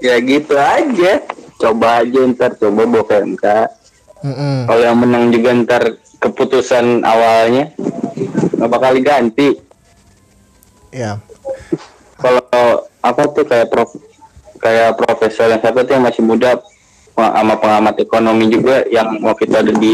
ya 0.00 0.16
gitu 0.18 0.54
aja. 0.56 1.12
Coba 1.56 2.00
aja 2.00 2.18
ntar 2.32 2.56
coba 2.56 2.82
bawa 2.84 3.04
ke 3.04 3.14
MK. 3.20 3.44
Mm-mm. 4.20 4.56
Kalau 4.64 4.82
yang 4.82 4.98
menang 4.98 5.28
juga 5.28 5.50
ntar 5.54 5.82
keputusan 6.18 7.04
awalnya 7.04 7.72
nggak 8.56 8.68
bakal 8.68 8.92
diganti. 8.92 9.56
Ya. 10.90 11.20
Kalau 12.16 12.44
apa 13.00 13.22
tuh 13.32 13.44
kayak 13.44 13.68
prof 13.68 13.88
kayak 14.60 14.96
profesor 14.96 15.48
yang 15.48 15.60
satu 15.60 15.84
tuh 15.84 15.96
yang 15.96 16.04
masih 16.04 16.20
muda 16.20 16.60
ma- 17.16 17.32
sama 17.32 17.56
pengamat 17.56 17.96
ekonomi 17.96 18.52
juga 18.52 18.84
yang 18.92 19.16
waktu 19.24 19.48
itu 19.48 19.56
ada 19.56 19.72
di 19.72 19.92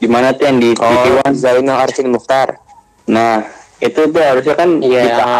di 0.00 0.06
mana 0.08 0.32
tuh 0.32 0.48
yang 0.48 0.58
di 0.58 0.72
oh 0.80 1.20
TV1. 1.20 1.36
Zainal 1.36 1.84
Arifin 1.84 2.08
Mukhtar 2.08 2.56
Nah, 3.02 3.44
itu 3.76 4.08
tuh 4.08 4.22
harusnya 4.22 4.54
kan 4.56 4.80
Iya. 4.80 5.02
kita 5.04 5.30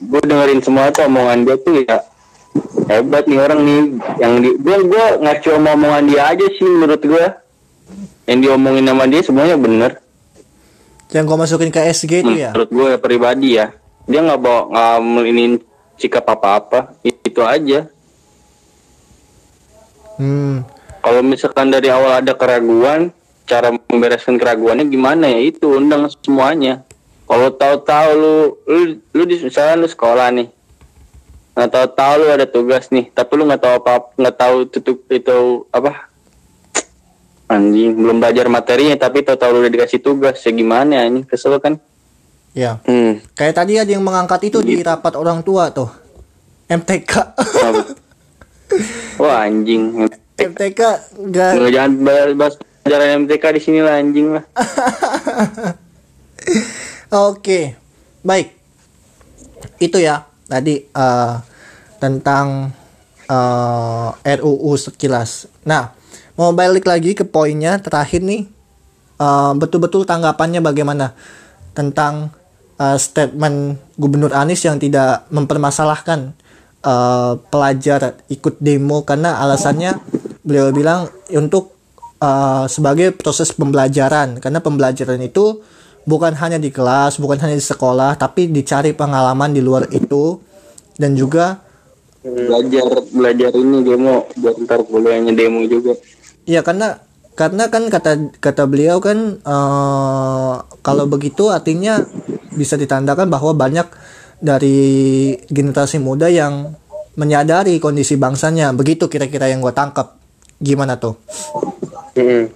gue 0.00 0.20
dengerin 0.24 0.60
semua 0.64 0.88
tuh 0.90 1.04
omongan 1.06 1.44
dia 1.44 1.56
tuh 1.60 1.84
ya 1.84 2.00
hebat 2.90 3.24
nih 3.30 3.38
orang 3.38 3.60
nih. 3.62 3.80
Yang 4.18 4.32
di 4.42 4.50
gue 4.58 4.76
gue 4.90 5.04
sama 5.46 5.70
omongan 5.78 6.04
dia 6.10 6.22
aja 6.34 6.46
sih 6.50 6.66
menurut 6.66 7.02
gue 7.02 7.26
yang 8.26 8.38
diomongin 8.42 8.86
sama 8.86 9.04
dia 9.06 9.20
semuanya 9.22 9.56
bener. 9.58 9.92
Yang 11.10 11.24
gue 11.26 11.36
masukin 11.38 11.70
ke 11.74 11.80
SG 11.90 12.12
itu 12.22 12.32
ya. 12.38 12.50
menurut 12.54 12.70
gue 12.70 12.90
pribadi 13.02 13.58
ya. 13.58 13.74
Dia 14.06 14.20
nggak 14.26 14.40
bawa 14.42 14.60
nggak 14.70 14.96
melinin 15.02 15.52
sikap 15.98 16.26
apa 16.26 16.48
apa 16.58 16.78
itu 17.06 17.42
aja. 17.42 17.86
Hmm. 20.20 20.68
kalau 21.00 21.24
misalkan 21.24 21.72
dari 21.72 21.88
awal 21.88 22.20
ada 22.20 22.36
keraguan 22.36 23.08
cara 23.48 23.72
membereskan 23.72 24.36
keraguannya 24.36 24.84
gimana 24.84 25.32
ya? 25.32 25.40
Itu 25.48 25.80
undang 25.80 26.12
semuanya. 26.20 26.84
Kalau 27.24 27.48
tahu-tahu 27.56 28.08
lu 28.12 28.36
lu 28.68 28.80
lu 29.16 29.22
di 29.24 29.40
misalnya 29.40 29.80
lu 29.80 29.88
sekolah 29.88 30.28
nih 30.34 30.59
nggak 31.60 31.76
tahu-tahu 31.76 32.14
lu 32.24 32.26
ada 32.32 32.46
tugas 32.48 32.88
nih 32.88 33.12
tapi 33.12 33.36
lu 33.36 33.44
nggak 33.44 33.60
tahu 33.60 33.74
apa 33.84 33.92
nggak 34.16 34.36
tahu 34.40 34.56
tutup 34.72 35.04
itu 35.12 35.68
apa 35.68 36.08
anjing 37.52 38.00
belum 38.00 38.16
belajar 38.16 38.48
materinya 38.48 38.96
tapi 38.96 39.20
tahu-tahu 39.20 39.50
lu 39.52 39.58
udah 39.68 39.72
dikasih 39.76 40.00
tugas 40.00 40.40
ya 40.40 40.56
gimana 40.56 41.04
ini 41.04 41.28
kesel 41.28 41.60
kan 41.60 41.76
Ya. 42.50 42.82
hmm. 42.82 43.38
Kayak 43.38 43.62
tadi 43.62 43.78
ada 43.78 43.86
yang 43.86 44.02
mengangkat 44.02 44.50
itu 44.50 44.58
di 44.58 44.82
rapat 44.82 45.14
orang 45.14 45.38
tua 45.46 45.70
tuh. 45.70 45.86
MTK. 46.66 47.14
Wah 49.20 49.46
anjing 49.46 50.06
MTK 50.38 50.80
enggak 51.18 51.50
Nggak, 51.58 51.70
jangan 51.74 51.90
bahas, 52.38 52.54
pelajaran 52.86 53.26
MTK 53.26 53.44
di 53.58 53.60
sini 53.60 53.80
lah 53.82 53.98
anjing 53.98 54.38
lah 54.38 54.44
Oke. 57.30 57.74
Baik. 58.22 58.54
Itu 59.82 59.98
ya 59.98 60.22
tadi 60.46 60.78
eh, 60.78 61.32
tentang 62.00 62.72
eh, 63.28 64.36
RUU 64.40 64.72
sekilas. 64.74 65.46
Nah, 65.68 65.92
mau 66.34 66.50
balik 66.56 66.88
lagi 66.88 67.12
ke 67.12 67.22
poinnya 67.22 67.78
terakhir 67.78 68.24
nih. 68.24 68.48
Eh, 69.20 69.52
betul-betul 69.54 70.08
tanggapannya 70.08 70.64
bagaimana 70.64 71.12
tentang 71.76 72.32
eh, 72.80 72.98
statement 72.98 73.78
Gubernur 74.00 74.32
Anies 74.32 74.64
yang 74.64 74.80
tidak 74.80 75.28
mempermasalahkan 75.30 76.32
eh, 76.82 77.32
pelajar 77.52 78.18
ikut 78.32 78.58
demo 78.58 79.04
karena 79.04 79.38
alasannya 79.44 80.00
beliau 80.42 80.72
bilang 80.72 81.06
untuk 81.36 81.76
eh, 82.18 82.64
sebagai 82.66 83.12
proses 83.12 83.52
pembelajaran 83.52 84.40
karena 84.40 84.58
pembelajaran 84.64 85.20
itu 85.20 85.60
bukan 86.08 86.32
hanya 86.40 86.56
di 86.56 86.72
kelas, 86.72 87.20
bukan 87.20 87.38
hanya 87.44 87.56
di 87.56 87.62
sekolah, 87.62 88.16
tapi 88.16 88.48
dicari 88.48 88.96
pengalaman 88.96 89.52
di 89.52 89.60
luar 89.60 89.86
itu 89.92 90.40
dan 90.96 91.12
juga 91.12 91.60
belajar 92.20 92.88
belajar 93.10 93.52
ini 93.56 93.80
demo 93.80 94.28
buat 94.36 94.56
ntar 94.64 94.84
kuliahnya 94.84 95.32
demo 95.32 95.64
juga. 95.64 95.96
Ya 96.44 96.60
karena 96.60 97.00
karena 97.32 97.72
kan 97.72 97.88
kata 97.88 98.36
kata 98.36 98.68
beliau 98.68 99.00
kan 99.00 99.40
eh, 99.40 100.54
kalau 100.84 101.04
begitu 101.08 101.48
artinya 101.48 102.04
bisa 102.52 102.76
ditandakan 102.76 103.32
bahwa 103.32 103.56
banyak 103.56 103.88
dari 104.40 105.36
generasi 105.48 106.00
muda 106.00 106.28
yang 106.28 106.76
menyadari 107.16 107.80
kondisi 107.80 108.20
bangsanya. 108.20 108.72
Begitu 108.76 109.08
kira-kira 109.08 109.48
yang 109.48 109.64
gue 109.64 109.72
tangkap. 109.72 110.16
Gimana 110.60 111.00
tuh? 111.00 111.16
Mm-mm. 112.16 112.52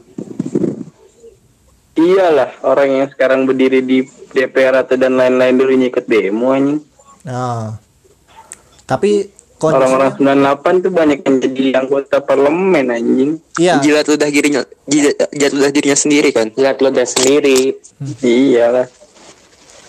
iyalah 1.94 2.58
orang 2.66 2.90
yang 2.90 3.08
sekarang 3.08 3.46
berdiri 3.46 3.80
di 3.80 4.02
DPR 4.34 4.82
atau 4.82 4.98
dan 4.98 5.14
lain-lain 5.14 5.54
dulu 5.56 5.72
ikut 5.78 6.04
demo 6.04 6.52
anjing. 6.52 6.82
Nah 7.24 7.78
tapi 8.84 9.32
Orang-orang 9.72 10.12
98 10.20 10.84
tuh 10.84 10.92
banyak 10.92 11.18
yang 11.24 11.36
jadi 11.40 11.64
anggota 11.80 12.16
parlemen 12.20 12.92
anjing. 12.92 13.30
Iya. 13.56 13.80
Jilat 13.80 14.04
ludah 14.04 14.28
dirinya, 14.28 14.60
jilat, 14.84 15.16
jilat 15.32 15.52
ludah 15.56 15.70
dirinya 15.72 15.96
sendiri 15.96 16.28
kan. 16.34 16.52
lihat 16.52 16.76
lo 16.84 16.92
udah 16.92 17.06
sendiri 17.08 17.72
Iyalah. 18.20 18.86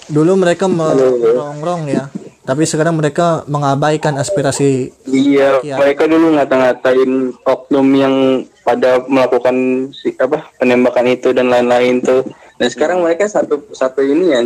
Dulu 0.05 0.37
mereka 0.37 0.69
merongrong 0.69 1.89
ya. 1.89 2.07
Tapi 2.45 2.61
sekarang 2.69 2.93
mereka 2.93 3.41
mengabaikan 3.49 4.21
aspirasi 4.21 4.93
Iya, 5.09 5.65
Iya. 5.65 5.81
mereka 5.81 6.05
dulu 6.05 6.37
ngata-ngatain 6.37 7.33
oknum 7.41 7.87
yang 7.97 8.15
pada 8.61 9.01
melakukan 9.09 9.89
si, 9.89 10.13
apa 10.13 10.53
penembakan 10.61 11.09
itu 11.09 11.33
dan 11.33 11.49
lain-lain 11.49 12.05
tuh. 12.05 12.21
Dan 12.61 12.69
sekarang 12.69 13.01
mereka 13.01 13.25
satu 13.25 13.65
satu 13.73 14.05
ini 14.05 14.25
ya. 14.29 14.45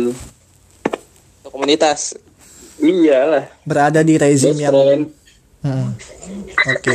Komunitas. 1.44 2.16
Iyalah. 2.80 3.44
berada 3.68 4.00
di 4.00 4.16
rezim 4.16 4.56
Best 4.56 4.64
yang 4.64 4.72
friend. 4.72 5.04
Hmm. 5.60 5.92
Oke. 6.72 6.94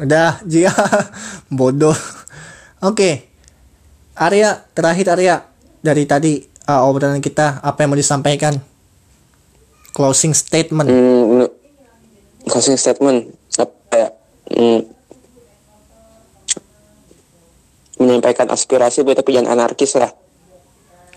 Udah, 0.00 0.40
Jia. 0.44 0.72
Bodoh. 1.56 1.96
Oke. 2.80 3.28
Arya, 4.16 4.64
terakhir 4.72 5.12
Arya. 5.12 5.36
Dari 5.84 6.04
tadi 6.08 6.40
uh, 6.66 6.88
obrolan 6.88 7.20
kita, 7.20 7.60
apa 7.60 7.84
yang 7.84 7.92
mau 7.92 8.00
disampaikan? 8.00 8.56
Closing 9.92 10.32
statement. 10.32 10.88
Hmm, 10.88 11.48
closing 12.48 12.76
statement 12.76 13.32
apa 13.56 13.94
ya? 13.96 14.08
Hmm, 14.52 14.80
menyampaikan 17.96 18.48
aspirasi 18.52 19.02
buat 19.02 19.16
tapi 19.16 19.32
jangan 19.36 19.56
anarkis 19.56 19.96
lah. 19.96 20.12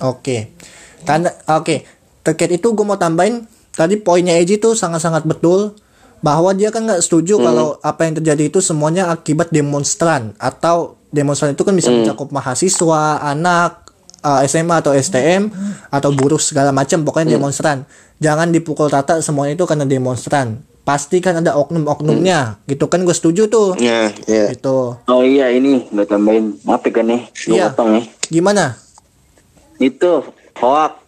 Oke. 0.04 0.56
Tanda 1.04 1.36
oke. 1.52 1.84
Terkait 2.24 2.52
itu 2.56 2.72
gue 2.72 2.86
mau 2.88 3.00
tambahin 3.00 3.44
tadi 3.80 3.96
poinnya 3.96 4.36
Eji 4.36 4.60
tuh 4.60 4.76
sangat-sangat 4.76 5.24
betul 5.24 5.72
bahwa 6.20 6.52
dia 6.52 6.68
kan 6.68 6.84
nggak 6.84 7.00
setuju 7.00 7.40
kalau 7.40 7.80
apa 7.80 8.04
yang 8.04 8.20
terjadi 8.20 8.52
itu 8.52 8.60
semuanya 8.60 9.08
akibat 9.08 9.56
demonstran 9.56 10.36
atau 10.36 11.00
demonstran 11.16 11.56
itu 11.56 11.64
kan 11.64 11.72
bisa 11.72 11.88
mencakup 11.88 12.28
mahasiswa, 12.36 13.24
anak, 13.24 13.88
uh, 14.22 14.44
SMA 14.44 14.84
atau 14.84 14.92
STM 14.92 15.48
atau 15.90 16.10
buruh 16.12 16.38
segala 16.42 16.76
macam 16.76 17.02
pokoknya 17.08 17.40
demonstran. 17.40 17.88
Jangan 18.20 18.52
dipukul 18.52 18.92
rata 18.92 19.24
semuanya 19.24 19.56
itu 19.56 19.64
karena 19.64 19.88
demonstran. 19.88 20.60
Pasti 20.84 21.24
kan 21.24 21.40
ada 21.40 21.56
oknum-oknumnya. 21.56 22.60
Gitu 22.68 22.84
kan 22.92 23.08
gue 23.08 23.16
setuju 23.16 23.48
tuh. 23.48 23.80
Ya, 23.80 24.12
ya. 24.28 24.52
Gitu. 24.52 25.00
Oh 25.00 25.24
iya 25.24 25.54
ini 25.54 25.88
gue 25.88 26.04
tambahin 26.04 26.60
maaf 26.68 26.84
ya 26.84 26.92
kan 26.92 27.06
nih. 27.08 27.22
Gue 27.48 27.56
Iya. 27.58 27.72
nih. 27.74 28.06
Gimana? 28.28 28.76
Itu 29.80 30.28
hoak, 30.60 31.00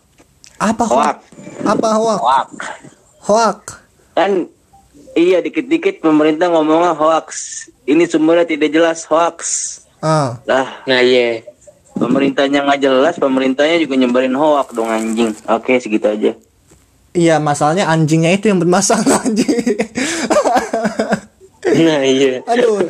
Apa 0.62 0.86
hoak? 0.86 1.18
Apa 1.66 1.90
hoak? 1.98 2.20
hoak. 2.22 2.50
Hoak. 3.26 3.60
Kan 4.14 4.46
iya 5.18 5.42
dikit-dikit 5.42 6.06
pemerintah 6.06 6.54
ngomongnya 6.54 6.94
hoax. 6.94 7.66
Ini 7.90 8.06
sumbernya 8.06 8.46
tidak 8.46 8.70
jelas 8.70 9.02
hoax. 9.10 9.38
Ah. 10.06 10.38
Lah, 10.46 10.86
nah 10.86 11.02
iya 11.02 11.42
pemerintahnya 11.98 12.62
nggak 12.66 12.82
jelas, 12.82 13.16
pemerintahnya 13.18 13.82
juga 13.82 13.98
nyebarin 13.98 14.38
hoax 14.38 14.70
dong 14.78 14.90
anjing. 14.90 15.34
Oke, 15.50 15.82
segitu 15.82 16.06
aja. 16.06 16.32
Iya, 17.12 17.42
masalahnya 17.42 17.90
anjingnya 17.90 18.32
itu 18.38 18.54
yang 18.54 18.62
bermasalah 18.62 19.18
anjing. 19.26 19.50
nah 21.72 22.02
iya 22.06 22.42
Aduh. 22.46 22.86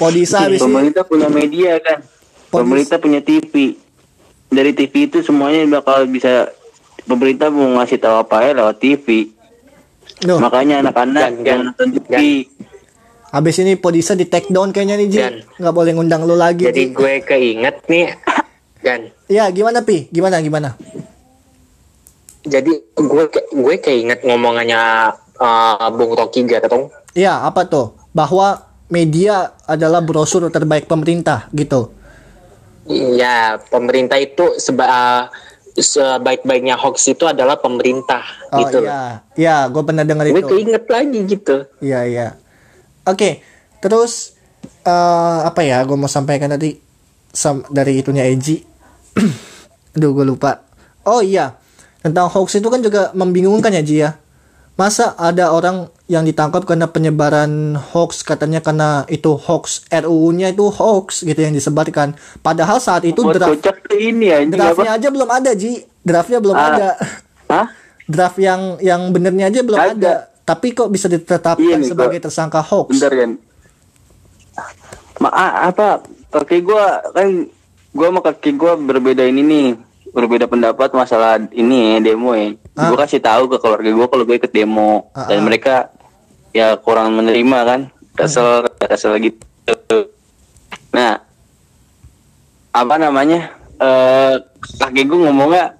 Podisa 0.00 0.48
habis 0.48 0.64
ini. 0.64 0.66
Pemerintah 0.68 1.04
punya 1.04 1.28
media 1.28 1.76
kan. 1.80 2.00
Pemerintah 2.48 2.96
punya 2.96 3.20
TV. 3.20 3.76
Dari 4.50 4.72
TV 4.74 5.06
itu 5.06 5.22
semuanya 5.22 5.62
bakal 5.78 6.08
bisa 6.10 6.50
pemerintah 7.02 7.48
mau 7.48 7.76
ngasih 7.76 7.98
tahu 7.98 8.16
apa 8.18 8.36
ya 8.42 8.50
lewat 8.54 8.76
TV. 8.76 9.06
Duh, 10.20 10.36
Makanya 10.36 10.82
anak-anak 10.82 11.20
Gan, 11.22 11.32
yang 11.32 11.36
gan, 11.40 11.58
nonton 11.66 11.88
TV. 11.96 12.44
habis 13.26 13.56
ini 13.56 13.72
Podisa 13.74 14.12
di 14.12 14.24
take 14.24 14.48
down 14.48 14.68
kayaknya 14.68 14.96
nih, 14.96 15.08
Ji. 15.08 15.18
Dan- 15.18 15.40
Nggak 15.56 15.74
boleh 15.74 15.92
ngundang 15.92 16.22
lu 16.22 16.34
lagi, 16.34 16.66
jadi 16.66 16.82
Ji. 16.82 16.92
gue 16.92 17.14
keinget 17.22 17.76
nih 17.86 18.06
kan 18.80 19.00
Iya, 19.26 19.48
gimana, 19.48 19.80
Pi? 19.80 20.08
Gimana, 20.08 20.40
gimana? 20.40 20.74
jadi 22.40 22.72
gue 22.90 23.24
ke- 23.28 23.48
gue 23.50 23.74
keinget 23.78 24.20
ngomongannya 24.20 25.12
uh, 25.36 25.86
Bung 25.90 26.12
Rocky 26.12 26.42
Gerung 26.42 26.88
Iya, 27.10 27.42
apa 27.42 27.64
tuh? 27.64 27.92
Bahwa 28.10 28.60
media 28.86 29.54
adalah 29.64 30.00
brosur 30.00 30.48
terbaik 30.48 30.86
pemerintah, 30.86 31.46
gitu. 31.50 31.90
Iya, 32.84 33.60
pemerintah 33.64 34.16
itu 34.16 34.56
seba 34.56 34.86
uh, 34.86 35.22
sebaik-baiknya 35.80 36.76
hoax 36.76 37.08
itu 37.08 37.24
adalah 37.24 37.56
pemerintah 37.56 38.22
Oh 38.50 38.60
gitu. 38.60 38.84
iya. 38.84 39.24
Iya, 39.34 39.56
gue 39.66 39.82
pernah 39.82 40.04
dengar 40.04 40.26
Gue 40.26 40.38
itu. 40.38 40.48
keinget 40.48 40.84
lagi 40.86 41.18
gitu. 41.24 41.56
Iya, 41.78 42.00
iya. 42.04 42.26
Oke, 43.02 43.40
terus 43.78 44.36
eh 44.82 45.38
apa 45.40 45.60
ya? 45.60 45.80
Gue 45.82 45.96
mau 45.96 46.06
sampaikan 46.06 46.50
tadi 46.50 46.76
sam- 47.30 47.64
dari 47.66 47.96
itunya 47.96 48.24
Eji. 48.24 48.60
Aduh, 49.96 50.12
gue 50.12 50.24
lupa. 50.24 50.62
Oh 51.02 51.18
iya, 51.18 51.56
tentang 51.98 52.28
hoax 52.28 52.54
itu 52.54 52.68
kan 52.68 52.78
juga 52.78 53.10
membingungkan 53.10 53.72
ya 53.72 53.80
Ji 53.80 53.96
ya. 53.98 54.19
Masa 54.80 55.12
ada 55.20 55.52
orang 55.52 55.92
yang 56.08 56.24
ditangkap 56.24 56.64
karena 56.64 56.88
penyebaran 56.88 57.76
hoax 57.76 58.24
katanya 58.24 58.64
karena 58.64 59.04
itu 59.12 59.36
hoax 59.36 59.84
RUU-nya 59.92 60.56
itu 60.56 60.72
hoax 60.72 61.20
gitu 61.20 61.36
yang 61.36 61.52
disebarkan. 61.52 62.16
Padahal 62.40 62.80
saat 62.80 63.04
itu 63.04 63.20
draft 63.28 63.60
ini 63.92 64.32
apa? 64.32 64.48
draftnya 64.48 64.90
aja 64.96 65.08
belum 65.12 65.28
ada 65.28 65.52
Ji. 65.52 65.84
Draftnya 66.00 66.40
belum 66.40 66.56
Ah. 66.56 66.64
ada. 66.72 66.88
Hah? 67.52 67.66
Draft 68.08 68.40
yang 68.40 68.80
yang 68.80 69.12
benernya 69.12 69.52
aja 69.52 69.60
belum 69.60 69.76
Ada. 69.76 69.92
ada. 69.92 70.14
Tapi 70.48 70.72
kok 70.72 70.88
bisa 70.88 71.12
ditetapkan 71.12 71.60
Iya 71.60 71.76
nih, 71.76 71.92
sebagai 71.92 72.16
Kak. 72.16 72.32
tersangka 72.32 72.64
hoax? 72.64 72.88
Bentar 72.96 73.12
kan. 73.12 73.30
Ma 75.20 75.28
a- 75.28 75.68
apa 75.68 76.00
kaki 76.32 76.64
gua 76.64 77.04
kan 77.12 77.44
gua 77.92 78.06
sama 78.08 78.20
kaki 78.24 78.56
gua 78.56 78.80
berbeda 78.80 79.28
ini 79.28 79.44
nih 79.44 79.66
berbeda 80.10 80.48
pendapat 80.48 80.88
masalah 80.96 81.36
ini 81.52 82.00
ya 82.00 82.16
demo 82.16 82.32
ya. 82.32 82.56
Ah. 82.80 82.88
Gua 82.88 83.04
kasih 83.04 83.20
tahu 83.20 83.52
ke 83.52 83.56
keluarga 83.60 83.90
gua 83.92 84.08
kalau 84.08 84.24
gue 84.24 84.36
ikut 84.40 84.48
demo 84.48 85.12
Ah, 85.12 85.28
dan 85.28 85.38
ah. 85.40 85.44
mereka 85.44 85.74
ya 86.56 86.80
kurang 86.80 87.12
menerima 87.12 87.58
kan 87.68 87.80
kesel 88.16 88.64
kesel 88.80 89.20
gitu. 89.20 90.08
Nah 90.96 91.20
apa 92.72 92.94
namanya 92.96 93.52
eh 93.76 94.40
kaki 94.80 95.04
gua 95.04 95.28
ngomongnya 95.28 95.76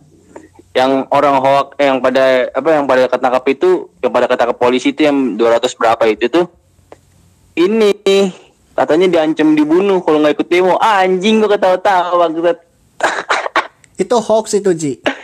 yang 0.76 1.08
orang 1.08 1.40
hoak 1.40 1.80
eh, 1.80 1.88
yang 1.88 2.04
pada 2.04 2.52
apa 2.52 2.68
yang 2.68 2.84
pada 2.84 3.02
ketangkap 3.08 3.44
itu 3.48 3.70
yang 4.04 4.12
pada 4.12 4.26
ketangkap 4.28 4.56
polisi 4.60 4.92
itu 4.92 5.02
yang 5.08 5.34
200 5.34 5.66
berapa 5.74 6.02
itu 6.06 6.30
tuh 6.30 6.46
ini 7.58 7.90
katanya 8.78 9.10
diancam 9.10 9.58
dibunuh 9.58 9.98
kalau 10.04 10.22
nggak 10.22 10.38
ikut 10.38 10.48
demo 10.52 10.76
ah, 10.78 11.02
anjing 11.02 11.40
gua 11.40 11.56
ketawa-tawa 11.56 12.28
gitu 12.30 12.52
Itu 14.00 14.16
hoax 14.16 14.56
itu 14.56 14.72
Ji. 14.72 14.92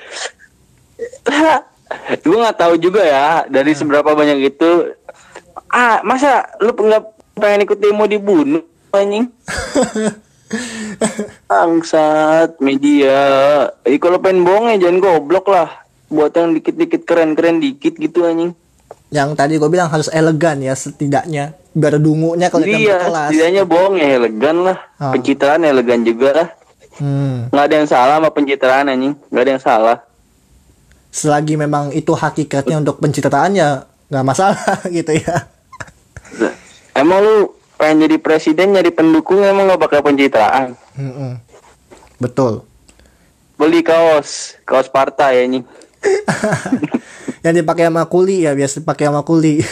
gue 2.23 2.37
nggak 2.37 2.59
tahu 2.59 2.75
juga 2.79 3.03
ya 3.03 3.27
dari 3.47 3.73
seberapa 3.75 4.15
banyak 4.15 4.39
itu. 4.43 4.71
Ah 5.71 6.03
masa 6.03 6.47
lu 6.63 6.75
nggak 6.75 7.03
pengen 7.39 7.67
ikut 7.67 7.79
demo 7.79 8.05
dibunuh 8.09 8.63
anjing? 8.95 9.31
Bangsat 11.51 12.63
media. 12.63 13.19
Eh, 13.83 13.99
kalau 13.99 14.23
pengen 14.23 14.47
bohong 14.47 14.71
ya 14.75 14.89
jangan 14.89 15.03
goblok 15.03 15.51
lah. 15.51 15.69
Buat 16.07 16.39
yang 16.39 16.55
dikit-dikit 16.55 17.03
keren-keren 17.03 17.59
dikit 17.59 17.99
gitu 17.99 18.27
anjing. 18.27 18.55
Yang 19.11 19.39
tadi 19.39 19.55
gue 19.59 19.71
bilang 19.71 19.91
harus 19.91 20.11
elegan 20.11 20.63
ya 20.63 20.75
setidaknya. 20.75 21.55
Biar 21.77 22.01
dungunya 22.01 22.49
kalau 22.49 22.65
iya 22.65 22.99
berkelas. 22.99 23.29
setidaknya 23.31 23.63
bohong 23.67 23.95
ya 23.99 24.09
elegan 24.17 24.57
lah. 24.65 24.79
Ah. 24.97 25.13
pencitraan 25.13 25.67
elegan 25.67 26.07
juga 26.07 26.31
lah. 26.33 26.49
Hmm. 26.97 27.53
nggak 27.53 27.65
ada 27.69 27.75
yang 27.77 27.89
salah 27.91 28.15
sama 28.17 28.31
pencitraan 28.33 28.89
anjing. 28.89 29.15
Nggak 29.29 29.43
ada 29.43 29.53
yang 29.53 29.63
salah 29.63 29.97
Selagi 31.17 31.57
memang 31.57 31.97
itu 31.97 32.13
hakikatnya 32.13 32.77
untuk 32.77 33.01
pencitraan 33.01 33.57
ya 33.57 33.89
nggak 34.13 34.27
masalah 34.27 34.61
gitu 34.93 35.17
ya. 35.17 35.49
emang 36.93 37.25
lu 37.25 37.37
pengen 37.77 38.05
jadi 38.05 38.17
presiden 38.21 38.77
nyari 38.77 38.93
pendukung 38.93 39.41
emang 39.41 39.65
nggak 39.65 39.81
bakal 39.81 40.01
pencitraan 40.05 40.77
Mm-mm. 40.93 41.41
Betul. 42.17 42.69
beli 43.57 43.81
kaos 43.81 44.61
kaos 44.63 44.93
partai 44.93 45.41
ya 45.41 45.43
ini 45.49 45.61
Yang 47.45 47.65
dipakai 47.65 47.89
sama 47.89 48.05
kuli 48.05 48.43
ya 48.43 48.53
biasa 48.53 48.83
dipakai 48.83 49.07
sama 49.09 49.23
kuli. 49.23 49.63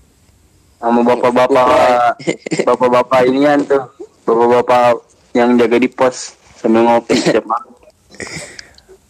sama 0.80 1.04
bapak-bapak 1.04 2.16
bapak-bapak 2.64 3.20
inian 3.28 3.60
tuh 3.62 3.84
bapak-bapak 4.24 4.96
yang 5.36 5.60
jaga 5.60 5.76
di 5.76 5.90
pos 5.92 6.32
sambil 6.56 6.88
ngopi 6.88 7.14
setiap 7.14 7.44
malam 7.44 7.68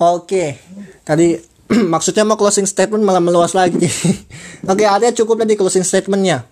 Oke, 0.00 0.56
tadi 1.04 1.36
maksudnya 1.92 2.26
mau 2.26 2.34
closing 2.34 2.66
statement 2.66 3.06
malah 3.06 3.22
meluas 3.22 3.54
lagi. 3.54 3.86
Oke, 4.70 4.84
ada 4.84 5.14
cukup 5.14 5.46
tadi 5.46 5.54
closing 5.54 5.86
statementnya. 5.86 6.42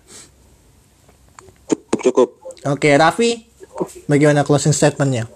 Cukup, 1.67 1.99
cukup. 1.99 2.29
Oke, 2.67 2.89
Raffi, 2.95 3.47
bagaimana 4.07 4.47
closing 4.47 4.71
statementnya? 4.71 5.27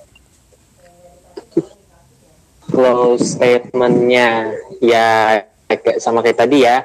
Close 2.73 3.37
statementnya 3.37 4.49
ya 4.81 5.39
kayak 5.67 6.01
sama 6.01 6.25
kayak 6.25 6.41
tadi 6.41 6.65
ya 6.65 6.81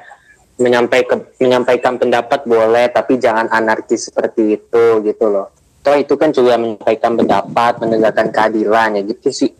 menyampaikan 0.59 1.22
menyampaikan 1.38 1.94
pendapat 1.96 2.44
boleh 2.44 2.90
tapi 2.90 3.16
jangan 3.16 3.46
anarkis 3.49 4.11
seperti 4.11 4.59
itu 4.59 4.84
gitu 5.07 5.26
loh 5.30 5.49
toh 5.80 5.96
itu 5.96 6.18
kan 6.18 6.34
juga 6.34 6.59
menyampaikan 6.59 7.14
pendapat 7.14 7.72
menegakkan 7.80 8.28
keadilan 8.34 8.99
ya 8.99 9.03
gitu 9.07 9.28
sih 9.30 9.51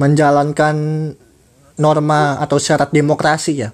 menjalankan 0.00 0.76
norma 1.76 2.40
atau 2.40 2.56
syarat 2.56 2.88
demokrasi 2.90 3.64
ya. 3.64 3.70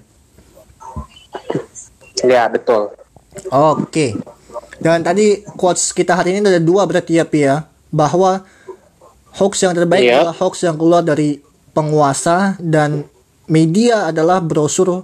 ya 2.23 2.47
betul 2.47 2.91
Oke. 3.49 4.13
Dan 4.77 5.01
tadi 5.01 5.41
quotes 5.57 5.89
kita 5.89 6.13
hari 6.13 6.37
ini 6.37 6.45
ada 6.45 6.61
dua 6.61 6.85
berarti 6.85 7.17
ya 7.17 7.25
Pia 7.25 7.65
bahwa 7.89 8.45
hoax 9.33 9.65
yang 9.65 9.73
terbaik 9.73 10.05
Iya. 10.05 10.21
adalah 10.21 10.35
hoax 10.37 10.53
yang 10.61 10.77
keluar 10.77 11.01
dari 11.01 11.41
penguasa 11.73 12.53
dan 12.61 13.07
media 13.49 14.13
adalah 14.13 14.37
brosur 14.37 15.01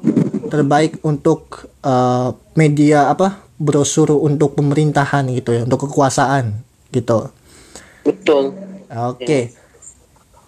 terbaik 0.49 1.01
untuk 1.01 1.69
uh, 1.81 2.33
media 2.53 3.09
apa 3.09 3.41
brosur 3.57 4.13
untuk 4.13 4.53
pemerintahan 4.53 5.25
gitu 5.33 5.57
ya 5.57 5.61
untuk 5.65 5.89
kekuasaan 5.89 6.53
gitu. 6.93 7.29
betul 8.05 8.53
Oke. 8.89 9.53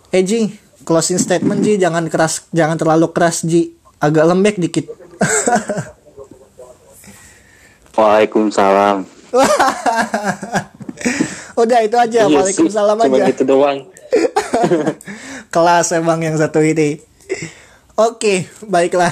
Eh 0.10 0.24
Ji, 0.26 0.50
closing 0.84 1.18
statement 1.22 1.64
Ji 1.64 1.78
jangan 1.82 2.10
keras 2.12 2.44
jangan 2.52 2.78
terlalu 2.78 3.08
keras 3.14 3.42
Ji 3.46 3.74
agak 4.02 4.26
lembek 4.26 4.58
dikit. 4.58 4.90
Waalaikumsalam. 7.98 9.06
Udah 11.62 11.80
itu 11.84 11.98
aja. 12.00 12.26
Iya 12.26 12.28
sih, 12.28 12.36
Waalaikumsalam 12.36 12.96
cuma 12.98 13.18
aja. 13.20 13.30
gitu 13.30 13.44
doang 13.46 13.86
Kelas 15.54 15.92
emang 15.94 16.24
yang 16.24 16.36
satu 16.40 16.64
ini. 16.64 16.98
Oke, 18.00 18.48
baiklah. 18.66 19.12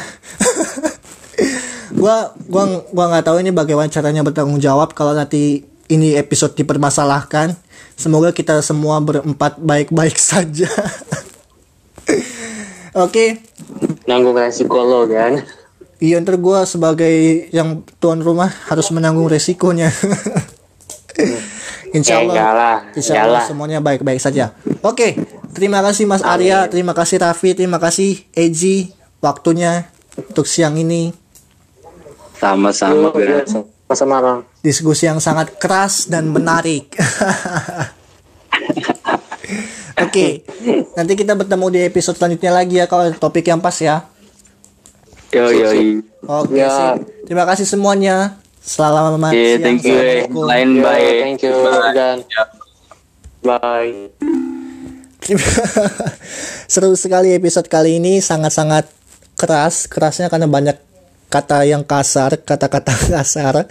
gua 1.93 2.31
gua 2.47 2.63
gua 2.89 3.05
nggak 3.11 3.25
tahu 3.27 3.37
ini 3.43 3.51
bagaimana 3.51 3.91
caranya 3.91 4.23
bertanggung 4.23 4.59
jawab 4.59 4.95
kalau 4.95 5.11
nanti 5.11 5.67
ini 5.91 6.15
episode 6.15 6.55
dipermasalahkan. 6.55 7.53
Semoga 7.99 8.31
kita 8.31 8.63
semua 8.63 9.03
berempat 9.03 9.59
baik-baik 9.59 10.15
saja. 10.15 10.71
Oke, 12.95 13.37
nanggung 14.05 14.33
resiko 14.33 14.81
lo 14.81 15.05
kan 15.05 15.37
iya 15.99 16.17
ntar 16.17 16.35
gue 16.35 16.59
sebagai 16.63 17.15
yang 17.51 17.83
tuan 17.99 18.19
rumah 18.19 18.47
harus 18.71 18.87
menanggung 18.89 19.27
resikonya. 19.27 19.91
Insya 21.89 22.15
Ya, 22.15 22.17
Allah, 22.21 22.31
enggak 22.31 22.51
lah, 22.53 22.75
insya 22.95 23.13
Allah 23.19 23.41
lah. 23.41 23.43
semuanya 23.43 23.77
baik-baik 23.81 24.17
saja. 24.17 24.53
Oke, 24.79 25.17
terima 25.51 25.81
kasih 25.81 26.05
Mas 26.05 26.21
Arya, 26.21 26.69
terima 26.69 26.93
kasih 26.93 27.19
Raffi, 27.19 27.51
terima 27.51 27.81
kasih 27.81 28.23
Eji 28.31 28.93
waktunya 29.19 29.89
untuk 30.15 30.45
siang 30.45 30.77
ini. 30.77 31.11
Sama-sama, 32.39 33.11
Bro. 33.11 33.43
sama 33.91 34.21
Bang. 34.21 34.39
Diskusi 34.61 35.03
yang 35.03 35.19
sangat 35.19 35.59
keras 35.59 36.07
dan 36.07 36.29
menarik. 36.29 36.93
Oke, 40.01 40.47
nanti 40.93 41.13
kita 41.13 41.33
bertemu 41.33 41.65
di 41.69 41.79
episode 41.83 42.15
selanjutnya 42.15 42.51
lagi 42.53 42.75
ya 42.75 42.85
kalau 42.85 43.11
topik 43.11 43.43
yang 43.43 43.59
pas 43.59 43.75
ya. 43.75 44.07
Yo, 45.29 45.45
yo, 45.47 45.69
yo. 45.69 46.01
Oke, 46.25 46.57
Ya. 46.57 46.97
sip. 46.97 47.05
terima 47.23 47.43
kasih 47.43 47.65
semuanya. 47.65 48.39
Selamat 48.59 49.31
Yeah, 49.31 49.55
siang. 49.55 49.61
thank 49.61 49.81
you. 49.83 49.95
eh. 49.95 50.23
Lain 50.27 50.69
Yo, 50.75 50.83
bye. 50.83 51.19
thank 51.21 51.39
you 51.41 51.53
Bye. 51.53 51.91
dan 51.91 52.17
bye 53.39 53.93
Seru 56.65 56.95
sekali 56.95 57.31
episode 57.31 57.67
kali 57.67 57.97
ini 57.97 58.19
sangat-sangat 58.19 58.87
keras, 59.35 59.85
kerasnya 59.85 60.27
karena 60.27 60.45
banyak 60.45 60.77
kata 61.29 61.61
yang 61.63 61.85
kasar, 61.85 62.41
kata-kata 62.41 62.93
kasar. 63.15 63.69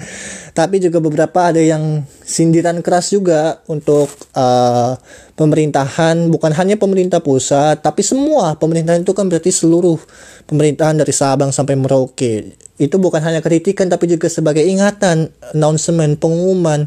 Tapi 0.55 0.79
juga 0.79 1.03
beberapa 1.03 1.51
ada 1.51 1.59
yang 1.59 2.07
sindiran 2.23 2.79
keras 2.81 3.11
juga 3.11 3.61
untuk 3.67 4.09
eh, 4.33 4.93
pemerintahan, 5.35 6.31
bukan 6.31 6.55
hanya 6.55 6.79
pemerintah 6.79 7.19
pusat, 7.19 7.83
tapi 7.83 8.07
semua 8.07 8.55
pemerintahan 8.59 9.03
itu 9.03 9.13
kan 9.13 9.27
berarti 9.27 9.51
seluruh 9.51 9.99
pemerintahan 10.47 10.99
dari 10.99 11.11
Sabang 11.15 11.51
sampai 11.51 11.75
Merauke. 11.75 12.55
Itu 12.79 13.03
bukan 13.03 13.23
hanya 13.27 13.43
kritikan 13.43 13.91
tapi 13.91 14.07
juga 14.07 14.31
sebagai 14.31 14.63
ingatan, 14.63 15.31
announcement, 15.53 16.19
pengumuman 16.23 16.87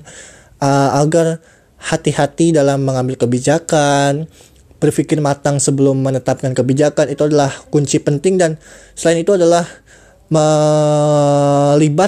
eh, 0.63 0.89
agar 0.95 1.43
hati-hati 1.81 2.53
dalam 2.53 2.85
mengambil 2.85 3.17
kebijakan, 3.17 4.29
berpikir 4.81 5.21
matang 5.21 5.61
sebelum 5.61 6.01
menetapkan 6.01 6.57
kebijakan 6.57 7.13
itu 7.13 7.21
adalah 7.29 7.53
kunci 7.69 8.01
penting 8.01 8.41
dan 8.41 8.57
selain 8.97 9.21
itu 9.21 9.37
adalah 9.37 9.61
melibatkan 10.31 11.99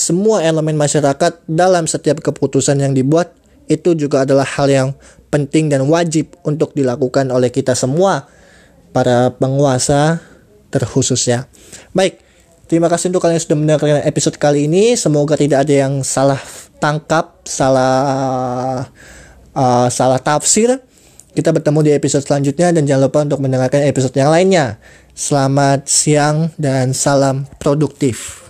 semua 0.00 0.40
elemen 0.40 0.80
masyarakat 0.80 1.44
dalam 1.44 1.84
setiap 1.84 2.24
keputusan 2.24 2.80
yang 2.80 2.96
dibuat 2.96 3.36
itu 3.68 3.92
juga 3.92 4.24
adalah 4.24 4.48
hal 4.48 4.72
yang 4.72 4.88
penting 5.28 5.68
dan 5.68 5.84
wajib 5.84 6.32
untuk 6.40 6.72
dilakukan 6.72 7.28
oleh 7.28 7.52
kita 7.52 7.76
semua 7.76 8.24
para 8.96 9.28
penguasa 9.36 10.24
terkhususnya. 10.72 11.44
Baik, 11.92 12.16
terima 12.64 12.88
kasih 12.88 13.12
untuk 13.12 13.20
kalian 13.20 13.36
yang 13.36 13.44
sudah 13.44 13.58
mendengarkan 13.60 14.08
episode 14.08 14.40
kali 14.40 14.64
ini. 14.64 14.96
Semoga 14.96 15.36
tidak 15.36 15.68
ada 15.68 15.74
yang 15.86 16.00
salah 16.00 16.40
tangkap, 16.80 17.44
salah 17.44 18.88
uh, 19.52 19.88
salah 19.92 20.16
tafsir. 20.16 20.80
Kita 21.36 21.52
bertemu 21.52 21.84
di 21.84 21.92
episode 21.92 22.24
selanjutnya 22.24 22.72
dan 22.72 22.88
jangan 22.88 23.12
lupa 23.12 23.20
untuk 23.28 23.44
mendengarkan 23.44 23.84
episode 23.84 24.16
yang 24.16 24.32
lainnya. 24.32 24.80
Selamat 25.12 25.84
siang 25.84 26.48
dan 26.56 26.96
salam 26.96 27.44
produktif. 27.60 28.45